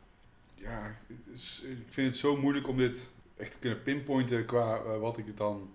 Ja, 0.55 0.97
het 1.07 1.17
is- 1.39 1.61
ik 1.65 1.85
vind 1.93 2.07
het 2.07 2.15
zo 2.17 2.37
moeilijk 2.37 2.67
om 2.67 2.77
dit 2.77 3.11
echt 3.37 3.51
te 3.51 3.57
kunnen 3.59 3.83
pinpointen 3.83 4.45
qua 4.45 4.75
eh, 4.83 4.99
wat 4.99 5.17
ik 5.17 5.25
het 5.25 5.37
dan... 5.37 5.71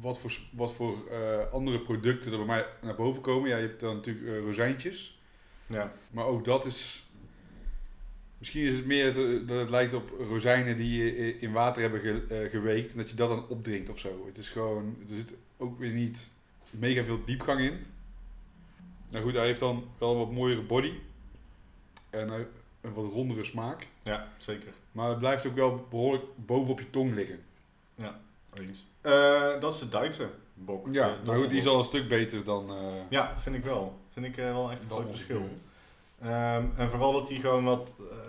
Wat 0.00 0.18
voor, 0.18 0.38
wat 0.52 0.72
voor 0.72 1.08
eh, 1.10 1.52
andere 1.52 1.80
producten 1.80 2.30
er 2.32 2.36
bij 2.38 2.46
mij 2.46 2.66
naar 2.82 2.94
boven 2.94 3.22
komen. 3.22 3.48
Ja, 3.48 3.56
je 3.56 3.66
hebt 3.66 3.80
dan 3.80 3.94
natuurlijk 3.94 4.26
eh, 4.26 4.38
rozijntjes. 4.38 5.20
Ja. 5.66 5.92
Maar 6.10 6.24
ook 6.24 6.44
dat 6.44 6.64
is. 6.64 7.06
Misschien 8.38 8.62
is 8.62 8.76
het 8.76 8.86
meer 8.86 9.14
dat 9.46 9.58
het 9.58 9.70
lijkt 9.70 9.94
op 9.94 10.10
rozijnen 10.28 10.76
die 10.76 11.04
je 11.04 11.38
in 11.38 11.52
water 11.52 11.82
hebben 11.82 12.00
ge- 12.00 12.48
geweekt. 12.50 12.90
En 12.92 12.96
dat 12.98 13.10
je 13.10 13.16
dat 13.16 13.28
dan 13.28 13.48
opdrinkt 13.48 13.88
of 13.88 13.98
zo. 13.98 14.24
Het 14.26 14.38
is 14.38 14.48
gewoon. 14.48 14.96
Er 15.08 15.14
zit 15.14 15.32
ook 15.56 15.78
weer 15.78 15.92
niet 15.92 16.30
mega 16.70 17.04
veel 17.04 17.24
diepgang 17.24 17.60
in. 17.60 17.86
Nou 19.12 19.24
goed, 19.24 19.34
hij 19.34 19.44
heeft 19.46 19.60
dan 19.60 19.84
wel 19.98 20.10
een 20.12 20.18
wat 20.18 20.30
mooiere 20.30 20.62
body. 20.62 20.92
En 22.10 22.32
eh, 22.32 22.38
een 22.80 22.94
wat 22.94 23.12
rondere 23.12 23.44
smaak. 23.44 23.88
Ja, 24.02 24.28
zeker. 24.36 24.72
Maar 24.92 25.08
het 25.08 25.18
blijft 25.18 25.46
ook 25.46 25.54
wel 25.54 25.86
behoorlijk 25.90 26.24
bovenop 26.36 26.78
je 26.78 26.90
tong 26.90 27.14
liggen. 27.14 27.44
Eens. 28.54 28.86
Eh, 29.00 29.60
dat 29.60 29.74
is 29.74 29.78
de 29.78 29.88
Duitse 29.88 30.28
bok. 30.54 30.86
Ja, 30.92 31.08
De 31.08 31.14
maar 31.26 31.36
goed, 31.36 31.50
die 31.50 31.58
is 31.60 31.66
al 31.66 31.78
een 31.78 31.84
stuk 31.84 32.08
beter 32.08 32.44
dan. 32.44 32.70
eh, 32.70 32.76
Ja, 33.08 33.38
vind 33.38 33.56
ik 33.56 33.64
wel. 33.64 33.98
Vind 34.12 34.26
ik 34.26 34.36
eh, 34.36 34.44
wel 34.52 34.70
echt 34.70 34.82
een 34.82 34.90
groot 34.90 35.10
verschil. 35.10 35.48
Ehm, 36.20 36.64
en 36.76 36.90
vooral 36.90 37.12
dat 37.12 37.28
hij 37.28 37.38
gewoon 37.38 37.64
wat... 37.64 38.00
eh, 38.10 38.26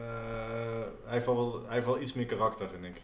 hij, 1.04 1.14
heeft 1.14 1.26
wel, 1.26 1.64
hij 1.66 1.74
heeft 1.74 1.86
wel 1.86 2.02
iets 2.02 2.14
meer 2.14 2.26
karakter, 2.26 2.70
vind 2.70 2.86
ik. 2.86 3.02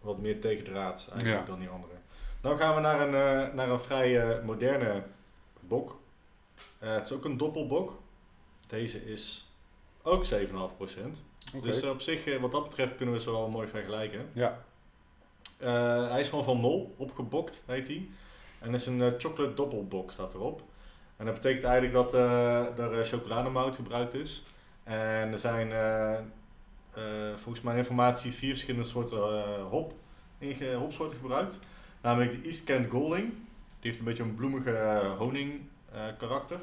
Wat 0.00 0.18
meer 0.18 0.40
tegendraads 0.40 1.08
eigenlijk 1.10 1.40
Ja. 1.40 1.46
dan 1.46 1.58
die 1.58 1.68
andere. 1.68 1.92
Dan 2.40 2.58
gaan 2.58 2.74
we 2.74 2.80
naar 2.80 3.00
een, 3.00 3.14
eh, 3.48 3.54
naar 3.54 3.68
een 3.70 3.80
vrij 3.80 4.20
eh, 4.38 4.44
moderne 4.44 5.02
bok. 5.60 5.97
Eh, 6.78 6.94
het 6.94 7.04
is 7.04 7.12
ook 7.12 7.24
een 7.24 7.36
doppelbok. 7.36 7.98
Deze 8.66 9.04
is 9.10 9.52
ook 10.02 10.24
7,5%. 10.24 11.22
Oké. 11.54 11.66
Dus 11.66 11.82
eh, 11.82 11.90
op 11.90 12.00
zich, 12.00 12.26
eh, 12.26 12.40
wat 12.40 12.52
dat 12.52 12.62
betreft, 12.62 12.96
kunnen 12.96 13.14
we 13.14 13.20
ze 13.20 13.30
wel 13.30 13.48
mooi 13.48 13.68
vergelijken. 13.68 14.30
ja, 14.32 14.62
hij 16.08 16.20
is 16.20 16.28
van 16.28 16.44
Van 16.44 16.56
Mol, 16.56 16.94
opgebokt 16.96 17.64
heet 17.66 17.86
hij. 17.86 18.08
En 18.60 18.74
is 18.74 18.86
een 18.86 19.14
chocolate 19.18 19.54
doppelbok 19.54 20.12
staat 20.12 20.34
erop. 20.34 20.62
En 21.16 21.24
dat 21.24 21.34
betekent 21.34 21.64
eigenlijk 21.64 21.94
dat 21.94 22.12
er 22.92 23.04
chocolademout 23.04 23.76
gebruikt 23.76 24.14
is. 24.14 24.44
En 24.84 25.32
er 25.32 25.38
zijn 25.38 25.72
volgens 27.36 27.64
mijn 27.64 27.76
informatie 27.76 28.32
vier 28.32 28.50
verschillende 28.50 28.88
soorten 28.88 29.18
eh, 29.18 29.68
hop, 29.70 29.94
hopsoorten 30.78 31.18
gebruikt. 31.18 31.60
Namelijk 32.00 32.32
de 32.32 32.48
East 32.48 32.64
Kent 32.64 32.90
Golding. 32.90 33.32
Die 33.80 33.90
heeft 33.90 33.98
een 33.98 34.04
beetje 34.04 34.22
een 34.22 34.34
bloemige 34.34 35.04
honing 35.18 35.60
karakter. 36.18 36.60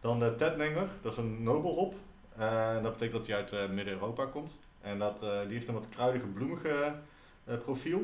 Dan 0.00 0.18
de 0.18 0.34
Tednanger, 0.34 0.88
dat 1.02 1.12
is 1.12 1.18
een 1.18 1.42
nobelhop. 1.42 1.94
Eh, 2.36 2.82
dat 2.82 2.92
betekent 2.92 3.12
dat 3.12 3.26
hij 3.26 3.36
uit 3.36 3.52
eh, 3.52 3.68
Midden-Europa 3.68 4.26
komt. 4.26 4.60
En 4.80 4.98
dat, 4.98 5.22
eh, 5.22 5.40
die 5.40 5.52
heeft 5.52 5.68
een 5.68 5.74
wat 5.74 5.88
kruidige, 5.88 6.26
bloemige 6.26 6.94
eh, 7.44 7.56
profiel. 7.56 7.98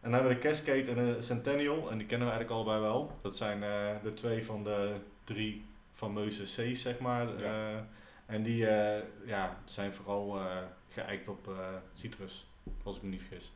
En 0.00 0.12
dan 0.12 0.12
hebben 0.12 0.28
we 0.28 0.34
de 0.42 0.48
Cascade 0.48 0.90
en 0.90 0.94
de 1.14 1.22
Centennial. 1.22 1.90
En 1.90 1.98
die 1.98 2.06
kennen 2.06 2.26
we 2.28 2.32
eigenlijk 2.34 2.50
allebei 2.50 2.80
wel. 2.80 3.18
Dat 3.22 3.36
zijn 3.36 3.62
eh, 3.62 3.90
de 4.02 4.14
twee 4.14 4.44
van 4.44 4.64
de 4.64 4.94
drie 5.24 5.64
fameuze 5.92 6.42
C's, 6.42 6.80
zeg 6.82 6.98
maar. 6.98 7.38
Ja. 7.38 7.44
Eh, 7.44 7.78
en 8.26 8.42
die 8.42 8.66
eh, 8.66 9.02
ja, 9.24 9.56
zijn 9.64 9.92
vooral 9.92 10.36
eh 10.36 10.56
geëikt 10.88 11.28
op 11.28 11.48
eh, 11.48 11.54
citrus, 11.92 12.46
als 12.82 12.96
ik 12.96 13.02
me 13.02 13.08
niet 13.08 13.20
vergis. 13.20 13.52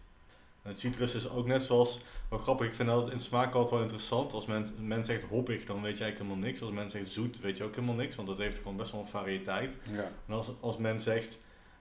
En 0.63 0.75
citrus 0.75 1.15
is 1.15 1.31
ook 1.31 1.47
net 1.47 1.63
zoals, 1.63 2.01
wel 2.29 2.39
grappig, 2.39 2.67
ik 2.67 2.75
vind 2.75 2.89
dat 2.89 3.11
in 3.11 3.19
smaak 3.19 3.53
altijd 3.55 3.71
wel 3.71 3.81
interessant. 3.83 4.33
Als 4.33 4.47
men, 4.47 4.67
men 4.79 5.05
zegt 5.05 5.23
hoppig, 5.25 5.65
dan 5.65 5.83
weet 5.83 5.99
je 5.99 6.05
eigenlijk 6.05 6.19
helemaal 6.19 6.49
niks. 6.51 6.61
Als 6.63 6.71
men 6.71 6.91
zegt 6.91 7.09
zoet, 7.09 7.41
weet 7.41 7.57
je 7.57 7.65
ook 7.65 7.75
helemaal 7.75 7.95
niks, 7.95 8.17
want 8.17 8.29
dat 8.29 8.39
heeft 8.39 8.59
gewoon 8.59 8.77
best 8.77 8.93
wel 8.93 9.01
een 9.01 9.07
variëteit. 9.07 9.77
ja. 9.83 10.11
En 10.27 10.35
als, 10.35 10.51
als 10.61 10.77
men 10.77 11.01
zegt 11.01 11.39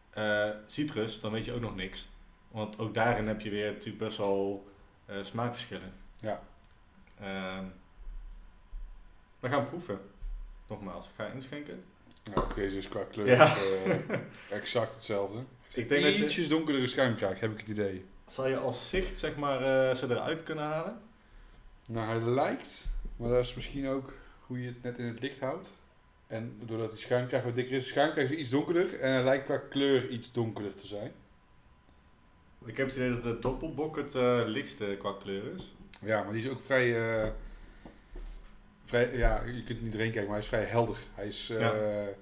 eh, 0.10 0.50
citrus, 0.66 1.20
dan 1.20 1.32
weet 1.32 1.46
je 1.46 1.54
ook 1.54 1.62
nog 1.62 1.76
niks. 1.76 2.10
Want 2.52 2.80
ook 2.80 2.94
daarin 2.94 3.28
heb 3.28 3.42
je 3.42 3.50
weer 3.50 3.72
natuurlijk 3.72 3.98
best 4.04 4.18
wel 4.18 4.68
eh, 5.06 5.16
smaakverschillen. 5.22 5.94
Ja. 6.20 6.42
Ehm, 7.20 7.64
we 9.40 9.50
gaan 9.50 9.66
proeven. 9.66 10.00
Nogmaals, 10.68 11.06
ik 11.06 11.12
ga 11.16 11.26
inschenken. 11.26 11.84
Ook 12.34 12.56
deze 12.56 12.78
is 12.78 12.88
qua 12.88 13.04
kleur 13.04 13.28
Ja. 13.28 13.56
eh, 13.56 14.20
exact 14.50 14.94
hetzelfde. 14.94 15.40
Ik 15.74 15.90
denk 15.90 16.04
dat 16.04 16.18
je, 16.18 16.24
Ietsjes 16.24 16.48
donkerdere 16.48 16.88
schuimkraag, 16.88 17.40
heb 17.40 17.52
ik 17.52 17.60
het 17.60 17.68
idee. 17.68 18.06
Zal 18.32 18.48
je 18.48 18.58
als 18.58 18.90
zicht 18.90 19.18
zeg 19.18 19.36
maar 19.36 19.90
eh, 19.90 19.96
ze 19.96 20.06
eruit 20.10 20.44
kunnen 20.44 20.64
halen? 20.64 21.02
Nou, 21.88 22.08
hij 22.20 22.30
lijkt, 22.30 22.88
maar 23.16 23.30
dat 23.30 23.44
is 23.44 23.56
misschien 23.56 23.88
ook 23.88 24.14
hoe 24.40 24.62
je 24.62 24.68
het 24.68 24.84
net 24.84 24.98
in 24.98 25.06
het 25.06 25.20
licht 25.20 25.40
houdt. 25.40 25.72
En 26.28 26.60
doordat 26.66 26.90
die 26.92 27.00
schuimkraag 27.00 27.44
wat 27.44 27.56
dikker 27.56 27.76
is, 27.76 27.84
de 27.84 27.90
schuimkraag 27.90 28.30
is 28.30 28.38
iets 28.38 28.50
donkerder 28.50 29.00
en 29.00 29.12
hij 29.12 29.24
lijkt 29.24 29.46
qua 29.46 29.58
kleur 29.58 30.10
iets 30.10 30.32
donkerder 30.32 30.76
te 30.76 30.88
zijn. 30.88 31.12
Ik 32.66 32.78
heb 32.78 32.88
het 32.88 32.96
idee 32.96 33.10
dat 33.12 33.22
de 33.22 33.40
doppelbok 33.40 33.96
het 33.96 34.16
eh, 34.16 34.42
lichtste 34.46 34.96
qua 35.00 35.14
kleur 35.22 35.54
is. 35.54 35.76
Ja, 36.02 36.24
maar 36.24 36.34
die 36.34 36.44
is 36.44 36.50
ook 36.50 36.60
vrij, 36.60 37.12
eh, 37.24 37.32
vrij 38.86 39.18
ja, 39.18 39.44
je 39.44 39.64
kunt 39.64 39.82
niet 39.82 39.94
erin 39.94 40.12
kijken, 40.12 40.30
maar 40.30 40.32
hij 40.32 40.40
is 40.40 40.48
vrij 40.48 40.64
helder. 40.64 40.98
Hij 41.14 41.28
is, 41.28 41.48
Ja. 41.48 41.74
er, 41.74 42.16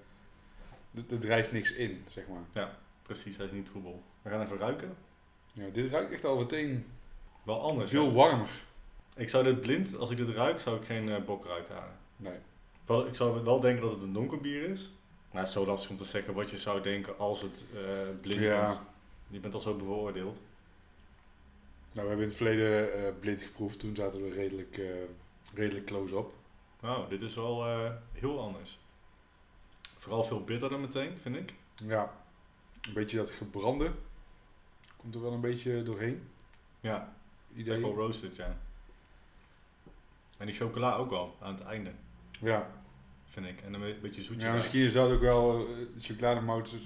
drijft 1.20 1.52
niks 1.52 1.74
in, 1.74 2.04
zeg 2.10 2.24
maar. 2.28 2.70
Precies, 3.02 3.38
hij 3.38 3.46
is 3.46 3.52
niet 3.52 3.66
troebel. 3.66 4.04
We 4.22 4.30
gaan 4.30 4.42
even 4.42 4.58
ruiken. 4.58 4.96
Ja, 5.58 5.70
dit 5.74 5.92
ruikt 5.92 6.12
echt 6.12 6.26
al 6.26 6.38
meteen 6.38 6.86
Wel 7.44 7.62
anders. 7.62 7.90
veel 7.90 8.06
hè? 8.08 8.12
warmer. 8.14 8.50
Ik 9.16 9.30
zou 9.30 9.44
dit 9.44 9.60
blind, 9.60 9.98
als 9.98 10.10
ik 10.10 10.18
dit 10.18 10.30
ruik, 10.30 10.60
zou 10.60 10.78
ik 10.78 10.86
geen 10.86 11.10
eh, 11.10 11.24
bok 11.24 11.46
eruit 11.46 11.70
halen. 11.70 11.98
Nee. 12.16 12.38
Wel, 12.86 13.08
ik 13.08 13.16
zou 13.16 13.44
wel 13.44 13.60
denken 13.60 13.82
dat 13.82 13.92
het 13.92 14.04
een 14.04 14.14
donker 14.14 14.42
bier 14.42 14.70
is. 14.70 14.92
Maar 15.32 15.40
het 15.42 15.48
is 15.48 15.54
zo 15.54 15.66
lastig 15.66 15.90
om 15.90 15.98
te 15.98 16.06
zeggen 16.06 16.34
wat 16.34 16.50
je 16.50 16.58
zou 16.58 16.82
denken 16.82 17.18
als 17.18 17.42
het 17.42 17.64
eh, 17.74 17.82
blind 18.22 18.48
Ja. 18.48 18.70
is. 18.72 18.78
Je 19.28 19.40
bent 19.40 19.54
al 19.54 19.60
zo 19.60 19.76
bevooroordeeld. 19.76 20.40
Nou, 21.92 22.02
we 22.02 22.08
hebben 22.08 22.20
in 22.20 22.28
het 22.28 22.36
verleden 22.36 22.94
eh, 22.94 23.14
blind 23.20 23.42
geproefd, 23.42 23.80
toen 23.80 23.96
zaten 23.96 24.22
we 24.24 24.30
redelijk, 24.32 24.82
redelijk 25.54 25.86
close 25.86 26.16
op. 26.18 26.34
Nou, 26.82 27.10
dit 27.10 27.22
is 27.22 27.36
wel 27.36 27.66
heel 28.14 28.40
anders. 28.40 28.80
Vooral 29.98 30.24
veel 30.24 30.44
bitterder 30.44 30.80
meteen, 30.80 31.18
vind 31.18 31.36
ik. 31.36 31.54
Ja, 31.86 32.14
een 32.82 32.94
beetje 32.94 33.18
dat 33.18 33.30
gebrande 33.30 33.92
komt 34.98 35.16
er 35.16 35.22
wel 35.22 35.32
een 35.34 35.42
beetje 35.42 35.84
doorheen. 35.84 36.28
Ja, 36.80 37.14
Idee. 37.56 37.74
echt 37.74 37.82
wel 37.82 37.94
roasted, 37.96 38.36
ja. 38.36 38.58
En 40.38 40.46
die 40.46 40.56
chocola 40.56 40.96
ook 40.96 41.12
al, 41.12 41.36
aan 41.42 41.54
het 41.54 41.64
einde, 41.64 41.92
Ja. 42.42 42.72
vind 43.26 43.46
ik. 43.46 43.62
En 43.62 43.74
een 43.74 43.80
be- 43.80 43.98
beetje 44.02 44.24
zoetje. 44.24 44.42
ja, 44.42 44.48
bij. 44.48 44.56
misschien 44.56 44.82
is 44.82 44.94
dat 44.94 45.12
ook 45.12 45.22
wel, 45.22 45.60
eh, 45.60 45.76
de 45.78 46.02
chocolademout 46.02 46.68
is, 46.68 46.74
is, 46.74 46.86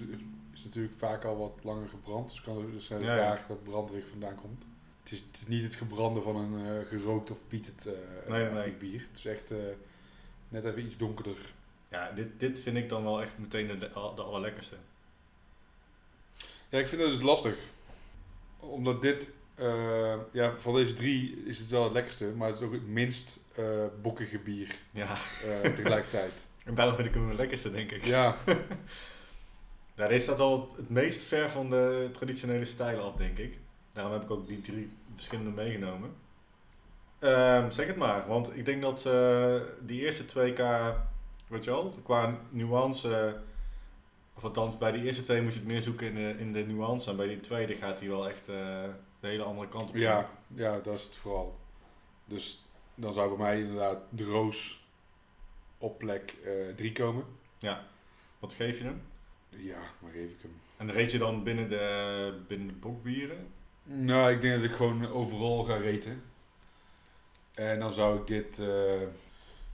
is 0.54 0.64
natuurlijk 0.64 0.94
vaak 0.98 1.24
al 1.24 1.38
wat 1.38 1.60
langer 1.64 1.90
gebrand, 1.90 2.30
dus 2.30 2.42
kan 2.42 2.58
er 2.58 2.72
dus 2.72 2.86
zijn 2.86 3.02
Ja, 3.02 3.16
ja. 3.16 3.22
daar 3.22 3.46
dat 3.48 3.64
branderig 3.64 4.08
vandaan 4.10 4.36
komt. 4.36 4.64
het, 5.04 5.12
is, 5.12 5.20
het 5.20 5.38
is 5.42 5.48
niet 5.48 5.64
het 5.64 5.76
gebrande 5.76 6.22
van 6.22 6.36
een 6.36 6.66
eh, 6.82 6.88
gerookt 6.88 7.32
of 7.32 7.48
pietet 7.48 7.86
eh 7.86 8.52
Nee, 8.54 8.72
bier. 8.72 9.06
Het 9.10 9.18
is 9.18 9.26
echt 9.26 9.52
eh, 9.52 9.58
net 10.50 10.66
even 10.66 10.86
iets 10.86 10.98
donkerder. 10.98 11.38
Ja, 11.90 12.12
dit, 12.12 12.40
dit 12.40 12.60
vind 12.60 12.78
ik 12.78 12.90
dan 12.90 13.04
wel 13.04 13.22
echt 13.22 13.38
meteen 13.38 13.80
de 13.80 13.90
allerlekkerste. 13.92 14.76
Ja, 16.70 16.80
ik 16.80 16.88
vind 16.88 17.02
dat 17.02 17.10
dus 17.12 17.22
lastig. 17.22 17.58
Omdat 18.62 19.02
dit, 19.02 19.34
eh, 19.56 20.16
ja, 20.32 20.58
van 20.58 20.74
deze 20.74 20.94
drie 20.94 21.44
is 21.46 21.60
het 21.60 21.70
wel 21.70 21.84
het 21.84 21.94
lekkerste, 21.94 22.26
maar 22.26 22.48
het 22.48 22.58
is 22.58 22.64
ook 22.64 22.72
het 22.72 22.88
minst 22.88 23.40
bokkige 24.02 24.40
bier 24.40 24.76
Ja, 24.92 25.18
eh, 25.46 25.74
tegelijkertijd. 25.74 26.48
en 26.66 26.76
daarom 26.76 26.96
vind 26.96 27.08
ik 27.08 27.14
hem 27.14 27.28
het 27.28 27.38
lekkerste, 27.38 27.72
denk 27.72 27.92
ik. 27.92 28.06
Ja, 28.06 28.36
Ja, 29.96 30.08
deze 30.08 30.24
staat 30.24 30.38
wel 30.38 30.74
het 30.78 30.90
meest 30.90 31.24
ver 31.24 31.50
van 31.50 31.70
de 31.70 32.10
traditionele 32.12 32.66
stijlen 32.66 33.04
af, 33.04 33.16
denk 33.16 33.38
ik. 33.38 33.58
Daarom 33.94 34.14
heb 34.14 34.24
ik 34.24 34.32
ook 34.32 34.48
die 34.48 34.62
drie 34.62 34.92
verschillende 35.16 35.50
meegenomen. 35.50 36.14
Ehm, 37.20 37.72
zeg 37.72 37.88
het 37.88 37.96
maar, 37.96 38.28
want 38.28 38.58
ik 38.58 38.66
denk 38.66 38.82
dat 38.82 39.10
die 39.86 40.02
eerste 40.02 40.26
twee 40.26 40.54
k 40.54 40.60
weet 41.52 41.64
je 41.64 41.72
wel, 41.72 41.94
qua 42.04 42.40
nuance, 42.50 43.36
of 44.34 44.44
althans 44.44 44.78
bij 44.78 44.92
die 44.92 45.04
eerste 45.04 45.22
twee 45.22 45.42
moet 45.42 45.54
je 45.54 45.60
het 45.60 45.68
meer 45.68 45.82
zoeken 45.82 46.08
in 46.08 46.16
de, 46.16 46.36
in 46.40 46.54
de 46.54 46.66
nuance. 46.66 47.10
En 47.10 47.16
bij 47.16 47.28
die 47.28 47.40
tweede 47.40 47.76
gaat 47.76 48.00
hij 48.00 48.10
wel 48.10 48.30
echt 48.30 48.50
eh, 48.50 48.84
de 49.20 49.28
hele 49.28 49.44
andere 49.44 49.68
kant 49.68 49.90
op. 49.90 49.96
ja, 49.96 50.30
ja, 50.48 50.80
dat 50.80 50.94
is 50.94 51.04
het 51.04 51.16
vooral. 51.16 51.60
Dus 52.26 52.64
dan 52.96 53.14
zou 53.14 53.30
bij 53.30 53.38
mij 53.38 53.60
inderdaad 53.60 53.98
de 54.10 54.24
roos 54.24 54.86
op 55.78 55.98
plek 55.98 56.38
3 56.76 56.92
komen. 56.92 57.26
Wat 58.40 58.54
geef 58.54 58.78
je 58.78 58.84
hem? 58.84 59.02
Ja, 59.50 59.80
maar 60.00 60.12
geef 60.12 60.30
ik 60.30 60.42
hem. 60.42 60.60
En 60.78 60.92
reed 60.92 61.12
je 61.12 61.18
dan 61.18 61.44
binnen 61.44 61.70
de, 61.70 62.44
binnen 62.48 62.68
de 62.68 62.74
bokbieren? 62.74 63.48
Nou, 63.84 64.32
ik 64.32 64.42
denk 64.42 64.62
dat 64.62 64.70
ik 64.70 64.76
gewoon 64.76 65.08
overal 65.08 65.64
ga 65.64 65.76
reten. 65.76 66.24
En 67.54 67.80
dan 67.80 67.94
zou 67.94 68.20
ik 68.20 68.28
dit... 68.28 68.62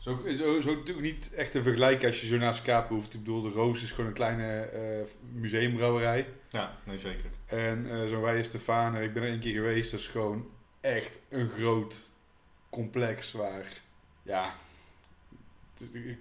zo, 0.08 0.20
zo, 0.36 0.62
zo 0.62 0.76
natuurlijk 0.76 1.06
niet 1.06 1.34
echt 1.34 1.52
te 1.52 1.62
vergelijken 1.62 2.08
als 2.08 2.22
je 2.22 2.28
zo 2.28 2.38
naast 2.38 2.60
elkaar 2.60 2.86
proeft. 2.86 3.14
Ik 3.14 3.20
bedoel, 3.20 3.42
de 3.42 3.50
Roos 3.50 3.84
is 3.84 3.92
gewoon 3.92 4.06
een 4.08 4.14
kleine 4.14 4.60
eh, 4.60 5.08
museumbrouwerij. 5.34 6.28
Ja, 6.50 6.78
nee 6.84 6.98
zeker. 6.98 7.30
En 7.46 7.92
eh 7.92 8.08
zo'n 8.08 8.22
Wij 8.22 8.44
Stefaner, 8.44 9.02
ik 9.02 9.14
ben 9.14 9.24
er 9.24 9.30
één 9.30 9.40
keer 9.40 9.54
geweest. 9.54 9.92
Dat 9.92 10.00
is 10.00 10.08
gewoon 10.08 10.48
echt 10.82 11.20
een 11.30 11.50
groot 11.50 12.12
complex 12.70 13.32
waar... 13.32 13.66
Ja, 14.24 14.54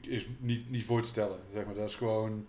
is 0.01 0.27
niet, 0.39 0.71
niet 0.71 0.85
voor 0.85 1.03
te 1.03 1.09
stellen. 1.09 1.41
Zeg 1.55 1.65
maar. 1.65 1.75
Dat 1.75 1.89
is 1.89 1.95
gewoon... 1.95 2.47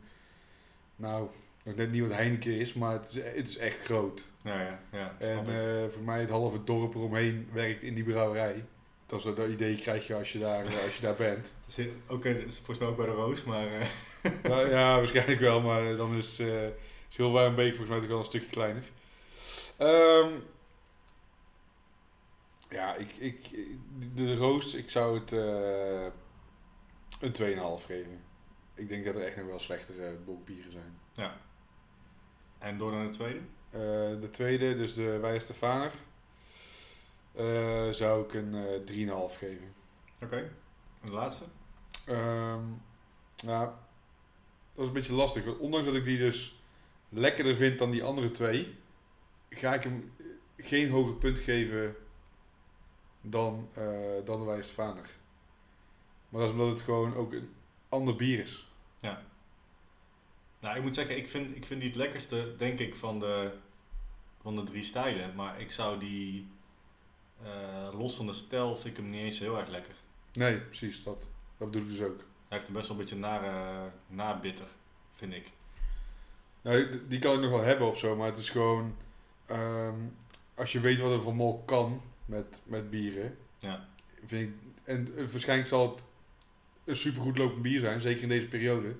Nou, 0.96 1.30
nog 1.64 1.76
net 1.76 1.92
niet 1.92 2.02
wat 2.02 2.12
Heineken 2.12 2.60
is, 2.60 2.74
maar 2.74 2.92
het 2.92 3.10
is, 3.10 3.24
het 3.24 3.50
is 3.50 3.58
echt 3.58 3.80
groot. 3.80 4.32
Ja, 4.44 4.62
ja, 4.62 4.80
ja. 4.92 5.16
En 5.20 5.40
ik. 5.40 5.48
eh, 5.48 5.90
voor 5.90 6.04
mij 6.04 6.20
het 6.20 6.30
halve 6.30 6.64
dorp 6.64 6.96
eromheen 6.96 7.48
werkt 7.54 7.84
in 7.84 7.94
die 7.96 8.04
brouwerij. 8.04 8.66
Dat 9.08 9.20
is 9.20 9.36
dat 9.36 9.48
idee 9.48 9.76
krijg 9.76 10.08
je 10.08 10.16
als 10.16 10.32
je 10.32 10.40
daar, 10.40 10.66
eh, 10.66 10.84
als 10.84 10.96
je 10.96 11.02
daar 11.02 11.16
bent. 11.16 11.56
Oké, 12.08 12.34
dat 12.34 12.48
is 12.48 12.56
volgens 12.56 12.78
mij 12.78 12.88
ook 12.88 12.98
bij 12.98 13.06
de 13.06 13.12
Roos, 13.12 13.44
maar... 13.44 13.68
eh, 13.68 13.88
nou, 14.44 14.70
ja, 14.76 14.96
waarschijnlijk 14.96 15.40
wel, 15.40 15.62
maar 15.62 15.96
dan 15.96 16.16
is, 16.16 16.40
eh 16.40 16.68
is 17.10 17.18
heel 17.18 17.32
Warmbeek 17.32 17.76
volgens 17.76 17.90
mij 17.90 18.00
toch 18.00 18.08
wel 18.08 18.20
een 18.20 18.26
stukje 18.26 18.50
kleiner. 18.50 18.84
Ehm, 19.78 20.30
ja, 22.70 22.96
ik, 22.96 23.12
ik, 23.12 23.50
de, 24.14 24.36
roos, 24.36 24.74
ik 24.74 24.90
zou 24.90 25.20
het 25.20 25.32
eh 25.32 26.06
een 27.20 27.80
2,5 27.82 27.86
geven. 27.86 28.24
Ik 28.76 28.90
denk 28.90 29.06
dat 29.06 29.16
er 29.16 29.26
echt 29.26 29.36
nog 29.36 29.46
wel 29.46 29.60
slechtere 29.60 30.16
bokbieren 30.26 30.72
zijn. 30.72 31.00
En 32.58 32.78
door 32.78 32.92
naar 32.92 33.04
de 33.04 33.10
tweede? 33.10 33.40
De 34.20 34.30
tweede, 34.32 34.78
dus 34.78 34.94
de 34.94 35.18
Wij 35.18 35.40
Stefaner, 35.40 35.92
eh 37.38 37.90
zou 37.90 38.24
ik 38.24 38.34
een 38.34 38.56
eh 38.56 39.30
3,5 39.30 39.38
geven. 39.38 39.74
Oké. 40.24 40.38
En 41.02 41.10
de 41.10 41.12
laatste? 41.12 41.44
Ehm 42.06 42.64
nou, 43.44 43.70
dat 44.74 44.84
is 44.84 44.88
een 44.88 44.94
beetje 44.94 45.14
lastig. 45.14 45.46
Want 45.46 45.58
ondanks 45.58 45.86
dat 45.88 45.96
ik 45.96 46.04
die 46.04 46.18
dus 46.18 46.60
lekkerder 47.10 47.56
vind 47.56 47.80
dan 47.80 47.92
die 47.92 48.04
andere 48.04 48.32
twee, 48.32 48.76
ga 49.50 49.74
ik 49.74 49.84
hem 49.84 50.12
geen 50.58 50.90
hoger 50.90 51.14
punt 51.14 51.40
geven 51.40 51.96
dan, 53.22 53.70
eh, 53.74 54.26
dan 54.26 54.46
de 54.46 54.64
Vaner. 54.64 55.10
Maar 56.30 56.42
dat 56.42 56.50
is 56.50 56.56
omdat 56.56 56.70
het 56.70 56.82
gewoon 56.82 57.16
ook 57.16 57.34
een 57.34 57.50
ander 57.90 58.16
bier 58.16 58.40
is. 58.40 58.68
Nou, 60.60 60.78
ik 60.78 60.84
moet 60.84 60.96
zeggen, 60.96 61.18
ik 61.18 61.30
vind, 61.30 61.56
ik 61.56 61.66
vind 61.66 61.80
die 61.80 61.90
het 61.90 62.00
lekkerste, 62.00 62.56
denk 62.58 62.80
ik, 62.80 62.96
van 62.96 63.20
de, 63.20 63.52
van 64.42 64.56
de 64.56 64.64
drie 64.64 64.84
stijlen. 64.84 65.36
Maar 65.36 65.62
ik 65.62 65.72
zou 65.72 66.00
die, 66.00 66.48
eh, 67.44 68.00
los 68.00 68.16
van 68.16 68.26
de 68.26 68.34
stijl, 68.34 68.76
vind 68.76 68.98
ik 68.98 69.04
hem 69.04 69.10
niet 69.10 69.22
eens 69.24 69.40
heel 69.40 69.58
erg 69.58 69.68
lekker. 69.70 69.94
Nee, 70.34 70.58
precies, 70.60 71.04
dat, 71.04 71.30
dat 71.58 71.72
bedoel 71.72 71.88
ik 71.88 71.98
dus 71.98 72.02
ook. 72.08 72.18
Hij 72.18 72.58
heeft 72.58 72.68
er 72.68 72.74
best 72.74 72.88
wel 72.88 72.98
een 72.98 73.04
beetje 73.04 73.20
nare, 73.20 73.90
nabitter, 74.08 74.68
vind 75.12 75.34
ik. 75.34 75.52
Nou, 76.62 77.08
die- 77.08 77.20
kan 77.20 77.34
ik 77.36 77.40
nog 77.42 77.50
wel 77.50 77.64
hebben 77.64 77.88
of 77.88 77.98
zo, 77.98 78.16
maar 78.16 78.28
het 78.28 78.38
is 78.38 78.50
gewoon... 78.50 78.96
ehm, 79.46 79.96
als 80.56 80.72
je 80.72 80.80
weet 80.80 81.00
wat 81.00 81.12
er 81.12 81.22
van 81.22 81.36
mol 81.36 81.64
kan 81.66 82.02
met, 82.26 82.62
met 82.64 82.90
bieren, 82.90 83.38
Ja. 83.60 83.88
vind 84.26 84.50
ik... 84.50 84.56
En 84.84 85.14
eh, 85.18 85.26
waarschijnlijk 85.28 85.70
zal 85.70 85.90
het 85.92 86.04
een 86.86 86.96
supergoed 86.96 87.38
lopend 87.38 87.62
bier 87.62 87.80
zijn, 87.80 88.02
zeker 88.02 88.24
in 88.24 88.30
deze 88.30 88.48
periode. 88.48 88.96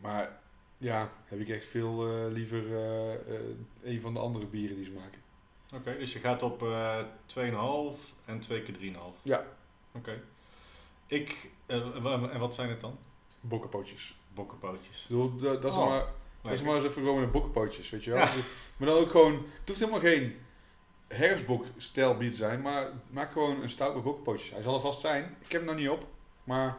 Maar 0.00 0.38
ja, 0.78 1.12
heb 1.24 1.40
ik 1.40 1.48
echt 1.48 1.64
veel 1.64 2.08
eh, 2.08 2.32
liever 2.32 2.76
eh, 2.76 3.14
een 3.82 4.00
van 4.00 4.14
de 4.14 4.20
andere 4.20 4.46
bieren 4.46 4.76
die 4.76 4.84
ze 4.84 4.92
maken. 4.92 5.20
Oké, 5.74 5.98
dus 5.98 6.12
je 6.12 6.18
gaat 6.18 6.42
op 6.42 6.62
eh 6.62 6.98
2,5 7.26 8.14
en 8.24 8.40
2 8.40 8.62
keer 8.62 8.74
3,5. 8.74 9.22
Ja. 9.22 9.44
Oké. 9.92 10.22
Ik, 11.06 11.50
eh, 11.66 12.04
en 12.04 12.38
wat 12.38 12.54
zijn 12.54 12.68
het 12.68 12.80
dan? 12.80 12.98
Bokkenpootjes. 13.40 14.16
Bokkenpootjes. 14.34 15.06
Bedoel, 15.06 15.36
dat, 15.36 15.62
dat 15.62 15.70
is 15.70 15.78
Oh, 15.78 15.88
maar, 15.88 16.04
dat 16.42 16.52
is 16.52 16.62
maar 16.62 16.74
eens 16.74 16.84
even 16.84 17.02
gewoon 17.02 17.22
een 17.22 17.30
bokkenpootjes, 17.30 17.90
weet 17.90 18.04
je 18.04 18.10
wel. 18.10 18.20
Ja. 18.20 18.32
Maar 18.76 18.88
dan 18.88 18.98
ook 18.98 19.10
gewoon, 19.10 19.32
het 19.32 19.68
hoeft 19.68 19.80
helemaal 19.80 20.00
geen 20.00 20.36
herfstbok-stijl 21.08 22.16
bier 22.16 22.30
te 22.30 22.36
zijn, 22.36 22.60
maar 22.60 22.90
maak 23.10 23.32
gewoon 23.32 23.62
een 23.62 23.68
stout 23.70 23.94
met 23.94 24.04
bokkenpootjes. 24.04 24.50
Hij 24.50 24.62
zal 24.62 24.74
er 24.74 24.80
vast 24.80 25.00
zijn. 25.00 25.36
Ik 25.40 25.52
heb 25.52 25.60
hem 25.60 25.70
nog 25.70 25.78
niet 25.78 25.88
op, 25.88 26.06
maar 26.44 26.78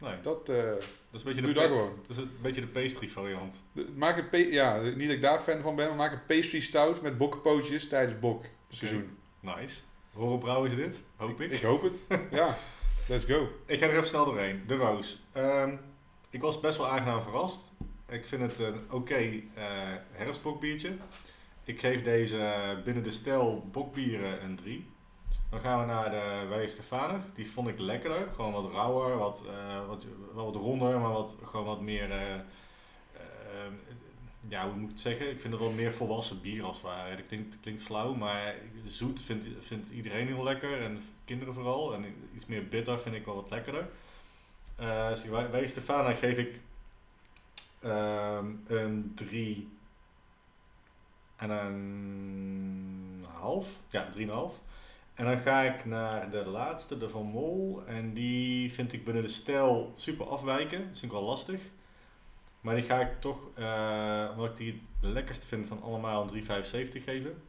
Nee, 0.00 0.20
dat, 0.22 0.48
eh 0.48 0.56
dat 0.56 0.82
is 1.12 1.20
een 1.20 1.24
beetje 1.24 1.40
doe 1.42 1.52
de, 1.52 1.60
dat 1.60 1.68
gewoon. 1.68 1.92
dat 2.06 2.16
is 2.16 2.22
een 2.22 2.30
beetje 2.42 2.60
de 2.60 2.66
pastry 2.66 3.08
variant. 3.08 3.62
De- 3.72 3.88
Maak 3.94 4.16
een, 4.18 4.28
pa- 4.28 4.36
ja, 4.36 4.80
niet 4.80 4.98
dat 5.06 5.16
ik 5.16 5.22
daar 5.22 5.38
fan 5.40 5.60
van 5.60 5.76
ben, 5.76 5.86
maar 5.88 5.96
maak 5.96 6.12
een 6.12 6.36
pastry 6.36 6.60
stout 6.60 7.02
met 7.02 7.18
bokkenpootjes 7.18 7.88
tijdens 7.88 8.18
bokseizoen. 8.18 9.16
Nice. 9.40 9.80
Horen 10.12 10.38
brouwen 10.38 10.70
is 10.70 10.76
dit, 10.76 11.00
hoop 11.16 11.40
ik. 11.40 11.50
Ik 11.50 11.62
hoop 11.62 11.82
het. 11.82 12.06
ja, 12.30 12.58
let's 13.08 13.24
go. 13.24 13.48
Ik 13.66 13.78
ga 13.78 13.86
er 13.86 13.92
even 13.96 14.08
snel 14.08 14.24
doorheen. 14.24 14.62
De 14.66 14.76
Roos. 14.76 15.22
Ehm, 15.32 15.76
ik 16.30 16.40
was 16.40 16.60
best 16.60 16.78
wel 16.78 16.88
aangenaam 16.88 17.22
verrast. 17.22 17.72
Ik 18.08 18.26
vind 18.26 18.42
het 18.42 18.58
een 18.58 18.80
oké 18.90 19.14
eh 19.14 19.64
herfstbokbiertje. 20.12 20.92
Ik 21.64 21.80
geef 21.80 22.02
deze 22.02 22.52
binnen 22.84 23.02
de 23.02 23.10
stijl 23.10 23.68
bokbieren 23.72 24.44
een 24.44 24.56
3. 24.56 24.86
Dan 25.50 25.60
gaan 25.60 25.80
we 25.80 25.86
naar 25.86 26.10
de 26.10 26.46
Wij 26.48 26.66
Stefaner. 26.66 27.20
Die 27.34 27.50
vond 27.50 27.68
ik 27.68 27.78
lekkerder. 27.78 28.28
Gewoon 28.34 28.52
wat 28.52 28.72
rauwer, 28.72 29.16
wat, 29.16 29.44
eh, 29.46 29.86
wat, 29.86 30.06
wel 30.34 30.44
wat 30.44 30.54
ronder, 30.54 31.00
maar 31.00 31.12
wat, 31.12 31.36
gewoon 31.44 31.66
wat 31.66 31.80
meer... 31.80 32.10
eh, 32.10 32.34
eh, 32.34 32.40
ja, 34.48 34.64
hoe 34.64 34.74
moet 34.74 34.82
ik 34.82 34.90
het 34.90 35.00
zeggen? 35.00 35.30
Ik 35.30 35.40
vind 35.40 35.52
het 35.52 35.62
wel 35.62 35.72
meer 35.72 35.92
volwassen 35.92 36.40
bier 36.40 36.64
als 36.64 36.76
het 36.76 36.86
ware. 36.86 37.16
Dat 37.16 37.26
klinkt, 37.26 37.60
klinkt 37.60 37.82
flauw, 37.82 38.14
maar 38.14 38.54
zoet 38.84 39.22
vindt, 39.22 39.48
vindt 39.60 39.88
iedereen 39.90 40.26
heel 40.26 40.42
lekker. 40.42 40.82
En 40.82 41.00
kinderen 41.24 41.54
vooral. 41.54 41.94
En 41.94 42.04
iets 42.34 42.46
meer 42.46 42.68
bitter 42.68 43.00
vind 43.00 43.14
ik 43.14 43.24
wel 43.24 43.34
wat 43.34 43.50
lekkerder. 43.50 43.88
Dus 45.08 45.22
die 45.22 46.14
geef 46.14 46.38
ik 46.38 46.60
ehm, 47.80 48.46
een 48.66 49.12
3 49.14 49.68
en 51.36 51.50
een 51.50 53.26
half. 53.32 53.76
Ja, 53.88 54.08
3,5. 54.16 54.22
En 55.20 55.26
dan 55.26 55.38
ga 55.38 55.62
ik 55.62 55.84
naar 55.84 56.30
de 56.30 56.44
laatste, 56.44 56.98
de 56.98 57.08
Van 57.08 57.26
Mol. 57.26 57.82
En 57.86 58.14
die 58.14 58.72
vind 58.72 58.92
ik 58.92 59.04
binnen 59.04 59.22
de 59.22 59.28
stijl 59.28 59.92
super 59.96 60.26
afwijken. 60.26 60.78
Dat 60.78 60.98
vind 60.98 61.02
ik 61.12 61.18
wel 61.18 61.22
lastig. 61.28 61.60
Maar 62.60 62.74
die 62.74 62.84
ga 62.84 63.00
ik 63.00 63.20
toch, 63.20 63.38
eh, 63.54 64.28
omdat 64.32 64.50
ik 64.50 64.56
die 64.56 64.82
het 65.00 65.12
lekkerste 65.12 65.46
vind 65.46 65.66
van 65.66 65.82
allemaal, 65.82 66.22
een 66.22 66.28
3,75 66.28 67.04
geven. 67.04 67.42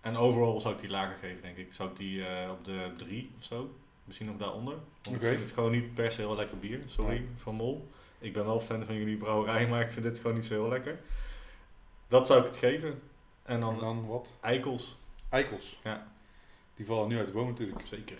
En 0.00 0.16
overal 0.16 0.60
zou 0.60 0.74
ik 0.74 0.80
die 0.80 0.90
lager 0.90 1.16
geven, 1.16 1.42
denk 1.42 1.56
ik. 1.56 1.72
Zou 1.74 1.90
ik 1.90 1.96
die 1.96 2.26
eh, 2.26 2.50
op 2.50 2.64
de 2.64 2.92
3 2.96 3.30
of 3.36 3.44
zo. 3.44 3.70
Misschien 4.04 4.26
nog 4.28 4.36
daaronder. 4.36 4.74
Want 5.02 5.16
ik 5.16 5.28
vind 5.28 5.40
het 5.40 5.50
gewoon 5.50 5.72
niet 5.72 5.94
per 5.94 6.12
se 6.12 6.20
heel 6.20 6.36
lekker 6.36 6.58
bier. 6.58 6.80
Sorry. 6.86 7.24
Van 7.34 7.54
Mol. 7.54 7.88
Ik 8.18 8.32
ben 8.32 8.44
wel 8.44 8.60
fan 8.60 8.84
van 8.84 8.94
jullie 8.94 9.16
brouwerij, 9.16 9.68
maar 9.68 9.80
ik 9.80 9.90
vind 9.90 10.04
dit 10.04 10.18
gewoon 10.18 10.34
niet 10.34 10.46
zo 10.46 10.54
heel 10.54 10.68
lekker. 10.68 10.98
Dat 12.08 12.26
zou 12.26 12.40
ik 12.40 12.46
het 12.46 12.56
geven. 12.56 13.00
En 13.42 13.60
dan, 13.60 13.74
En 13.74 13.80
dan 13.80 14.06
wat? 14.06 14.34
eikels. 14.40 14.96
Eikels. 15.28 15.78
Ja. 15.84 16.06
Die 16.80 16.88
vallen 16.88 17.08
nu 17.08 17.18
uit 17.18 17.26
de 17.26 17.32
boom 17.32 17.48
natuurlijk. 17.48 17.86
Zeker. 17.86 18.18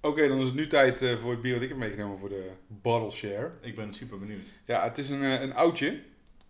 Oké, 0.00 0.28
dan 0.28 0.38
is 0.38 0.44
het 0.44 0.54
nu 0.54 0.66
tijd 0.66 1.02
eh, 1.02 1.16
voor 1.16 1.30
het 1.30 1.40
bier 1.40 1.52
wat 1.52 1.62
ik 1.62 1.68
heb 1.68 1.78
meegenomen 1.78 2.18
voor 2.18 2.28
de 2.28 2.50
bottle 2.66 3.10
share. 3.10 3.50
Ik 3.60 3.76
ben 3.76 3.92
super 3.92 4.18
benieuwd. 4.18 4.48
Ja, 4.64 4.82
het 4.82 4.98
is 4.98 5.10
een, 5.10 5.22
eh, 5.22 5.40
een 5.40 5.54
oudje. 5.54 6.02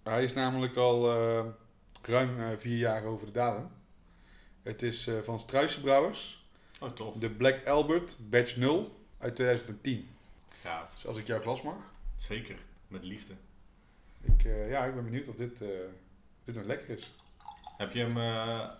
Hij 0.03 0.25
is 0.25 0.33
namelijk 0.33 0.77
al 0.77 1.13
eh, 1.13 1.45
ruim 2.03 2.59
vier 2.59 2.77
jaar 2.77 3.05
over 3.05 3.27
de 3.27 3.33
datum. 3.33 3.69
Het 4.63 4.83
is 4.83 5.11
van 5.23 5.39
Struisse 5.39 5.81
Brouwers. 5.81 6.49
Oh, 6.81 6.91
tof. 6.91 7.15
De 7.15 7.31
Black 7.31 7.67
Albert 7.67 8.17
Batch 8.31 8.57
0 8.57 8.97
uit 9.19 9.37
2010. 9.37 10.09
Gaaf. 10.49 10.93
Dus 10.93 11.07
als 11.07 11.17
ik 11.17 11.27
jouw 11.27 11.41
glas 11.41 11.63
mag. 11.63 11.93
Zeker. 12.17 12.57
Met 12.89 13.05
liefde. 13.05 13.35
Ik, 14.21 14.43
ja, 14.69 14.85
ik 14.85 14.95
ben 14.95 15.05
benieuwd 15.05 15.29
of 15.29 15.35
dit, 15.35 15.63
of 15.63 16.45
dit 16.45 16.55
nog 16.55 16.65
lekker 16.65 16.89
is. 16.89 17.11
Heb 17.77 17.93
je 17.93 18.01
hem 18.01 18.19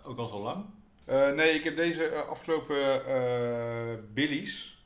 ook 0.03 0.17
al 0.17 0.27
zo 0.27 0.41
lang? 0.41 0.65
Eh, 1.09 1.31
nee, 1.31 1.49
ik 1.51 1.63
heb 1.63 1.75
deze 1.75 2.03
eh, 2.03 2.27
afgelopen 2.27 3.05
eh 3.05 3.93
Billy's. 4.13 4.83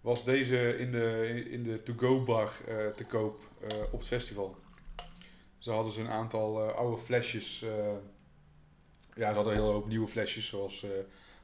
Was 0.00 0.24
deze 0.24 0.78
in 0.78 0.92
de, 0.92 1.44
in 1.50 1.62
de 1.62 1.82
to-go 1.82 2.24
bar 2.24 2.52
te 2.96 3.04
koop 3.04 3.40
op 3.90 3.98
het 3.98 4.08
festival. 4.08 4.56
Ze 5.58 5.70
hadden 5.70 5.92
ze 5.92 6.00
een 6.00 6.10
aantal 6.10 6.70
oude 6.70 6.98
flesjes. 6.98 7.60
ja, 9.14 9.28
ze 9.28 9.34
hadden 9.34 9.52
een 9.52 9.58
hele 9.58 9.72
hoop 9.72 9.88
nieuwe 9.88 10.08
flesjes. 10.08 10.48
Zoals 10.48 10.86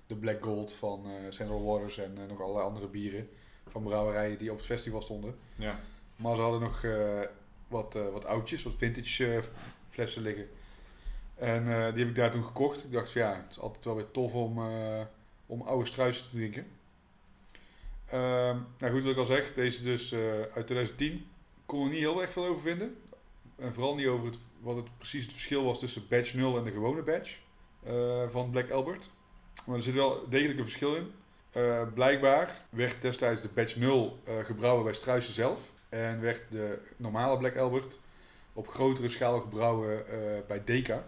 de 0.06 0.16
Black 0.16 0.44
Gold 0.44 0.72
van 0.72 1.06
Central 1.30 1.64
Waters 1.64 1.98
en 1.98 2.18
nog 2.28 2.40
allerlei 2.40 2.66
andere 2.66 2.86
bieren. 2.86 3.28
Van 3.68 3.82
brouwerijen 3.82 4.38
die 4.38 4.50
op 4.50 4.56
het 4.56 4.66
festival 4.66 5.02
stonden. 5.02 5.34
Ja. 5.56 5.80
Maar 6.16 6.36
ze 6.36 6.42
hadden 6.42 6.60
nog 6.60 6.82
wat, 7.68 7.94
wat 7.94 8.24
oudjes, 8.24 8.62
wat 8.62 8.74
vintage 8.76 9.42
flessen 9.86 10.22
liggen. 10.22 10.48
En 11.34 11.62
eh, 11.62 11.92
die 11.92 11.98
heb 11.98 12.08
ik 12.08 12.14
daar 12.14 12.30
toen 12.30 12.44
gekocht. 12.44 12.84
Ik 12.84 12.92
dacht 12.92 13.12
van 13.12 13.20
ja, 13.20 13.34
het 13.34 13.50
is 13.50 13.58
altijd 13.58 13.84
wel 13.84 13.94
weer 13.94 14.10
tof 14.10 14.34
om, 14.34 14.58
eh, 14.58 15.02
om 15.46 15.62
oude 15.62 15.86
struisen 15.86 16.30
te 16.30 16.36
drinken. 16.36 16.66
Ehm, 18.14 18.58
nou 18.78 18.92
goed, 18.92 19.02
wat 19.02 19.12
ik 19.12 19.18
al 19.18 19.26
zeg, 19.26 19.54
deze 19.54 19.82
dus 19.82 20.12
eh, 20.12 20.20
uit 20.40 20.66
2010. 20.66 21.26
kon 21.66 21.84
er 21.84 21.90
niet 21.90 21.98
heel 21.98 22.20
erg 22.22 22.32
veel 22.32 22.46
over 22.46 22.62
vinden. 22.62 22.96
En 23.56 23.74
vooral 23.74 23.94
niet 23.94 24.06
over 24.06 24.26
het, 24.26 24.38
wat 24.60 24.76
het 24.76 24.98
precies 24.98 25.22
het 25.22 25.32
verschil 25.32 25.64
was 25.64 25.78
tussen 25.78 26.08
batch 26.08 26.34
0 26.34 26.58
en 26.58 26.64
de 26.64 26.70
gewone 26.70 27.22
eh, 27.82 28.28
van 28.28 28.50
Black 28.50 28.70
Albert. 28.70 29.10
Maar 29.66 29.76
er 29.76 29.82
zit 29.82 29.94
wel 29.94 30.28
degelijk 30.28 30.58
een 30.58 30.64
verschil 30.64 30.96
in. 30.96 31.12
Blijkbaar 31.94 32.60
werd 32.70 33.02
destijds 33.02 33.42
de 33.42 33.48
batch 33.48 33.76
0 33.76 34.18
eh, 34.24 34.38
gebrouwen 34.38 34.84
bij 34.84 34.94
Struisen 34.94 35.34
zelf. 35.34 35.72
En 35.88 36.20
werd 36.20 36.42
de 36.50 36.78
normale 36.96 37.38
Black 37.38 37.56
Albert 37.56 38.00
op 38.52 38.68
grotere 38.68 39.08
schaal 39.08 39.40
gebrouwen 39.40 40.04
bij 40.46 40.64
Deka. 40.64 41.06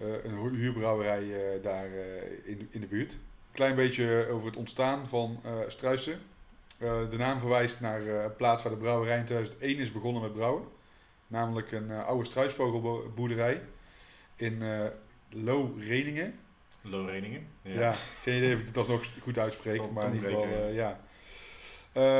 Eh, 0.00 0.24
een 0.24 0.34
hu- 0.38 0.56
huurbrouwerij 0.56 1.22
eh, 1.22 1.62
daar 1.62 1.84
eh, 1.86 2.22
in, 2.44 2.68
in 2.70 2.80
de 2.80 2.86
buurt. 2.86 3.18
Klein 3.52 3.74
beetje 3.74 4.26
over 4.30 4.46
het 4.46 4.56
ontstaan 4.56 5.06
van 5.08 5.40
Struisen. 5.68 6.20
De 6.78 7.16
naam 7.16 7.38
verwijst 7.38 7.80
naar 7.80 8.06
een 8.06 8.36
plaats 8.36 8.62
waar 8.62 8.72
de 8.72 8.78
brouwerij 8.78 9.18
in 9.18 9.24
2001 9.24 9.78
is 9.78 9.92
begonnen 9.92 10.22
met 10.22 10.32
brouwen. 10.32 10.64
Namelijk 11.26 11.72
een 11.72 11.90
oude 11.90 12.24
struisvogelboerderij 12.24 13.62
in 14.36 14.62
eh 14.62 14.86
Loo-Reningen. 15.30 16.38
Loreningen. 16.82 17.46
Ja. 17.62 17.92
geen 18.22 18.36
idee 18.36 18.54
of 18.54 18.60
ik 18.60 18.66
het 18.66 18.76
alsnog 18.76 19.04
goed 19.22 19.38
uitspreek, 19.38 19.90
maar 19.90 20.04
in 20.06 20.14
ieder 20.14 20.30
geval, 20.30 20.68
ja. 20.68 21.00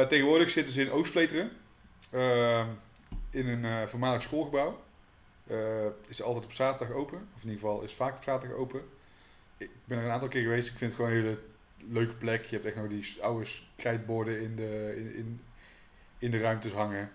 Tegenwoordig 0.06 0.50
zitten 0.50 0.72
ze 0.74 0.80
in 0.80 0.90
Oostvleteren, 0.90 1.50
in 3.30 3.46
een 3.48 3.88
voormalig 3.88 4.22
schoolgebouw. 4.22 4.80
Eh, 5.50 5.86
is 6.06 6.22
altijd 6.22 6.44
op 6.44 6.52
zaterdag 6.52 6.96
open, 6.96 7.28
of 7.34 7.42
in 7.42 7.48
ieder 7.48 7.60
geval 7.60 7.82
is 7.82 7.92
vaak 7.92 8.16
op 8.16 8.22
zaterdag 8.22 8.58
open. 8.58 8.82
Ik 9.56 9.70
ben 9.84 9.98
er 9.98 10.04
een 10.04 10.10
aantal 10.10 10.28
keer 10.28 10.42
geweest, 10.42 10.68
ik 10.68 10.78
vind 10.78 10.90
het 10.90 11.00
gewoon 11.00 11.10
een 11.16 11.24
hele 11.24 11.38
leuke 11.88 12.14
plek. 12.14 12.44
Je 12.44 12.54
hebt 12.54 12.66
echt 12.66 12.76
nog 12.76 12.88
die 12.88 13.22
oude 13.22 13.50
krijtborden 13.76 14.40
in 14.40 14.56
de, 14.56 14.94
in, 14.96 15.14
in, 15.14 15.40
in 16.18 16.30
de 16.30 16.38
ruimtes 16.38 16.72
hangen. 16.72 17.12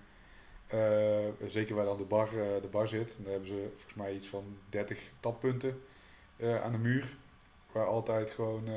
Eh, 0.68 1.26
zeker 1.48 1.76
waar 1.76 1.86
dan 1.86 1.98
de 1.98 2.04
bar, 2.04 2.28
eh, 2.28 2.62
de 2.62 2.68
bar 2.72 2.88
zit. 2.88 3.18
Daar 3.20 3.32
hebben 3.32 3.50
ze 3.50 3.68
volgens 3.74 3.94
mij 3.94 4.14
iets 4.14 4.28
van 4.28 4.58
30 4.70 5.00
tappunten 5.20 5.82
aan 6.64 6.72
de 6.72 6.78
muur. 6.78 7.18
Waar 7.72 7.86
altijd 7.86 8.32
gewoon 8.32 8.70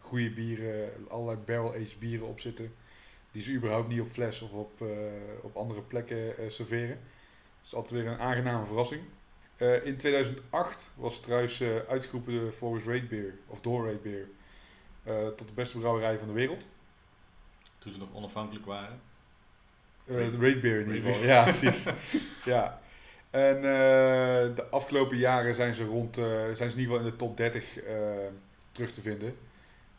goede 0.00 0.30
bieren, 0.30 0.90
allerlei 1.08 1.38
barrel-aged 1.44 1.98
bieren 1.98 2.26
op 2.26 2.40
zitten. 2.40 2.74
Die 3.32 3.42
ze 3.42 3.52
überhaupt 3.52 3.88
niet 3.88 4.00
op 4.00 4.10
fles 4.10 4.42
of 4.42 4.50
op, 4.50 4.84
op 5.42 5.56
andere 5.56 5.82
plekken 5.82 6.52
serveren. 6.52 6.98
Dat 7.58 7.66
is 7.66 7.74
altijd 7.74 8.02
weer 8.02 8.10
een 8.10 8.18
aangename 8.18 8.66
verrassing. 8.66 9.02
Eh, 9.58 9.86
in 9.86 9.96
2008 9.96 10.92
was 10.94 11.14
Struis 11.14 11.60
eh, 11.60 11.68
uitgeroepen 11.88 12.54
volgens 12.54 12.84
Rate 12.84 13.06
Beer, 13.06 13.34
of 13.46 13.60
door 13.60 13.86
Rate 13.86 13.98
Beer, 14.02 14.28
eh, 15.02 15.26
tot 15.26 15.48
de 15.48 15.54
beste 15.54 15.78
brouwerij 15.78 16.18
van 16.18 16.26
de 16.26 16.32
wereld. 16.32 16.66
Toen 17.78 17.92
ze 17.92 17.98
nog 17.98 18.14
onafhankelijk 18.14 18.66
waren. 18.66 19.00
De 20.04 20.58
Beer 20.62 20.80
in 20.80 20.94
ieder 20.94 21.10
geval, 21.10 21.26
ja 21.26 21.42
precies. 21.42 21.86
ja. 22.44 22.80
En 23.30 23.60
de 23.60 24.66
afgelopen 24.70 25.16
jaren 25.16 25.54
zijn 25.54 25.74
ze, 25.74 25.84
rond, 25.84 26.14
zijn 26.14 26.56
ze 26.56 26.62
in 26.62 26.78
ieder 26.78 26.84
geval 26.84 26.98
in 26.98 27.04
de 27.04 27.16
top 27.16 27.36
30 27.36 27.78
eh, 27.78 28.16
terug 28.72 28.90
te 28.90 29.00
vinden. 29.00 29.36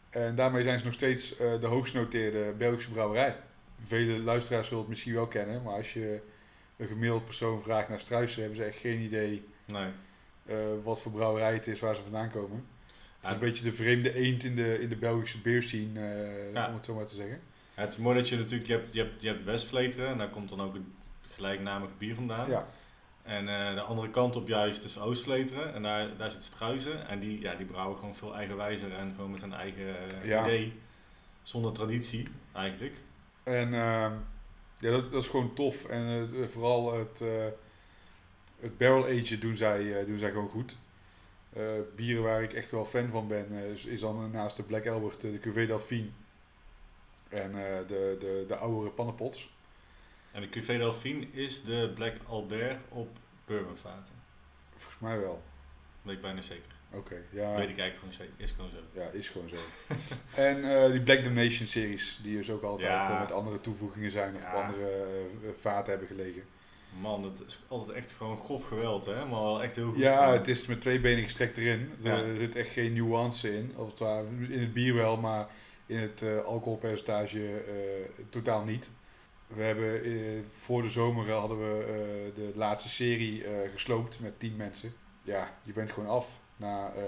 En 0.10 0.36
daarmee 0.36 0.64
zijn 0.64 0.80
ze 0.80 0.86
nog 0.86 0.94
steeds 0.94 1.38
de 1.38 1.68
hoogst 1.68 1.92
genoteerde 1.92 2.54
Belgische 2.58 2.92
brouwerij. 2.92 3.38
Vele 3.82 4.20
luisteraars 4.20 4.68
zullen 4.68 4.82
het 4.82 4.92
misschien 4.92 5.14
wel 5.14 5.28
kennen, 5.28 5.64
maar 5.64 5.74
als 5.74 5.94
je 5.94 6.22
een 6.80 6.88
gemiddeld 6.88 7.26
persoon 7.26 7.62
vraagt 7.62 7.90
naar 7.90 8.00
Struisen, 8.00 8.42
hebben 8.42 8.60
ze 8.60 8.66
echt 8.66 8.78
geen 8.78 9.00
idee 9.00 9.46
Nee. 9.66 9.90
eh, 10.46 10.58
wat 10.84 11.02
voor 11.02 11.12
brouwerij 11.12 11.54
het 11.54 11.68
is 11.68 11.80
waar 11.80 11.96
ze 11.96 12.02
vandaan 12.02 12.30
komen. 12.32 12.58
Het 12.58 13.22
is 13.22 13.28
Ja. 13.28 13.34
een 13.34 13.40
beetje 13.40 13.64
de 13.64 13.74
vreemde 13.74 14.14
eend 14.16 14.44
in 14.44 14.56
de, 14.56 14.82
in 14.82 14.90
de 14.90 14.96
Belgische 14.96 15.38
beerscene, 15.42 16.00
eh 16.00 16.54
Ja. 16.54 16.68
om 16.68 16.74
het 16.74 16.86
zo 16.86 16.94
maar 16.96 17.06
te 17.06 17.16
zeggen. 17.16 17.42
Ja, 17.76 17.82
het 17.82 17.92
is 17.92 17.98
mooi 17.98 18.18
dat 18.18 18.30
je 18.30 18.38
natuurlijk, 18.38 18.68
je 18.70 18.74
hebt, 18.76 18.94
je 18.94 19.00
hebt, 19.02 19.22
je 19.22 19.28
hebt 19.28 19.44
Westvleteren 19.44 20.08
en 20.10 20.18
daar 20.18 20.30
komt 20.30 20.50
dan 20.50 20.62
ook 20.62 20.74
het 20.74 20.84
gelijknamige 21.34 21.94
bier 21.98 22.16
vandaan. 22.16 22.50
Ja, 22.50 22.68
En 23.24 23.48
eh, 23.48 23.74
de 23.74 23.82
andere 23.82 24.10
kant 24.10 24.36
op 24.36 24.48
juist 24.48 24.84
is 24.84 25.00
Oostvleteren 25.00 25.74
en 25.74 25.82
daar, 25.82 26.18
daar 26.18 26.32
zit 26.32 26.44
Struisen. 26.44 27.08
En 27.08 27.20
die, 27.20 27.40
ja, 27.42 27.56
die 27.56 27.66
brouwen 27.66 27.98
gewoon 27.98 28.16
veel 28.16 28.36
eigenwijzer 28.36 28.94
en 28.94 29.14
gewoon 29.16 29.32
met 29.32 29.42
hun 29.42 29.54
eigen 29.54 29.96
Ja. 30.24 30.44
idee. 30.44 30.74
Zonder 31.42 31.72
traditie 31.72 32.28
eigenlijk. 32.54 32.96
En 33.44 33.74
ehm, 33.74 34.14
ja, 34.80 34.92
dat, 34.92 35.12
dat 35.12 35.24
is 35.24 35.30
gewoon 35.30 35.54
tof. 35.54 35.86
En 35.86 36.02
het, 36.02 36.34
eh, 36.34 36.48
vooral 36.48 36.94
het, 36.94 37.22
eh, 37.22 37.46
het 38.60 38.78
barrel 38.78 39.06
agen 39.06 39.40
doen 39.40 39.56
zij, 39.56 40.00
eh, 40.00 40.06
doen 40.06 40.18
zij 40.18 40.32
gewoon 40.32 40.50
goed. 40.50 40.78
Bieren 41.96 42.24
waar 42.24 42.44
ik 42.44 42.54
echt 42.54 42.72
wel 42.72 42.86
fan 42.86 43.10
van 43.10 43.28
ben, 43.28 43.52
is, 43.52 43.86
is 43.86 44.00
dan 44.00 44.32
naast 44.32 44.58
de 44.58 44.64
Black 44.64 44.88
Albert 44.88 45.22
de 45.22 45.40
Cuvée 45.40 45.68
Delphine. 45.68 46.10
En 47.30 47.52
de, 47.52 48.16
de, 48.20 48.46
de 48.48 48.56
oudere 48.56 48.90
pannenpots. 48.90 49.54
En 50.32 50.42
de 50.42 50.50
Cuvée 50.50 50.78
Delphine 50.78 51.28
is 51.32 51.64
de 51.64 51.92
Black 51.96 52.16
Albert 52.28 52.78
op 52.90 53.18
bourbonvaten. 53.46 54.14
Volgens 54.76 55.00
mij 55.02 55.20
wel. 55.20 55.44
Weet 56.02 56.16
ik 56.16 56.22
bijna 56.22 56.42
zeker. 56.42 56.79
Oké, 56.94 57.16
ja, 57.32 57.56
Weet 57.56 57.70
ik 57.70 57.78
eigenlijk 57.78 58.14
gewoon. 58.16 58.30
Is 58.38 58.52
gewoon 58.52 58.70
zo. 58.70 59.00
ja, 59.00 59.10
is 59.12 59.30
gewoon 59.30 59.50
zo. 59.50 59.56
en 60.42 60.84
eh, 60.84 60.92
die 60.92 61.02
Black 61.02 61.24
Damnation 61.24 61.68
series, 61.68 62.20
die 62.24 62.38
dus 62.38 62.52
ook 62.52 62.64
altijd 62.64 62.92
Ja. 62.92 63.10
eh, 63.14 63.20
met 63.20 63.32
andere 63.32 63.62
toevoegingen 63.62 64.12
zijn 64.12 64.36
of 64.36 64.42
Ja. 64.42 64.56
op 64.56 64.62
andere 64.64 64.90
eh, 64.92 65.50
vaten 65.56 65.90
hebben 65.90 66.08
gelegen. 66.08 66.44
Man, 67.02 67.22
dat 67.22 67.44
is 67.48 67.60
altijd 67.68 67.98
echt 67.98 68.12
gewoon 68.12 68.38
grof 68.38 68.68
geweld, 68.68 69.06
hè? 69.06 69.14
Maar 69.26 69.42
wel 69.44 69.64
echt 69.64 69.76
heel 69.76 69.90
goed. 69.90 70.00
Ja, 70.00 70.34
het 70.34 70.48
is 70.48 70.68
met 70.68 70.82
twee 70.82 71.00
benen 71.00 71.24
gestrekt 71.24 71.58
erin. 71.58 71.92
Er, 72.04 72.28
Ja. 72.28 72.36
zit 72.36 72.56
echt 72.56 72.70
geen 72.70 72.94
nuance 72.94 73.56
in. 73.58 73.74
Als 73.76 73.90
het 73.90 74.00
ware, 74.00 74.26
in 74.50 74.60
het 74.60 74.74
bier 74.74 74.94
wel, 74.94 75.18
maar 75.18 75.48
in 75.86 75.98
het 75.98 76.24
alcoholpercentage 76.46 77.62
totaal 78.30 78.64
niet. 78.64 78.90
We 79.48 79.62
hebben 79.62 80.02
voor 80.50 80.82
de 80.82 80.90
zomer 80.90 81.32
hadden 81.32 81.58
we 81.58 82.32
de 82.36 82.52
laatste 82.56 82.90
serie 82.90 83.44
gesloopt 83.74 84.20
met 84.20 84.40
10 84.40 84.56
mensen. 84.56 84.94
Ja, 85.22 85.50
je 85.64 85.74
bent 85.74 85.92
gewoon 85.92 86.10
af 86.10 86.40
na 86.60 86.92
eh 86.96 87.04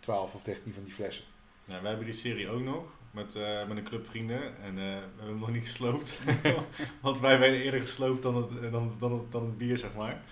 12 0.00 0.34
of 0.34 0.42
13 0.42 0.72
van 0.74 0.84
die 0.84 0.92
flessen. 0.92 1.24
Ja, 1.64 1.80
wij 1.80 1.88
hebben 1.90 2.04
die 2.10 2.14
serie 2.18 2.48
ook 2.48 2.60
nog 2.62 2.84
met, 3.10 3.34
eh, 3.34 3.66
met 3.68 3.76
een 3.76 3.84
club 3.84 4.06
vrienden 4.06 4.42
en 4.62 4.78
eh, 4.78 4.84
we 4.84 5.00
hebben 5.16 5.26
hem 5.26 5.38
nog 5.38 5.50
niet 5.50 5.62
gesloopt. 5.68 6.18
Want 7.00 7.20
wij 7.20 7.38
werden 7.38 7.60
eerder 7.60 7.80
gesloopt 7.80 8.22
dan 8.22 8.36
het, 8.36 8.72
dan, 8.72 8.92
dan, 8.98 9.12
het, 9.12 9.32
dan 9.32 9.42
het 9.44 9.58
bier, 9.58 9.78
zeg 9.78 9.94
maar. 9.94 10.22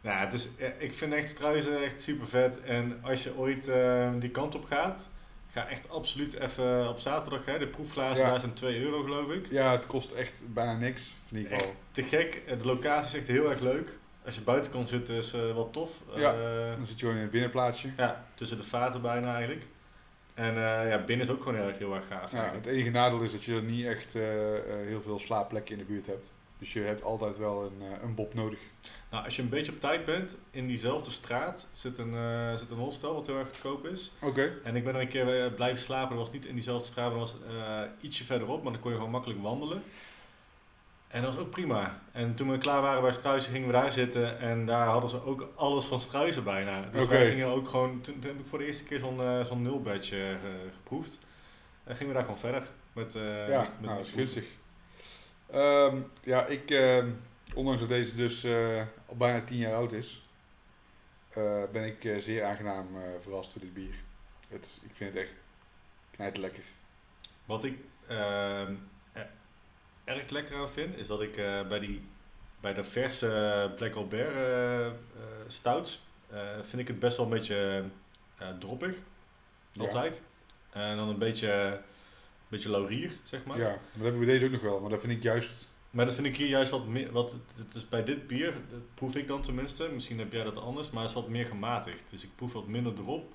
Ja, 0.00 0.18
het 0.18 0.32
is, 0.32 0.48
ik 0.78 0.94
vind 0.94 1.12
echt 1.12 1.28
Struisen 1.28 1.82
echt 1.84 2.02
super 2.02 2.26
vet. 2.26 2.60
En 2.60 2.98
als 3.02 3.22
je 3.22 3.36
ooit 3.36 3.68
eh, 3.68 4.10
die 4.18 4.30
kant 4.30 4.54
op 4.54 4.64
gaat, 4.64 5.08
ga 5.52 5.68
echt 5.68 5.90
absoluut 5.90 6.32
even 6.32 6.88
op 6.88 6.98
zaterdag. 6.98 7.44
Hè, 7.44 7.58
de 7.58 7.66
proefglazen 7.66 8.24
Ja. 8.24 8.30
daar 8.30 8.40
zijn 8.40 8.52
2 8.52 8.80
euro, 8.80 9.02
geloof 9.02 9.30
ik. 9.30 9.46
Ja, 9.50 9.72
het 9.72 9.86
kost 9.86 10.12
echt 10.12 10.40
bijna 10.54 10.76
niks. 10.78 11.14
In 11.30 11.36
ieder 11.36 11.52
geval. 11.52 11.74
Te 11.90 12.02
gek. 12.02 12.42
De 12.58 12.64
locatie 12.66 13.10
is 13.12 13.18
echt 13.18 13.28
heel 13.36 13.50
erg 13.50 13.60
leuk. 13.60 13.88
Als 14.24 14.34
je 14.34 14.40
buiten 14.40 14.70
kan 14.72 14.86
zitten 14.86 15.14
is 15.14 15.32
eh, 15.32 15.40
wel 15.40 15.70
tof. 15.70 16.00
Ja. 16.14 16.32
Eh, 16.32 16.76
Dan 16.76 16.86
zit 16.86 16.94
je 16.94 17.00
gewoon 17.00 17.14
in 17.16 17.22
het 17.22 17.30
binnenplaatsje. 17.30 17.88
ja, 17.96 18.24
tussen 18.34 18.56
de 18.56 18.62
vaten 18.62 19.02
bijna 19.02 19.34
eigenlijk. 19.34 19.66
En 20.34 20.48
eh, 20.56 20.88
ja, 20.90 20.98
binnen 21.06 21.26
is 21.26 21.32
ook 21.32 21.42
gewoon 21.42 21.58
heel 21.58 21.68
erg, 21.68 21.78
heel 21.78 21.94
erg 21.94 22.06
gaaf. 22.06 22.30
Ja, 22.32 22.36
eigenlijk. 22.38 22.66
het 22.66 22.74
enige 22.74 22.90
nadeel 22.90 23.20
is 23.20 23.32
dat 23.32 23.44
je 23.44 23.54
er 23.54 23.62
niet 23.62 23.86
echt 23.86 24.12
heel 24.86 25.02
veel 25.02 25.18
slaapplekken 25.18 25.72
in 25.72 25.78
de 25.78 25.84
buurt 25.84 26.06
hebt. 26.06 26.32
Dus 26.58 26.72
je 26.72 26.80
hebt 26.80 27.02
altijd 27.02 27.36
wel 27.36 27.64
een, 27.64 27.82
een 28.02 28.14
bob 28.14 28.34
nodig. 28.34 28.58
Nou, 29.10 29.24
als 29.24 29.36
je 29.36 29.42
een 29.42 29.48
beetje 29.48 29.72
op 29.72 29.80
tijd 29.80 30.04
bent, 30.04 30.36
in 30.50 30.66
diezelfde 30.66 31.10
straat 31.10 31.68
zit 31.72 31.98
een, 31.98 32.14
eh, 32.14 32.54
zit 32.54 32.70
een 32.70 32.76
hostel 32.76 33.14
wat 33.14 33.26
heel 33.26 33.38
erg 33.38 33.48
goedkoop 33.48 33.86
is. 33.86 34.12
Oké. 34.20 34.52
En 34.64 34.76
ik 34.76 34.84
ben 34.84 34.94
er 34.94 35.00
een 35.00 35.08
keer 35.08 35.52
blijven 35.52 35.80
slapen. 35.82 36.16
Dat 36.16 36.24
was 36.24 36.34
niet 36.34 36.46
in 36.46 36.54
diezelfde 36.54 36.88
straat, 36.88 37.10
maar 37.10 37.18
dat 37.18 37.36
was 37.48 37.56
ietsje 38.00 38.24
verderop. 38.24 38.62
Maar 38.62 38.72
dan 38.72 38.80
kon 38.80 38.90
je 38.90 38.96
gewoon 38.96 39.12
makkelijk 39.12 39.42
wandelen. 39.42 39.82
En 41.14 41.22
dat 41.22 41.34
was 41.34 41.44
ook 41.44 41.50
prima. 41.50 42.00
En 42.12 42.34
toen 42.34 42.50
we 42.50 42.58
klaar 42.58 42.80
waren 42.82 43.02
bij 43.02 43.12
Struisen 43.12 43.52
gingen 43.52 43.66
we 43.66 43.72
daar 43.72 43.92
zitten 43.92 44.38
en 44.38 44.66
daar 44.66 44.86
hadden 44.86 45.10
ze 45.10 45.24
ook 45.24 45.48
alles 45.54 45.84
van 45.84 46.00
Struisen 46.00 46.44
bijna. 46.44 46.80
Dus 46.92 47.06
wij 47.06 47.30
gingen 47.30 47.46
ook 47.46 47.68
gewoon, 47.68 48.00
toen, 48.00 48.18
toen 48.18 48.30
heb 48.30 48.40
ik 48.40 48.46
voor 48.46 48.58
de 48.58 48.66
eerste 48.66 48.84
keer 48.84 48.98
zo'n 48.98 49.20
eh, 49.22 49.44
zo'n 49.44 49.62
nul 49.62 49.80
badge 49.82 50.16
eh, 50.22 50.28
ge- 50.30 50.68
geproefd. 50.74 51.18
En 51.84 51.94
gingen 51.96 52.08
we 52.08 52.14
daar 52.14 52.22
gewoon 52.24 52.38
verder 52.40 52.62
met, 52.92 53.14
eh 53.14 53.48
ja, 53.48 53.60
met, 53.60 53.80
nou, 53.80 53.96
dat 53.96 54.06
is 54.06 54.12
gunstig. 54.12 54.44
Ehm, 55.50 55.96
ja, 56.22 56.46
ik, 56.46 56.70
ehm, 56.70 57.08
ondanks 57.54 57.80
dat 57.80 57.88
deze 57.88 58.16
dus 58.16 58.44
al 59.06 59.16
bijna 59.16 59.40
10 59.44 59.56
jaar 59.58 59.74
oud 59.74 59.92
is, 59.92 60.28
ben 61.72 61.84
ik 61.84 62.22
zeer 62.22 62.44
aangenaam 62.44 62.86
verrast 63.20 63.52
door 63.52 63.62
dit 63.62 63.74
bier. 63.74 63.94
Het, 64.48 64.80
ik 64.84 64.90
vind 64.92 65.12
het 65.14 65.22
echt 65.22 65.32
knijterlekker. 66.10 66.62
Wat 67.44 67.64
ik 67.64 67.78
ehm, 68.08 68.72
erg 70.04 70.30
lekker 70.30 70.56
aan 70.56 70.70
vind, 70.70 70.96
is 70.96 71.06
dat 71.06 71.22
ik 71.22 71.36
eh, 71.36 71.66
bij, 71.66 71.78
die, 71.78 72.02
bij 72.60 72.74
de 72.74 72.84
verse 72.84 73.72
Black 73.76 73.94
Albert 73.94 74.34
eh, 74.34 74.86
eh, 74.86 74.92
stouts, 75.46 76.06
eh, 76.30 76.38
vind 76.62 76.82
ik 76.82 76.88
het 76.88 76.98
best 76.98 77.16
wel 77.16 77.26
een 77.26 77.32
beetje 77.32 77.84
eh 78.38 78.48
droppig. 78.58 78.96
Ja. 79.72 79.84
Altijd. 79.84 80.22
En 80.70 80.96
dan 80.96 81.08
een 81.08 81.18
beetje, 81.18 81.52
een 81.52 82.48
beetje 82.48 82.70
laurier, 82.70 83.12
zeg 83.22 83.44
maar. 83.44 83.58
Ja, 83.58 83.68
maar 83.68 83.78
dat 83.92 84.02
hebben 84.02 84.20
we 84.20 84.26
deze 84.26 84.44
ook 84.44 84.50
nog 84.50 84.60
wel, 84.60 84.80
maar 84.80 84.90
dat 84.90 85.00
vind 85.00 85.12
ik 85.12 85.22
juist... 85.22 85.72
Maar 85.90 86.04
dat 86.04 86.14
vind 86.14 86.26
ik 86.26 86.36
hier 86.36 86.48
juist 86.48 86.70
wat 86.70 86.86
meer, 86.86 87.12
wat, 87.12 87.34
het 87.56 87.74
is 87.74 87.88
bij 87.88 88.04
dit 88.04 88.26
bier, 88.26 88.52
dat 88.70 88.94
proef 88.94 89.14
ik 89.14 89.26
dan 89.26 89.42
tenminste, 89.42 89.88
misschien 89.88 90.18
heb 90.18 90.32
jij 90.32 90.44
dat 90.44 90.56
anders, 90.56 90.90
maar 90.90 91.02
het 91.02 91.10
is 91.10 91.16
wat 91.16 91.28
meer 91.28 91.46
gematigd. 91.46 92.10
Dus 92.10 92.24
ik 92.24 92.30
proef 92.34 92.52
wat 92.52 92.66
minder 92.66 92.94
drop. 92.94 93.32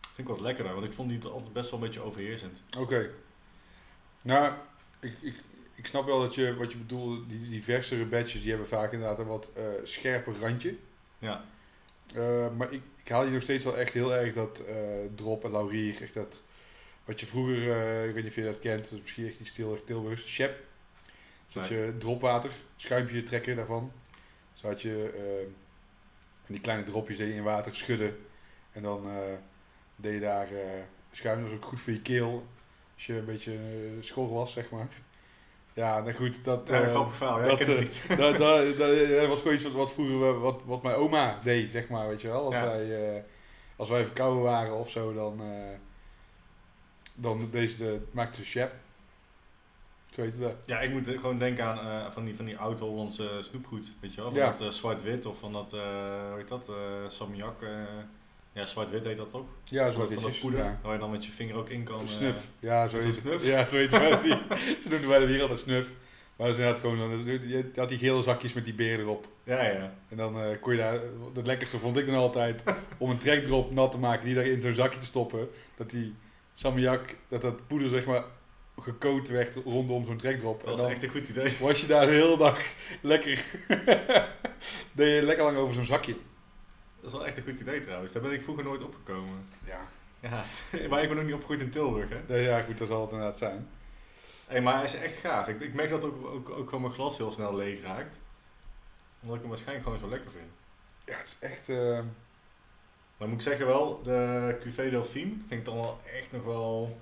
Vind 0.00 0.28
ik 0.28 0.34
wat 0.34 0.40
lekkerder, 0.40 0.74
want 0.74 0.86
ik 0.86 0.92
vond 0.92 1.08
die 1.08 1.24
altijd 1.24 1.52
best 1.52 1.70
wel 1.70 1.80
een 1.80 1.86
beetje 1.86 2.00
overheersend. 2.00 2.62
Oké. 2.78 3.10
Nou, 4.22 4.54
ik, 5.00 5.14
ik, 5.20 5.34
ik 5.80 5.86
snap 5.86 6.06
wel 6.06 6.20
dat 6.20 6.34
je, 6.34 6.54
wat 6.54 6.72
je 6.72 6.78
bedoelt, 6.78 7.28
die, 7.28 7.48
die 7.48 7.64
versere 7.64 8.04
badges, 8.04 8.40
die 8.40 8.50
hebben 8.50 8.68
vaak 8.68 8.92
inderdaad 8.92 9.18
een 9.18 9.26
wat 9.26 9.50
eh, 9.54 9.64
scherper 9.82 10.34
randje. 10.40 10.76
Ja, 11.18 11.44
Eh, 12.14 12.50
maar 12.56 12.72
ik, 12.72 12.82
ik 13.02 13.08
haal 13.08 13.22
hier 13.22 13.32
nog 13.32 13.42
steeds 13.42 13.64
wel 13.64 13.78
echt 13.78 13.92
heel 13.92 14.14
erg 14.14 14.34
dat 14.34 14.58
eh, 14.58 14.76
drop 15.14 15.44
en 15.44 15.50
laurier, 15.50 16.02
echt 16.02 16.14
dat, 16.14 16.42
wat 17.04 17.20
je 17.20 17.26
vroeger, 17.26 18.04
ik 18.08 18.14
weet 18.14 18.22
niet 18.22 18.32
of 18.32 18.38
je 18.38 18.44
dat 18.44 18.58
kent, 18.58 18.82
dat 18.82 18.92
is 18.92 19.00
misschien 19.00 19.26
echt 19.26 19.40
iets 19.40 19.56
heel 19.56 19.72
erg 19.72 19.82
Tilburgs, 19.84 20.26
Shep. 20.26 20.64
Dus 21.46 21.54
had 21.54 21.68
je 21.68 21.94
dropwater, 21.98 22.50
schuimpje 22.76 23.22
trekken 23.22 23.56
daarvan. 23.56 23.92
Zo 24.54 24.66
had 24.66 24.82
je 24.82 25.10
van 26.44 26.54
die 26.54 26.60
kleine 26.60 26.84
dropjes 26.84 27.18
je 27.18 27.34
in 27.34 27.42
water 27.42 27.74
schudden 27.74 28.18
en 28.72 28.82
dan 28.82 29.06
deed 29.96 30.12
je 30.12 30.20
daar 30.20 30.48
schuim, 31.12 31.40
dat 31.42 31.50
is 31.50 31.56
ook 31.56 31.64
goed 31.64 31.80
voor 31.80 31.92
je 31.92 32.02
keel, 32.02 32.46
als 32.94 33.06
je 33.06 33.16
een 33.16 33.24
beetje 33.24 33.58
schor 34.00 34.32
was, 34.32 34.52
zeg 34.52 34.70
maar. 34.70 34.88
Ja, 35.74 36.00
nou 36.00 36.12
goed, 36.12 36.44
dat... 36.44 36.68
ja 36.68 36.82
eh, 36.82 36.88
grappig 36.90 37.16
verhaal, 37.16 37.42
dat, 37.42 37.58
het 37.58 37.68
eh, 37.68 37.78
niet. 37.78 38.02
dat, 38.18 38.36
dat, 38.38 38.76
dat, 38.76 38.96
ja, 38.96 39.06
dat 39.20 39.28
was 39.28 39.38
gewoon 39.40 39.54
iets 39.54 39.64
wat, 39.64 39.72
wat 39.72 39.92
vroeger 39.92 40.18
we- 40.32 40.38
wat, 40.38 40.60
wat 40.64 40.82
mijn 40.82 40.94
oma 40.96 41.38
deed, 41.42 41.70
zeg 41.70 41.88
maar, 41.88 42.08
weet 42.08 42.20
je 42.20 42.28
wel. 42.28 42.44
Als, 42.44 42.54
Ja. 42.54 42.64
wij, 42.64 43.14
eh, 43.16 43.22
als 43.76 43.88
wij 43.88 44.04
verkouden 44.04 44.42
waren 44.42 44.74
of 44.74 44.90
zo, 44.90 45.12
dan, 45.14 45.40
dan 47.14 47.48
deze 47.50 47.76
de, 47.76 48.00
maakte 48.10 48.44
ze 48.44 48.58
chap. 48.58 48.72
Zo 50.14 50.22
heette 50.22 50.38
dat. 50.38 50.54
Ja, 50.66 50.80
ik 50.80 50.90
moet 50.90 51.08
gewoon 51.08 51.38
denken 51.38 51.64
aan 51.64 51.78
eh, 52.04 52.10
van 52.10 52.24
die, 52.24 52.36
van 52.36 52.44
die 52.44 52.58
oud-Hollandse 52.58 53.38
snoepgoed, 53.40 53.92
weet 54.00 54.14
je 54.14 54.20
wel? 54.20 54.30
Van 54.30 54.38
Ja. 54.38 54.46
dat 54.46 54.60
eh, 54.60 54.68
zwart-wit 54.68 55.26
of 55.26 55.38
van 55.38 55.52
dat, 55.52 55.72
eh 55.72 55.80
hoe 56.28 56.34
heet 56.36 56.48
dat, 56.48 56.68
eh, 56.68 56.74
ja, 58.52 58.64
zwart-wit 58.66 59.04
heet 59.04 59.16
dat 59.16 59.30
toch? 59.30 59.46
Ja, 59.64 59.90
van, 59.90 60.00
dat- 60.00 60.08
heet 60.10 60.20
van 60.20 60.30
het. 60.30 60.40
poeder, 60.40 60.60
Ja. 60.64 60.78
waar 60.82 60.92
je 60.92 60.98
dan 60.98 61.10
met 61.10 61.24
je 61.24 61.32
vinger 61.32 61.56
ook 61.56 61.68
in 61.68 61.84
kan. 61.84 62.00
Eh, 62.00 62.06
snuf. 62.06 62.48
Ja, 62.58 62.88
zo 62.88 62.96
heet 62.96 63.06
het. 63.06 63.14
snuf? 63.14 63.46
Ja, 63.46 63.68
zo 63.68 63.76
heet 63.76 63.90
hier. 64.22 64.42
Ze 64.82 64.88
noemden 64.90 65.08
wij 65.08 65.18
dat 65.18 65.28
hier 65.28 65.40
altijd 65.40 65.58
snuf. 65.58 65.88
Maar 66.36 66.48
dat 66.48 66.58
is 66.58 66.64
inderdaad 66.64 66.80
gewoon, 66.90 66.98
dan- 67.24 67.48
je 67.48 67.70
had 67.74 67.88
die 67.88 67.98
gele 67.98 68.22
zakjes 68.22 68.52
met 68.52 68.64
die 68.64 68.74
beer 68.74 68.98
erop. 68.98 69.26
ja, 69.44 69.62
ja. 69.62 69.94
En 70.08 70.16
dan 70.16 70.40
eh, 70.40 70.60
kon 70.60 70.72
je 70.72 70.78
daar, 70.78 71.00
het 71.34 71.46
lekkerste 71.46 71.78
vond 71.78 71.96
ik 71.96 72.06
dan 72.06 72.14
altijd, 72.14 72.62
om 72.98 73.10
een 73.10 73.18
trekdrop 73.18 73.70
nat 73.72 73.90
te 73.92 73.98
maken, 73.98 74.24
die 74.26 74.34
daar 74.34 74.46
in 74.46 74.60
zo'n 74.60 74.74
zakje 74.74 74.98
te 74.98 75.04
stoppen. 75.04 75.48
Dat 75.76 75.90
die 75.90 76.14
salmiak, 76.54 77.16
dat 77.28 77.42
dat 77.42 77.66
poeder 77.66 77.88
zeg 77.88 78.06
maar 78.06 78.24
gecoat 78.80 79.28
werd 79.28 79.54
rondom 79.64 80.06
zo'n 80.06 80.16
trekdrop. 80.16 80.64
Dat 80.64 80.76
dan 80.76 80.90
echt 80.90 81.02
een 81.02 81.08
goed 81.10 81.28
idee. 81.28 81.52
was 81.60 81.80
je 81.80 81.86
daar 81.86 82.06
de 82.06 82.12
hele 82.12 82.36
dag 82.38 82.60
lekker, 83.02 83.44
deed 84.92 85.14
je 85.16 85.22
lekker 85.22 85.44
lang 85.44 85.56
over 85.56 85.74
zo'n 85.74 85.84
zakje. 85.86 86.14
Dat 87.00 87.10
is 87.10 87.16
wel 87.18 87.26
echt 87.26 87.36
een 87.36 87.42
goed 87.42 87.60
idee 87.60 87.80
trouwens. 87.80 88.12
Daar 88.12 88.22
ben 88.22 88.32
ik 88.32 88.42
vroeger 88.42 88.64
nooit 88.64 88.82
opgekomen. 88.82 89.46
Ja. 89.64 89.80
Ja, 90.20 90.44
maar 90.88 91.02
ik 91.02 91.08
ben 91.08 91.18
ook 91.18 91.24
niet 91.24 91.34
opgegroeid 91.34 91.60
in 91.60 91.70
Tilburg, 91.70 92.08
hè. 92.08 92.20
Nee, 92.26 92.42
ja 92.42 92.60
goed, 92.62 92.78
dat 92.78 92.88
zal 92.88 93.00
het 93.00 93.10
inderdaad 93.10 93.38
zijn. 93.38 93.68
Hey, 94.46 94.60
maar 94.60 94.74
hij 94.74 94.84
is 94.84 94.94
echt 94.96 95.16
gaaf. 95.16 95.48
Ik, 95.48 95.60
ik 95.60 95.74
merk 95.74 95.90
dat 95.90 96.04
ook, 96.04 96.26
ook, 96.26 96.50
ook 96.50 96.64
gewoon 96.68 96.80
mijn 96.80 96.94
glas 96.94 97.18
heel 97.18 97.32
snel 97.32 97.54
leeg 97.56 97.82
raakt. 97.82 98.18
Omdat 99.20 99.34
ik 99.36 99.40
hem 99.40 99.50
waarschijnlijk 99.50 99.86
gewoon 99.86 100.00
zo 100.02 100.08
lekker 100.08 100.30
vind. 100.30 100.50
Ja, 101.04 101.16
het 101.16 101.26
is 101.40 101.48
echt, 101.48 101.68
eh, 101.68 101.98
Dan 103.18 103.28
moet 103.28 103.38
ik 103.38 103.42
zeggen 103.42 103.66
wel, 103.66 104.00
de 104.02 104.56
Cuvée 104.60 104.90
Delphine 104.90 105.30
vind 105.48 105.50
ik 105.60 105.64
dan 105.64 105.74
wel 105.74 106.00
echt 106.18 106.32
nog 106.32 106.44
wel... 106.44 107.00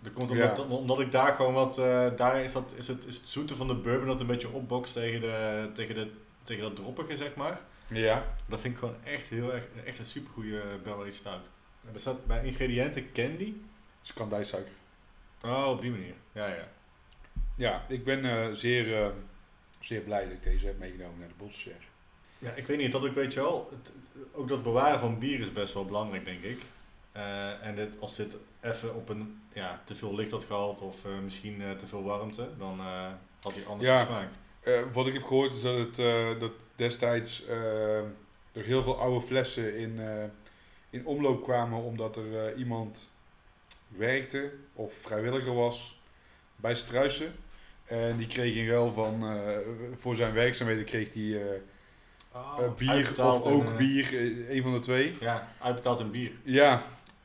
Dat 0.00 0.12
komt 0.12 0.30
omdat, 0.30 0.56
Ja. 0.56 0.62
omdat 0.64 1.00
ik 1.00 1.12
daar 1.12 1.34
gewoon 1.34 1.54
wat... 1.54 1.78
eh, 1.78 2.06
daar 2.16 2.42
is, 2.42 2.52
dat, 2.52 2.74
is, 2.76 2.88
het, 2.88 3.04
is 3.06 3.16
het 3.16 3.26
zoete 3.28 3.56
van 3.56 3.66
de 3.66 3.74
bourbon 3.74 4.06
dat 4.06 4.20
een 4.20 4.26
beetje 4.26 4.50
opbokst 4.50 4.92
tegen, 4.92 5.20
de, 5.20 5.70
tegen, 5.74 5.94
de, 5.94 6.10
tegen 6.42 6.62
dat 6.62 6.76
droppige, 6.76 7.16
zeg 7.16 7.34
maar. 7.34 7.60
Ja. 7.88 8.24
Dat 8.46 8.60
vind 8.60 8.72
ik 8.74 8.78
gewoon 8.80 8.96
echt 9.04 9.28
heel 9.28 9.54
erg... 9.54 9.64
Echt 9.84 9.98
een 9.98 10.06
supergoeie 10.06 10.60
barrel 10.84 11.02
aged 11.02 11.14
stout. 11.14 11.50
Er 11.94 12.00
staat 12.00 12.26
bij 12.26 12.44
ingrediënten 12.44 13.12
candy. 13.12 13.44
Het 13.98 14.02
is 14.08 14.12
kandijsuiker. 14.12 14.72
Oh, 15.44 15.66
op 15.68 15.80
die 15.80 15.90
manier. 15.90 16.14
Ja, 16.32 16.46
ja. 16.46 16.68
Ja, 17.56 17.84
ik 17.88 18.04
ben 18.04 18.24
eh, 18.24 18.52
zeer, 18.54 19.02
eh, 19.02 19.08
zeer 19.80 20.00
blij 20.00 20.24
dat 20.24 20.32
ik 20.32 20.42
deze 20.42 20.66
heb 20.66 20.78
meegenomen 20.78 21.18
naar 21.18 21.28
de 21.28 21.34
Botselshare. 21.36 21.84
Ja, 22.38 22.50
ik 22.52 22.66
weet 22.66 22.78
niet, 22.78 22.92
dat 22.92 23.06
ook 23.08 23.14
weet 23.14 23.32
je 23.34 23.40
wel, 23.40 23.70
het, 23.70 23.92
ook 24.32 24.48
dat 24.48 24.62
bewaren 24.62 24.98
van 24.98 25.18
bier 25.18 25.40
is 25.40 25.52
best 25.52 25.74
wel 25.74 25.84
belangrijk, 25.84 26.24
denk 26.24 26.42
ik. 26.42 26.60
Eh, 27.12 27.66
en 27.66 27.74
dit, 27.74 28.00
als 28.00 28.16
dit 28.16 28.36
even 28.60 28.94
op 28.94 29.08
een, 29.08 29.42
ja, 29.52 29.80
te 29.84 29.94
veel 29.94 30.14
licht 30.14 30.30
had 30.30 30.44
gehad 30.44 30.80
of 30.80 31.04
eh, 31.04 31.18
misschien 31.24 31.62
eh, 31.62 31.70
te 31.70 31.86
veel 31.86 32.02
warmte, 32.02 32.48
dan 32.58 32.80
eh, 32.80 33.06
had 33.42 33.54
hij 33.54 33.66
anders 33.66 33.88
Ja. 33.88 33.98
gesmaakt. 33.98 34.38
Eh, 34.68 34.80
wat 34.92 35.06
ik 35.06 35.12
heb 35.12 35.24
gehoord 35.24 35.52
is 35.52 35.62
dat 35.62 35.78
het 35.78 35.98
eh, 35.98 36.28
dat 36.38 36.52
destijds 36.76 37.46
eh, 37.46 37.98
er 38.52 38.64
heel 38.64 38.82
veel 38.82 39.00
oude 39.00 39.26
flessen 39.26 39.78
in, 39.78 40.00
in 40.90 41.06
omloop 41.06 41.42
kwamen 41.42 41.82
omdat 41.82 42.16
er 42.16 42.56
iemand 42.56 43.12
werkte 43.88 44.52
of 44.72 44.94
vrijwilliger 44.94 45.54
was 45.54 46.00
bij 46.56 46.74
Struisen. 46.74 47.34
En 47.84 48.16
die 48.16 48.26
kreeg 48.26 48.54
in 48.54 48.68
ruil 48.68 48.90
van, 48.90 49.40
voor 49.94 50.16
zijn 50.16 50.32
werkzaamheden 50.32 50.84
kreeg 50.84 51.14
hij 51.14 51.40
eh, 52.32 52.72
bier 52.76 53.24
of 53.24 53.44
ook 53.44 53.76
bier, 53.76 54.14
een 54.50 54.62
van 54.62 54.72
de 54.72 54.78
twee. 54.78 55.16
Ja, 55.20 55.48
uitbetaald 55.60 56.00
in 56.00 56.10
bier. 56.10 56.32
Ja, 56.42 56.82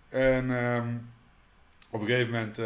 en 0.10 0.58
ehm, 0.58 0.88
op 1.94 2.02
een 2.02 2.08
gegeven 2.08 2.32
moment, 2.32 2.60
eh, 2.60 2.66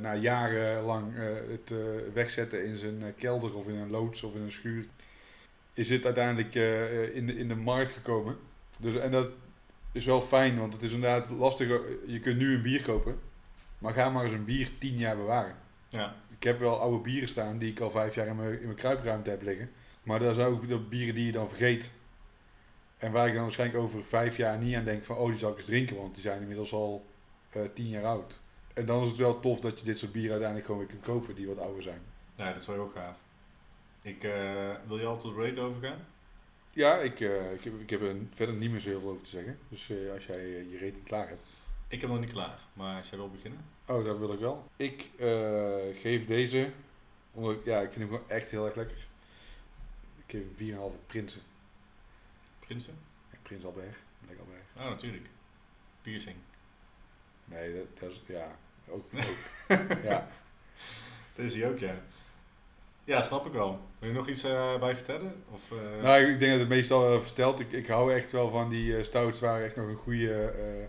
na 0.00 0.14
jarenlang 0.14 1.16
eh, 1.16 1.24
het 1.48 1.70
eh, 1.70 1.78
wegzetten 2.12 2.64
in 2.64 2.76
zijn 2.76 3.14
kelder 3.16 3.56
of 3.56 3.68
in 3.68 3.74
een 3.74 3.90
loods 3.90 4.22
of 4.22 4.34
in 4.34 4.40
een 4.40 4.52
schuur, 4.52 4.86
is 5.72 5.88
dit 5.88 6.04
uiteindelijk 6.04 6.54
in, 7.14 7.26
de, 7.26 7.36
in 7.36 7.48
de 7.48 7.56
markt 7.56 7.90
gekomen. 7.90 8.36
Dus, 8.78 8.94
en 8.94 9.10
dat 9.10 9.28
is 9.92 10.04
wel 10.04 10.20
fijn, 10.20 10.58
want 10.58 10.72
het 10.72 10.82
is 10.82 10.92
inderdaad 10.92 11.30
lastig. 11.30 11.68
Je 12.06 12.20
kunt 12.20 12.38
nu 12.38 12.54
een 12.54 12.62
bier 12.62 12.82
kopen, 12.82 13.18
maar 13.78 13.92
ga 13.92 14.10
maar 14.10 14.24
eens 14.24 14.32
een 14.32 14.44
bier 14.44 14.70
tien 14.78 14.96
jaar 14.96 15.16
bewaren. 15.16 15.56
Ja, 15.88 16.14
Ik 16.38 16.42
heb 16.42 16.58
wel 16.58 16.80
oude 16.80 16.98
bieren 17.02 17.28
staan 17.28 17.58
die 17.58 17.70
ik 17.70 17.80
al 17.80 17.90
vijf 17.90 18.14
jaar 18.14 18.26
in 18.26 18.36
mijn, 18.36 18.58
in 18.58 18.64
mijn 18.64 18.76
kruipruimte 18.76 19.30
heb 19.30 19.42
liggen. 19.42 19.70
Maar 20.02 20.18
dat 20.18 20.34
zijn 20.34 20.46
ook 20.46 20.68
de 20.68 20.78
bieren 20.78 21.14
die 21.14 21.26
je 21.26 21.32
dan 21.32 21.48
vergeet. 21.48 21.92
En 22.98 23.12
waar 23.12 23.26
ik 23.26 23.34
dan 23.34 23.42
waarschijnlijk 23.42 23.82
over 23.82 24.04
vijf 24.04 24.36
jaar 24.36 24.58
niet 24.58 24.76
aan 24.76 24.84
denk 24.84 25.04
van, 25.04 25.16
oh 25.16 25.28
die 25.28 25.38
zal 25.38 25.50
ik 25.50 25.56
eens 25.56 25.66
drinken, 25.66 25.96
want 25.96 26.14
die 26.14 26.22
zijn 26.22 26.40
inmiddels 26.40 26.72
al 26.72 27.06
tien 27.74 27.88
jaar 27.88 28.04
oud. 28.04 28.44
En 28.76 28.86
dan 28.86 29.02
is 29.02 29.08
het 29.08 29.18
wel 29.18 29.40
tof 29.40 29.60
dat 29.60 29.78
je 29.78 29.84
dit 29.84 29.98
soort 29.98 30.12
bieren 30.12 30.30
uiteindelijk 30.30 30.66
gewoon 30.66 30.80
weer 30.86 30.90
kunt 30.90 31.04
kopen 31.04 31.34
die 31.34 31.46
wat 31.46 31.58
ouder 31.58 31.82
zijn. 31.82 32.00
ja 32.34 32.52
dat 32.52 32.62
is 32.62 32.66
wel 32.66 32.76
heel 32.76 32.92
gaaf. 32.94 33.16
Ik, 34.02 34.24
eh, 34.24 34.74
wil 34.86 34.98
je 34.98 35.06
al 35.06 35.18
tot 35.18 35.36
rate 35.36 35.60
overgaan? 35.60 36.06
Ja, 36.70 36.96
ik, 36.96 37.20
eh, 37.20 37.52
ik, 37.52 37.64
heb, 37.64 37.80
ik 37.80 37.90
heb 37.90 38.02
er 38.02 38.16
verder 38.34 38.54
niet 38.54 38.70
meer 38.70 38.80
zo 38.80 38.88
heel 38.88 39.00
veel 39.00 39.10
over 39.10 39.22
te 39.22 39.30
zeggen. 39.30 39.58
Dus 39.68 39.90
eh, 39.90 40.12
als 40.12 40.26
jij 40.26 40.46
je 40.46 40.78
rating 40.78 41.04
klaar 41.04 41.28
hebt. 41.28 41.56
Ik 41.88 42.00
heb 42.00 42.10
nog 42.10 42.20
niet 42.20 42.32
klaar, 42.32 42.58
maar 42.72 42.96
als 42.96 43.08
jij 43.08 43.18
wil 43.18 43.30
beginnen. 43.30 43.60
Oh, 43.86 44.04
dat 44.04 44.18
wil 44.18 44.32
ik 44.32 44.38
wel. 44.38 44.70
Ik 44.76 45.08
geef 46.00 46.26
deze, 46.26 46.70
omdat, 47.32 47.64
ja, 47.64 47.80
ik 47.80 47.92
vind 47.92 48.08
hem 48.08 48.08
gewoon 48.08 48.30
echt 48.30 48.50
heel 48.50 48.66
erg 48.66 48.74
lekker. 48.74 49.06
Ik 50.16 50.24
geef 50.26 50.42
hem 50.42 50.92
4,5 50.92 51.06
Prinsen. 51.06 51.42
Prinsen? 52.58 52.98
Ja, 53.30 53.38
Prins 53.42 53.64
Albert, 53.64 53.96
Black 54.26 54.38
Albert. 54.38 54.64
Ah, 54.76 54.84
natuurlijk. 54.84 55.26
Piercing. 56.02 56.36
Nee, 57.44 57.74
dat, 57.74 57.98
dat 57.98 58.10
is, 58.10 58.20
ja, 58.26 58.58
ook, 58.88 59.04
ook. 59.68 60.02
ja. 60.02 60.28
Dat 61.34 61.44
is 61.44 61.54
hij 61.54 61.68
ook, 61.68 61.78
ja. 61.78 61.94
Ja, 63.04 63.22
snap 63.22 63.46
ik 63.46 63.52
wel. 63.52 63.80
Wil 63.98 64.08
je 64.08 64.14
nog 64.14 64.28
iets 64.28 64.44
eh, 64.44 64.78
bij 64.78 64.94
vertellen? 64.96 65.42
Of, 65.50 65.60
eh, 65.72 66.02
Nou, 66.02 66.24
ik 66.24 66.38
denk 66.38 66.50
dat 66.50 66.60
het 66.60 66.68
meestal 66.68 67.00
wel 67.00 67.22
verteld. 67.22 67.60
Ik, 67.60 67.72
ik 67.72 67.86
hou 67.86 68.14
echt 68.14 68.30
wel 68.32 68.50
van 68.50 68.68
die 68.68 68.96
eh, 68.96 69.04
stouts 69.04 69.40
waar 69.40 69.62
echt 69.62 69.76
nog 69.76 69.86
een 69.88 69.96
goede, 69.96 70.32
eh, 70.44 70.82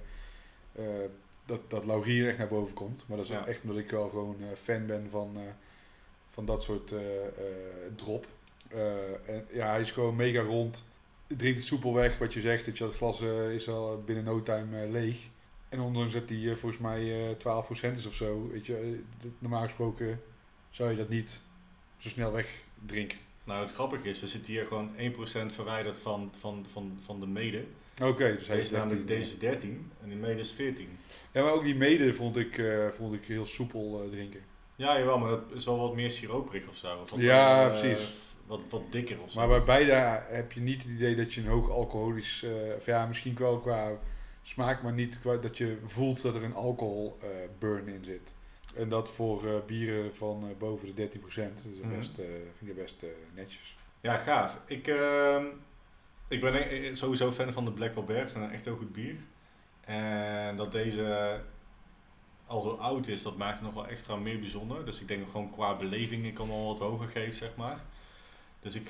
eh, 0.85 1.09
dat, 1.45 1.69
dat 1.69 1.85
laurier 1.85 2.27
echt 2.27 2.37
naar 2.37 2.47
boven 2.47 2.73
komt. 2.73 3.03
Maar 3.07 3.17
dat 3.17 3.25
is 3.25 3.31
Ja. 3.31 3.45
echt 3.47 3.61
omdat 3.61 3.77
ik 3.77 3.91
wel 3.91 4.09
gewoon 4.09 4.37
eh, 4.41 4.47
fan 4.55 4.85
ben 4.85 5.07
van, 5.09 5.31
eh, 5.35 5.41
van 6.29 6.45
dat 6.45 6.63
soort 6.63 6.91
eh, 6.91 7.25
eh, 7.25 7.31
drop. 7.95 8.25
Eh, 8.67 9.29
en 9.35 9.45
ja, 9.51 9.69
hij 9.69 9.81
is 9.81 9.91
gewoon 9.91 10.15
mega 10.15 10.41
rond. 10.41 10.83
Drinkt 11.27 11.57
het 11.57 11.67
soepel 11.67 11.93
weg, 11.93 12.17
wat 12.17 12.33
je 12.33 12.41
zegt. 12.41 12.65
Dat 12.65 12.77
je, 12.77 12.83
dat 12.83 12.95
glas 12.95 13.21
is 13.51 13.69
al 13.69 14.01
binnen 14.05 14.23
no 14.23 14.41
time 14.43 14.81
eh, 14.83 14.89
leeg. 14.91 15.17
En 15.69 15.79
ondanks 15.79 16.13
dat 16.13 16.29
hij 16.29 16.49
eh, 16.49 16.55
volgens 16.55 16.81
mij 16.81 17.29
eh 17.29 17.93
12% 17.93 17.95
is 17.95 18.05
of 18.05 18.13
zo, 18.13 18.49
weet 18.51 18.65
je, 18.65 18.77
eh, 18.77 19.29
normaal 19.39 19.63
gesproken 19.63 20.21
zou 20.69 20.89
je 20.89 20.97
dat 20.97 21.09
niet 21.09 21.41
zo 21.97 22.09
snel 22.09 22.31
wegdrinken. 22.31 23.17
Nou, 23.43 23.61
het 23.61 23.73
grappige 23.73 24.09
is, 24.09 24.19
we 24.19 24.27
zitten 24.27 24.53
hier 24.53 24.65
gewoon 24.65 24.91
1% 24.97 25.53
verwijderd 25.53 25.99
van, 25.99 26.31
van, 26.39 26.65
van, 26.71 26.99
van 27.05 27.19
de 27.19 27.27
mede. 27.27 27.63
Oké, 28.01 28.35
dus 28.35 28.47
hij 28.47 28.55
Deze 28.55 28.67
is 28.67 28.77
namelijk 28.77 29.07
13. 29.07 29.23
deze 29.23 29.37
13 29.37 29.91
en 30.03 30.09
die 30.09 30.17
mede 30.17 30.39
is 30.39 30.51
14. 30.51 30.97
Ja, 31.31 31.43
maar 31.43 31.51
ook 31.51 31.63
die 31.63 31.75
mede 31.75 32.13
vond 32.13 32.37
ik, 32.37 32.57
eh, 32.57 32.87
vond 32.87 33.13
ik 33.13 33.25
heel 33.25 33.45
soepel 33.45 34.03
eh, 34.03 34.09
drinken. 34.09 34.41
Ja, 34.75 35.13
of 35.13 35.19
maar 35.19 35.29
dat 35.29 35.51
is 35.53 35.65
wel 35.65 35.79
wat 35.79 35.95
meer 35.95 36.11
siroperig 36.11 36.67
of 36.67 36.75
zo. 36.75 36.97
Of 37.01 37.21
Ja, 37.21 37.63
eh, 37.63 37.79
precies. 37.79 38.11
Wat, 38.45 38.59
wat 38.69 38.91
dikker 38.91 39.21
of 39.21 39.31
zo. 39.31 39.39
Maar 39.39 39.47
bij 39.47 39.63
beide 39.63 39.91
heb 40.27 40.51
je 40.51 40.61
niet 40.61 40.83
het 40.83 40.91
idee 40.91 41.15
dat 41.15 41.33
je 41.33 41.41
een 41.41 41.47
hoog 41.47 41.69
alcoholisch, 41.69 42.43
eh, 42.43 42.75
of 42.77 42.85
ja, 42.85 43.05
misschien 43.05 43.35
wel 43.37 43.59
qua 43.59 43.91
smaak, 44.49 44.81
maar 44.83 44.93
niet 44.93 45.19
dat 45.23 45.57
je 45.57 45.77
voelt 45.85 46.21
dat 46.21 46.35
er 46.35 46.43
een 46.43 46.53
alcohol 46.53 47.17
eh, 47.21 47.27
burn 47.59 47.87
in 47.87 48.03
zit. 48.03 48.33
En 48.75 48.89
dat 48.89 49.09
voor 49.11 49.47
eh, 49.47 49.53
bieren 49.65 50.15
van 50.15 50.43
eh, 50.49 50.57
boven 50.57 50.95
de 50.95 51.09
13%, 51.09 51.63
dus 51.63 51.79
Mhm. 51.79 51.97
best, 51.97 52.15
vind 52.57 52.69
ik 52.71 52.75
best 52.75 53.05
netjes. 53.35 53.77
Ja, 54.01 54.17
gaaf. 54.17 54.59
Ik, 54.65 54.87
ehm, 54.87 55.45
ik 56.27 56.41
ben 56.41 56.53
e- 56.55 56.95
sowieso 56.95 57.31
fan 57.31 57.51
van 57.53 57.65
de 57.65 57.71
Black 57.71 57.95
Albert. 57.95 58.33
Het 58.33 58.51
echt 58.51 58.65
heel 58.65 58.75
goed 58.77 58.93
bier. 58.93 59.15
En 59.81 60.55
dat 60.55 60.71
deze 60.71 61.39
al 62.45 62.61
zo 62.61 62.69
oud 62.69 63.07
is, 63.07 63.21
dat 63.21 63.37
maakt 63.37 63.55
het 63.55 63.63
nog 63.65 63.73
wel 63.73 63.87
extra 63.87 64.15
meer 64.15 64.39
bijzonder. 64.39 64.85
Dus 64.85 65.01
ik 65.01 65.07
denk 65.07 65.19
dat 65.21 65.29
gewoon 65.29 65.51
qua 65.51 65.75
beleving 65.77 66.25
ik 66.25 66.33
kan 66.33 66.49
al 66.49 66.65
wat 66.67 66.79
hoger 66.79 67.07
geven, 67.07 67.33
zeg 67.33 67.55
maar. 67.55 67.79
Dus 68.59 68.75
ik, 68.75 68.89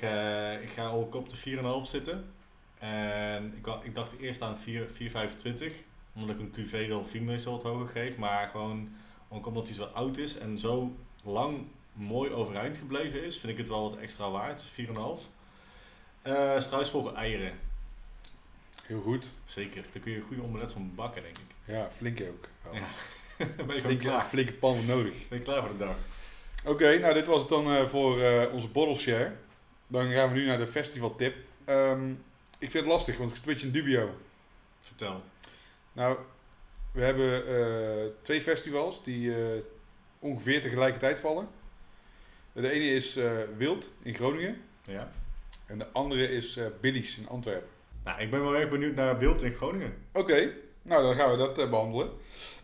ik 0.62 0.70
ga 0.70 0.88
ook 0.90 1.14
op 1.14 1.28
de 1.28 1.36
4,5 1.36 1.86
zitten. 1.86 2.32
En 2.78 3.54
ik, 3.56 3.66
ik 3.82 3.94
dacht 3.94 4.12
eerst 4.18 4.42
aan 4.42 4.58
4 4.58 4.86
4,25. 4.88 5.72
Omdat 6.14 6.36
ik 6.36 6.40
een 6.40 6.50
QV 6.56 6.86
Delphine 6.86 7.24
meestal 7.24 7.52
wat 7.52 7.62
hoger 7.62 7.88
geef. 7.88 8.16
Maar 8.16 8.48
gewoon 8.48 8.88
ook 9.28 9.46
omdat 9.46 9.66
hij 9.66 9.76
zo 9.76 9.84
oud 9.84 10.16
is 10.18 10.38
en 10.38 10.58
zo 10.58 10.96
lang 11.24 11.66
mooi 11.92 12.30
overeind 12.30 12.76
gebleven 12.76 13.24
is, 13.24 13.38
vind 13.38 13.52
ik 13.52 13.58
het 13.58 13.68
wel 13.68 13.82
wat 13.82 13.96
extra 13.96 14.30
waard. 14.30 14.62
4,5. 14.62 14.92
Eh 16.22 16.60
struisvogel 16.60 17.16
eieren. 17.16 17.52
Heel 18.82 19.00
goed. 19.00 19.28
Zeker. 19.44 19.82
Daar 19.92 20.02
kun 20.02 20.12
je 20.12 20.18
een 20.18 20.24
goede 20.24 20.42
omelet 20.42 20.72
van 20.72 20.92
bakken, 20.94 21.22
denk 21.22 21.38
ik. 21.38 21.44
Ja, 21.64 21.88
flinke 21.90 22.28
ook. 22.28 22.48
wel. 22.62 22.74
Ja. 22.74 22.86
ben 23.36 23.46
je 23.56 23.62
gewoon 23.64 23.80
Flinke, 23.80 24.04
klaar. 24.04 24.24
flinke 24.24 24.52
pan 24.52 24.86
nodig. 24.86 25.28
Ben 25.28 25.38
je 25.38 25.44
klaar 25.44 25.60
voor 25.60 25.72
de 25.72 25.84
dag? 25.84 25.96
Oké, 26.64 26.98
nou 26.98 27.14
dit 27.14 27.26
was 27.26 27.40
het 27.40 27.48
dan 27.48 27.72
eh, 27.74 27.86
voor 27.88 28.20
eh, 28.20 28.52
onze 28.52 28.68
bottle 28.68 28.96
share. 28.96 29.32
Dan 29.86 30.10
gaan 30.10 30.28
we 30.32 30.34
nu 30.38 30.46
naar 30.46 30.58
de 30.58 30.66
festival 30.66 31.16
tip. 31.16 31.34
Ehm, 32.58 32.64
ik 32.64 32.70
vind 32.70 32.84
het 32.84 32.92
lastig, 32.92 33.16
want 33.16 33.30
ik 33.30 33.36
zit 33.36 33.46
een 33.46 33.52
beetje 33.52 33.66
in 33.66 33.72
dubio. 33.72 34.14
Vertel. 34.80 35.22
Nou, 35.92 36.18
we 36.92 37.00
hebben 37.02 37.46
eh, 37.46 38.12
twee 38.22 38.40
festivals 38.42 39.04
die 39.04 39.34
eh, 39.34 39.60
ongeveer 40.18 40.60
tegelijkertijd 40.60 41.18
vallen. 41.18 41.48
De 42.52 42.70
ene 42.70 42.84
is 42.84 43.16
eh, 43.16 43.32
Wild 43.56 43.90
in 44.02 44.14
Groningen 44.14 44.60
Ja. 44.84 45.12
en 45.66 45.78
de 45.78 45.86
andere 45.92 46.28
is 46.28 46.58
Billy's 46.80 47.18
in 47.18 47.28
Antwerpen. 47.28 47.68
Nou, 48.04 48.20
ik 48.20 48.30
ben 48.30 48.40
wel 48.40 48.54
erg 48.56 48.70
benieuwd 48.70 48.94
naar 48.94 49.18
Wild 49.18 49.42
in 49.42 49.52
Groningen. 49.52 49.94
Oké, 50.12 50.52
nou 50.82 51.02
dan 51.02 51.14
gaan 51.14 51.30
we 51.30 51.36
dat 51.36 51.58
eh, 51.58 51.70
behandelen. 51.70 52.10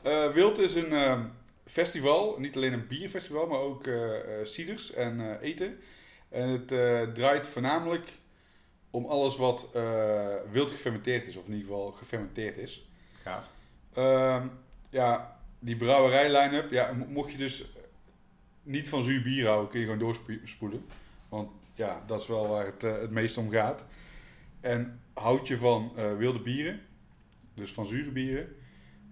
Eh, 0.03 0.32
Wild 0.32 0.59
is 0.59 0.74
een 0.74 0.92
eh, 0.92 1.20
festival, 1.66 2.36
niet 2.38 2.57
alleen 2.57 2.72
een 2.72 2.86
bierfestival, 2.86 3.47
maar 3.47 3.59
ook 3.59 3.88
ciders 4.45 4.92
en 4.92 5.38
eten. 5.40 5.80
En 6.28 6.49
het 6.49 6.68
draait 7.14 7.47
voornamelijk 7.47 8.12
om 8.95 9.05
alles 9.07 9.36
wat 9.36 9.70
eh, 9.74 10.26
wild 10.51 10.70
gefermenteerd 10.70 11.26
is, 11.26 11.36
of 11.36 11.47
in 11.47 11.53
ieder 11.53 11.66
geval 11.66 11.90
gefermenteerd 11.92 12.57
is. 12.57 12.88
Gaaf. 13.22 13.51
Ehm, 13.92 14.47
ja, 14.90 15.38
die 15.59 15.76
brouwerij 15.76 16.40
line-up, 16.40 16.70
ja, 16.70 16.92
mo- 16.92 17.05
mocht 17.09 17.32
je 17.32 17.36
dus 17.38 17.64
niet 18.62 18.88
van 18.88 19.03
zuur 19.03 19.22
bier 19.22 19.47
houden, 19.47 19.70
kun 19.70 19.80
je 19.80 19.84
gewoon 19.86 20.01
doorspoelen. 20.01 20.84
Want 21.28 21.51
ja, 21.74 22.03
dat 22.07 22.20
is 22.20 22.26
wel 22.26 22.49
waar 22.49 22.64
het, 22.66 22.82
eh, 22.84 23.01
het 23.01 23.11
meest 23.11 23.36
om 23.36 23.51
gaat. 23.51 23.84
En 24.61 25.01
houd 25.14 25.49
je 25.49 25.59
van 25.59 25.92
eh, 25.97 26.16
wilde 26.16 26.40
bieren, 26.40 26.80
dus 27.55 27.72
van 27.72 27.86
zure 27.86 28.11
bieren, 28.11 28.57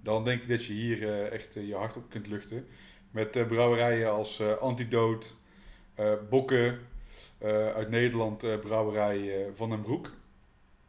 dan 0.03 0.25
denk 0.25 0.43
ik 0.43 0.49
dat 0.49 0.65
je 0.65 0.73
hier 0.73 1.33
echt 1.33 1.55
je 1.55 1.75
hart 1.75 1.97
op 1.97 2.11
kunt 2.11 2.27
luchten. 2.27 2.67
Met 3.11 3.31
brouwerijen 3.31 4.11
als 4.13 4.43
Antidote, 4.61 5.29
Bokken, 6.31 6.79
uit 7.75 7.89
Nederland 7.91 8.45
eh, 8.45 8.59
brouwerij 8.59 9.45
eh, 9.45 9.51
Van 9.53 9.71
den 9.71 9.81
Broek. 9.81 10.11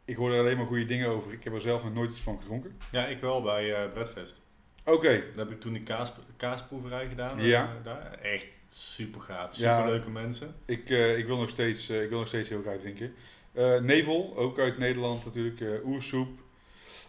Ik 0.04 0.16
hoor 0.16 0.32
er 0.32 0.38
alleen 0.40 0.56
maar 0.56 0.66
goede 0.66 0.84
dingen 0.84 1.08
over. 1.08 1.32
Ik 1.32 1.44
heb 1.44 1.52
er 1.54 1.60
zelf 1.60 1.84
nog 1.84 1.94
nooit 1.94 2.10
iets 2.10 2.20
van 2.20 2.38
gedronken. 2.40 2.76
Ja, 2.92 3.06
ik 3.06 3.20
wel 3.20 3.42
bij 3.42 3.74
eh 3.74 3.90
Breadfest. 3.92 4.42
Oké, 4.84 5.08
Daar 5.08 5.44
heb 5.46 5.50
ik 5.50 5.60
toen 5.60 5.72
die 5.72 5.82
kaas, 5.82 6.12
kaasproeverij 6.36 7.08
gedaan. 7.08 7.38
eh, 7.38 7.48
Ja. 7.48 7.76
daar. 7.82 8.12
Echt 8.22 8.60
super 8.66 9.20
gaaf. 9.20 9.56
Ja. 9.56 9.76
Super 9.76 9.90
leuke 9.92 10.10
mensen. 10.10 10.54
ik, 10.66 10.90
eh, 10.90 11.18
ik, 11.18 11.26
wil 11.26 11.36
nog 11.38 11.48
steeds, 11.48 11.88
eh, 11.88 12.02
ik 12.02 12.08
wil 12.08 12.18
nog 12.18 12.28
steeds 12.28 12.48
heel 12.48 12.62
graag 12.62 12.78
drinken. 12.80 13.14
Eh, 13.52 13.78
Nevel, 13.80 14.32
ook 14.36 14.58
uit 14.58 14.78
Nederland 14.78 15.24
natuurlijk. 15.24 15.60
eh 15.60 15.86
Oersoep. 15.86 16.28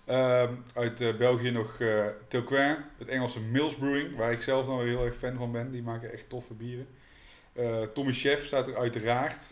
Ehm, 0.05 0.53
uit 0.73 1.01
eh, 1.01 1.15
België 1.17 1.51
nog 1.51 1.79
eh 1.79 2.05
Tilquin, 2.27 2.75
het 2.97 3.07
Engelse 3.07 3.41
Mills 3.41 3.75
Brewing, 3.75 4.15
waar 4.17 4.31
ik 4.31 4.41
zelf 4.41 4.67
nou 4.67 4.87
heel 4.87 5.05
erg 5.05 5.15
fan 5.15 5.37
van 5.37 5.51
ben. 5.51 5.71
Die 5.71 5.83
maken 5.83 6.11
echt 6.13 6.29
toffe 6.29 6.53
bieren. 6.53 6.87
Eh, 7.55 7.81
Tommy 7.93 8.13
Chef 8.13 8.45
staat 8.45 8.67
er 8.67 8.77
uiteraard. 8.77 9.43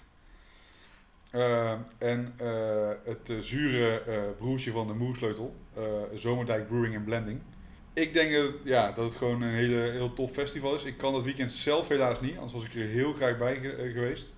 Ehm, 1.32 1.78
en 1.98 2.34
eh, 2.38 2.90
het 3.04 3.30
eh, 3.30 3.38
zure 3.40 4.00
eh, 4.02 4.22
broertje 4.38 4.72
van 4.72 4.88
de 4.88 4.94
Moersleutel, 4.94 5.56
eh, 5.76 5.84
Zomerdijk 6.14 6.68
Brewing 6.68 6.96
and 6.96 7.06
Blending. 7.06 7.40
Ik 7.94 8.14
denk 8.14 8.34
dat, 8.34 8.52
ja, 8.64 8.92
dat 8.92 9.06
het 9.06 9.16
gewoon 9.16 9.42
een 9.42 9.54
hele, 9.54 9.76
heel 9.92 10.14
tof 10.14 10.32
festival 10.32 10.76
is. 10.76 10.84
Ik 10.84 10.98
kan 10.98 11.14
dat 11.14 11.24
weekend 11.24 11.52
zelf 11.52 11.88
helaas 11.88 12.22
niet, 12.22 12.34
anders 12.36 12.54
was 12.54 12.64
ik 12.64 12.74
er 12.74 12.88
heel 12.88 13.14
graag 13.14 13.38
bij 13.38 13.56
ge- 13.60 13.72
eh, 13.76 13.92
geweest. 13.94 14.34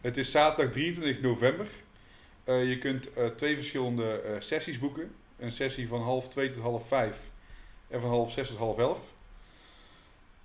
Het 0.00 0.16
is 0.16 0.30
zaterdag 0.30 0.72
23 0.72 1.20
november. 1.22 1.66
Eh, 2.44 2.68
je 2.68 2.78
kunt 2.78 3.12
eh, 3.12 3.26
twee 3.26 3.54
verschillende 3.56 4.20
eh, 4.20 4.30
sessies 4.38 4.78
boeken. 4.78 5.14
Een 5.38 5.52
sessie 5.52 5.88
van 5.88 6.00
half 6.02 6.28
twee 6.28 6.48
tot 6.48 6.60
half 6.62 6.88
vijf 6.88 7.30
en 7.88 8.00
van 8.00 8.10
half 8.10 8.32
zes 8.32 8.48
tot 8.48 8.56
half 8.58 8.78
elf. 8.78 9.12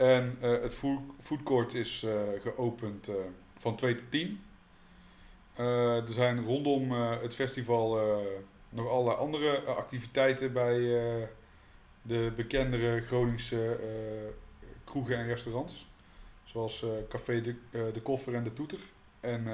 En 0.02 0.38
eh, 0.40 0.62
het 0.62 0.74
food, 0.74 1.00
foodcourt 1.20 1.74
is 1.74 2.04
eh, 2.04 2.22
geopend 2.42 3.08
eh, 3.08 3.16
van 3.58 3.76
2 3.76 3.96
tot 3.96 4.12
10. 4.12 4.42
Eh, 5.56 5.98
er 5.98 6.14
zijn 6.14 6.44
rondom 6.44 6.92
het 6.92 7.34
festival 7.34 8.00
nog 8.70 8.88
allerlei 8.90 9.18
andere 9.18 9.60
activiteiten 9.60 10.54
bij 10.54 10.80
de 12.02 12.34
bekendere 12.36 13.02
Groningse 13.02 13.80
kroegen 14.84 15.18
en 15.18 15.26
restaurants. 15.26 15.90
Zoals 16.44 16.86
Café 17.10 17.42
de, 17.42 17.56
de 17.72 18.02
Koffer 18.02 18.34
en 18.36 18.44
de 18.44 18.54
Toeter 18.54 18.80
en 19.20 19.46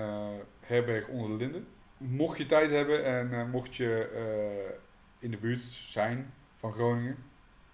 Herberg 0.60 1.08
onder 1.08 1.30
de 1.30 1.36
Linden. 1.44 1.68
Mocht 1.98 2.38
je 2.38 2.46
tijd 2.46 2.72
hebben 2.72 3.06
en 3.06 3.50
mocht 3.50 3.76
je 3.76 4.10
in 5.20 5.32
de 5.32 5.38
buurt 5.38 5.62
zijn 5.62 6.34
van 6.56 6.74
Groningen, 6.74 7.18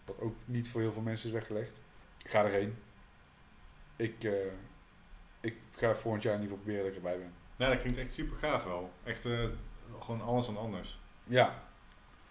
wat 0.05 0.19
ook 0.19 0.36
niet 0.45 0.67
voor 0.67 0.82
heel 0.82 0.93
veel 0.93 1.01
mensen 1.01 1.28
is 1.28 1.34
weggelegd, 1.34 1.82
ga 2.24 2.43
erheen. 2.43 2.76
Ik, 3.95 4.24
eh, 4.24 4.32
ik 5.41 5.55
ga 5.76 5.95
volgend 5.95 6.24
jaar 6.24 6.34
in 6.36 6.41
ieder 6.41 6.57
geval 6.57 6.74
proberen 6.74 6.84
dat 6.84 6.89
ik 6.89 6.95
erbij 6.95 7.17
ben. 7.17 7.34
Ja, 7.55 7.69
dat 7.69 7.80
klinkt 7.80 7.97
echt 7.97 8.13
super 8.13 8.38
gaaf 8.38 8.63
wel. 8.63 8.93
Echt 9.03 9.26
eh, 9.26 9.47
gewoon 9.99 10.21
alles 10.21 10.45
dan 10.45 10.57
anders. 10.57 10.99
Ja, 11.24 11.63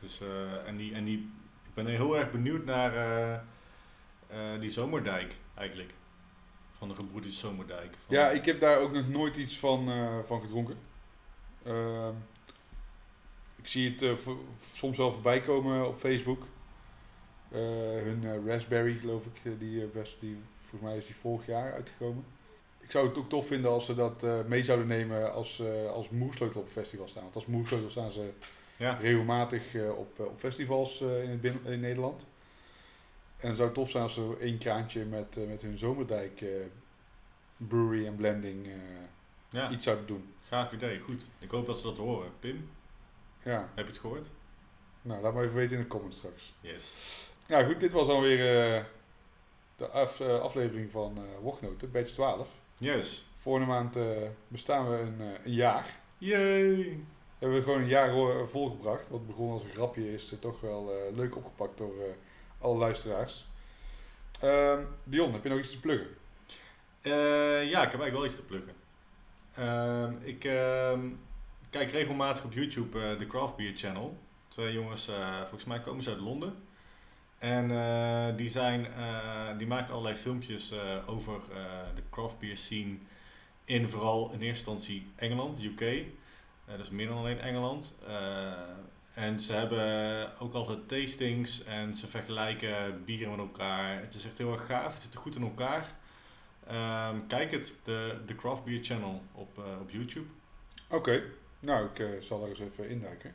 Dus, 0.01 0.21
eh, 0.21 0.67
en, 0.67 0.77
die, 0.77 0.95
en 0.95 1.05
die, 1.05 1.19
ik 1.69 1.75
ben 1.75 1.87
heel 1.87 2.19
erg 2.19 2.31
benieuwd 2.31 2.65
naar 2.65 3.45
die 4.61 4.71
zomerdijk 4.71 5.37
eigenlijk. 5.55 5.95
Van 6.73 6.89
de 6.89 6.95
gebroeders 6.95 7.39
zomerdijk. 7.39 7.97
Van, 8.07 8.17
ja 8.17 8.31
ik 8.31 8.45
heb 8.45 8.61
daar 8.61 8.79
ook 8.79 8.93
nog 8.93 9.09
nooit 9.09 9.37
iets 9.37 9.59
van, 9.59 9.87
van 10.27 10.41
gedronken. 10.41 10.79
Ehm, 11.65 12.15
ik 13.57 13.67
zie 13.67 13.95
het 13.95 14.21
soms 14.61 14.97
wel 14.97 15.13
voorbij 15.13 15.41
komen 15.41 15.89
op 15.89 15.97
Facebook. 15.97 16.45
Eh, 17.53 17.59
hun 18.03 18.25
eh, 18.25 18.47
Raspberry, 18.47 18.99
geloof 18.99 19.27
ik, 19.27 19.41
eh, 19.45 19.53
die, 19.59 19.87
best, 19.87 20.17
die, 20.21 20.37
volgens 20.61 20.91
mij 20.91 20.99
is 20.99 21.07
die 21.07 21.15
vorig 21.15 21.47
jaar 21.47 21.73
uitgekomen. 21.73 22.25
Ik 22.81 22.91
zou 22.91 23.09
het 23.09 23.19
ook 23.19 23.29
tof 23.29 23.47
vinden 23.47 23.71
als 23.71 23.85
ze 23.85 23.95
dat 23.95 24.47
mee 24.47 24.65
zouden 24.65 24.87
nemen 24.87 25.33
als, 25.33 25.63
als 25.89 26.09
moersleutel 26.09 26.61
op 26.61 26.65
het 26.67 26.75
festival 26.75 27.09
staan. 27.09 27.23
Want 27.23 27.35
als 27.35 27.47
moersleutel 27.47 27.91
staan 27.91 28.11
ze 28.11 28.31
Ja, 28.79 28.93
regelmatig 28.95 29.75
op, 29.97 30.21
op 30.21 30.39
festivals 30.39 31.01
in, 31.01 31.31
het 31.31 31.41
binnen, 31.41 31.65
in 31.65 31.81
Nederland. 31.81 32.27
En 33.37 33.49
het 33.49 33.57
zou 33.57 33.73
tof 33.73 33.91
zijn 33.91 34.03
als 34.03 34.15
ze 34.15 34.37
één 34.41 34.59
kraantje 34.59 35.05
met, 35.05 35.39
met 35.49 35.63
hun 35.63 35.79
Zomerdijk 35.79 36.45
brewery 37.57 38.07
en 38.07 38.17
blending 38.17 38.67
ja, 39.51 39.71
iets 39.71 39.85
zouden 39.85 40.07
doen. 40.07 40.35
gaaf 40.49 40.73
idee. 40.73 40.99
Goed. 41.01 41.29
Ik 41.39 41.51
hoop 41.51 41.67
dat 41.67 41.79
ze 41.79 41.87
dat 41.87 41.99
horen. 41.99 42.31
Pim, 42.41 42.69
Ja, 43.43 43.59
heb 43.75 43.85
je 43.85 43.91
het 43.93 44.01
gehoord? 44.01 44.31
nou 45.03 45.23
laat 45.23 45.35
maar 45.35 45.45
even 45.45 45.57
weten 45.57 45.77
in 45.77 45.83
de 45.83 45.89
comments 45.89 46.17
straks. 46.17 46.55
Yes. 46.61 46.93
Nou 47.53 47.65
goed, 47.65 47.81
dit 47.81 47.93
was 47.93 48.09
alweer 48.09 48.67
eh 48.77 48.85
de 49.77 49.89
af, 49.89 50.21
eh, 50.21 50.41
aflevering 50.41 50.91
van 50.91 51.17
eh 51.17 51.23
Wochtnoten, 51.41 51.91
batch 51.91 52.11
12. 52.11 52.49
Yes. 52.79 53.29
Volgende 53.37 53.69
maand 53.69 53.99
bestaan 54.49 54.91
we 54.91 54.97
een, 54.97 55.21
een 55.21 55.53
jaar. 55.53 55.87
Yay! 56.19 56.99
Hebben 57.39 57.59
we 57.59 57.65
gewoon 57.65 57.81
een 57.81 57.89
jaar 57.89 58.49
volgebracht. 58.49 59.09
Wat 59.09 59.27
begon 59.27 59.53
als 59.53 59.63
een 59.63 59.73
grapje 59.75 60.13
is 60.13 60.35
toch 60.41 60.61
wel 60.61 60.93
leuk 61.15 61.37
opgepakt 61.37 61.79
door 61.79 61.95
alle 62.59 62.79
luisteraars. 62.79 63.49
Ehm, 64.41 64.83
Dion, 65.05 65.33
heb 65.33 65.43
je 65.43 65.49
nog 65.49 65.59
iets 65.59 65.71
te 65.71 65.81
pluggen? 65.81 66.09
Ja, 67.03 67.83
ik 67.83 67.91
heb 67.91 68.01
eigenlijk 68.01 68.13
wel 68.13 68.25
iets 68.25 68.37
te 68.37 68.45
pluggen. 68.45 68.75
Ehm, 69.55 70.15
ik 70.23 70.45
ehm, 70.45 71.01
kijk 71.71 71.91
regelmatig 71.91 72.45
op 72.45 72.53
YouTube 72.53 73.17
de 73.17 73.27
Craft 73.27 73.57
Beer 73.57 73.77
Channel. 73.77 74.17
Twee 74.49 74.73
jongens, 74.73 75.11
volgens 75.41 75.65
mij 75.65 75.81
komen 75.81 76.03
ze 76.03 76.11
uit 76.11 76.21
Londen. 76.21 76.71
En 77.43 77.71
eh, 77.71 78.37
die, 78.37 78.49
zijn, 78.49 78.87
eh, 78.87 79.59
die 79.59 79.67
maken 79.67 79.91
allerlei 79.91 80.17
filmpjes 80.17 80.71
eh, 80.71 80.79
over 81.07 81.41
de 81.95 82.03
craft 82.11 82.39
beer 82.39 82.57
scene 82.57 82.97
in 83.65 83.89
vooral 83.89 84.31
in 84.33 84.41
eerste 84.41 84.71
instantie 84.71 85.07
Engeland, 85.17 85.63
UK. 85.63 86.05
Dus 86.77 86.91
meer 86.91 87.07
dan 87.07 87.17
alleen 87.17 87.41
Engeland. 87.41 87.99
En 89.15 89.41
ze 89.41 89.53
hebben 89.53 90.33
ook 90.39 90.55
altijd 90.55 90.89
tastings 90.89 91.65
en 91.65 91.95
ze 91.95 92.07
vergelijken 92.07 93.05
bieren 93.05 93.31
met 93.31 93.39
elkaar. 93.39 94.01
Het 94.01 94.15
is 94.15 94.25
echt 94.25 94.39
heel 94.39 94.53
erg 94.53 94.67
gaaf, 94.67 94.93
het 94.93 95.03
zit 95.03 95.15
goed 95.15 95.35
in 95.35 95.43
elkaar. 95.43 95.87
Ehm, 96.67 97.17
kijk 97.27 97.51
het, 97.51 97.73
de, 97.83 98.21
de 98.27 98.35
Craft 98.35 98.65
Beer 98.65 98.85
Channel 98.85 99.23
op, 99.33 99.59
op 99.81 99.91
YouTube. 99.91 100.27
Oké, 100.91 101.23
nou 101.61 101.89
ik 101.95 102.23
zal 102.23 102.43
er 102.43 102.49
eens 102.49 102.61
even 102.61 102.89
induiken. 102.89 103.35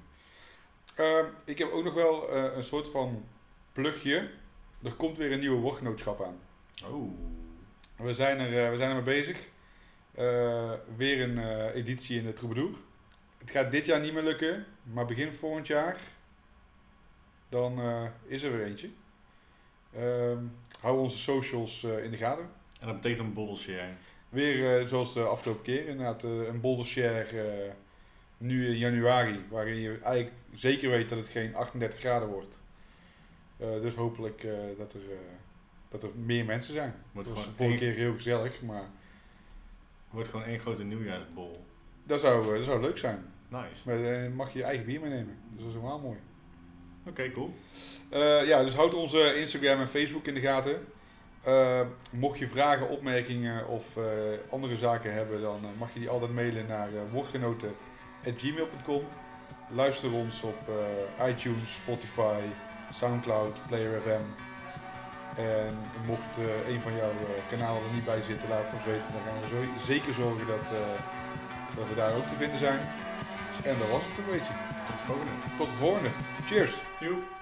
Ehm, 0.95 1.26
ik 1.45 1.58
heb 1.58 1.72
ook 1.72 1.84
nog 1.84 1.93
wel 1.93 2.34
een 2.34 2.64
soort 2.64 2.89
van 2.89 3.26
plugje. 3.78 4.30
Er 4.84 4.93
komt 4.93 5.17
weer 5.17 5.32
een 5.32 5.39
nieuwe 5.39 5.59
woordgenootschap 5.59 6.21
aan. 6.21 6.39
Oh. 6.91 7.11
We 7.95 8.13
zijn 8.13 8.39
er, 8.39 8.65
eh, 8.65 8.71
we 8.71 8.78
zijn 8.78 8.89
er 8.89 8.95
mee 8.95 9.03
bezig. 9.03 9.38
Eh, 10.15 10.71
weer 10.95 11.21
een 11.21 11.38
eh, 11.38 11.75
editie 11.75 12.17
in 12.17 12.25
de 12.25 12.34
Troubadour. 12.34 12.75
Het 13.38 13.51
gaat 13.51 13.71
dit 13.71 13.86
jaar 13.86 13.99
niet 13.99 14.13
meer 14.13 14.23
lukken, 14.23 14.65
maar 14.84 15.05
begin 15.05 15.34
volgend 15.34 15.67
jaar, 15.67 15.97
dan 17.49 17.80
is 18.25 18.43
er 18.43 18.51
weer 18.51 18.65
eentje. 18.65 18.89
Ehm, 19.93 20.43
hou 20.80 20.99
onze 20.99 21.17
socials 21.17 21.84
in 21.84 22.11
de 22.11 22.17
gaten. 22.17 22.49
En 22.80 22.88
dat 22.88 22.95
betekent 22.95 23.28
een 23.28 23.34
bottle 23.34 23.55
share. 23.55 23.93
Weer 24.30 24.88
zoals 24.88 25.13
de 25.13 25.21
afgelopen 25.23 25.63
keer, 25.63 25.88
inderdaad 25.88 26.23
een 26.23 26.61
boulder 26.61 26.86
share 26.86 27.21
eh, 27.21 27.73
nu 28.38 28.67
in 28.67 28.78
januari, 28.78 29.45
waarin 29.49 29.78
je 29.78 29.99
eigenlijk 30.03 30.36
zeker 30.53 30.89
weet 30.89 31.09
dat 31.09 31.17
het 31.17 31.28
geen 31.28 31.55
38 31.55 31.99
graden 31.99 32.28
wordt. 32.28 32.59
Eh, 33.58 33.82
dus 33.82 33.95
hopelijk 33.95 34.43
eh, 34.43 34.51
dat, 34.78 34.93
er, 34.93 34.99
eh, 34.99 35.18
dat 35.89 36.03
er 36.03 36.10
meer 36.16 36.45
mensen 36.45 36.74
zijn. 36.74 36.93
Wordt 37.12 37.30
gewoon, 37.30 37.45
één, 37.58 37.78
keer 37.78 37.93
heel 37.93 38.14
gezellig, 38.14 38.62
maar 38.62 38.84
wordt 40.10 40.28
gewoon 40.28 40.45
één 40.45 40.60
grote 40.60 40.84
nieuwjaarsbol. 40.84 41.66
dat 42.03 42.20
zou, 42.20 42.58
dat 42.58 42.66
zou 42.66 42.82
leuk 42.82 42.97
zijn. 42.97 43.26
Nice. 43.47 43.82
Maar 43.86 44.01
dan 44.01 44.34
mag 44.34 44.53
je 44.53 44.60
je 44.60 44.66
eigen 44.66 44.86
bier 44.86 44.99
meenemen. 44.99 45.38
Dus 45.49 45.60
dat 45.60 45.68
is 45.68 45.74
helemaal 45.74 45.99
mooi. 45.99 46.18
Oké, 47.08 47.32
cool. 47.32 47.53
Ja, 48.45 48.64
dus 48.64 48.76
houd 48.76 48.93
onze 48.93 49.39
Instagram 49.39 49.80
en 49.80 49.88
Facebook 49.88 50.26
in 50.28 50.34
de 50.34 50.39
gaten. 50.39 50.86
Mocht 52.12 52.39
je 52.39 52.47
vragen, 52.47 52.89
opmerkingen 52.89 53.68
of 53.68 53.97
andere 54.49 54.78
zaken 54.78 55.14
hebben, 55.14 55.41
dan 55.41 55.60
mag 55.78 55.93
je 55.93 55.99
die 55.99 56.10
altijd 56.10 56.34
mailen 56.34 56.66
naar 56.66 56.89
woordgenoten.gmail.com. 57.12 59.03
Luister 59.70 60.14
ons 60.14 60.43
op 60.43 60.72
iTunes, 61.28 61.74
Spotify, 61.76 62.41
Soundcloud, 62.94 63.60
Player 63.68 64.02
FM. 64.02 64.46
En 65.42 65.78
mocht 66.06 66.38
eh, 66.38 66.74
een 66.74 66.82
van 66.82 66.96
jouw 66.96 67.10
eh, 67.10 67.50
kanalen 67.50 67.84
er 67.84 67.94
niet 67.94 68.06
bij 68.06 68.22
zitten, 68.22 68.50
laat 68.50 68.64
het 68.64 68.74
ons 68.74 68.86
weten. 68.86 69.12
Dan 69.14 69.22
gaan 69.22 69.42
we 69.42 69.48
zo 69.48 69.84
zeker 69.86 70.14
zorgen 70.14 70.48
dat, 70.48 70.72
eh, 70.72 70.80
dat 71.76 71.88
we 71.88 71.96
daar 71.96 72.16
ook 72.16 72.28
te 72.28 72.36
vinden 72.36 72.58
zijn. 72.58 72.80
En 73.64 73.78
dat 73.78 73.90
was 73.90 74.04
het 74.08 74.18
een 74.18 74.32
beetje. 74.32 74.54
Tot 74.88 74.98
de 74.98 75.04
volgende. 75.04 75.32
Tot 75.58 75.70
de 75.70 75.76
volgende. 75.76 76.10
Cheers! 76.46 76.78
Joep. 77.00 77.37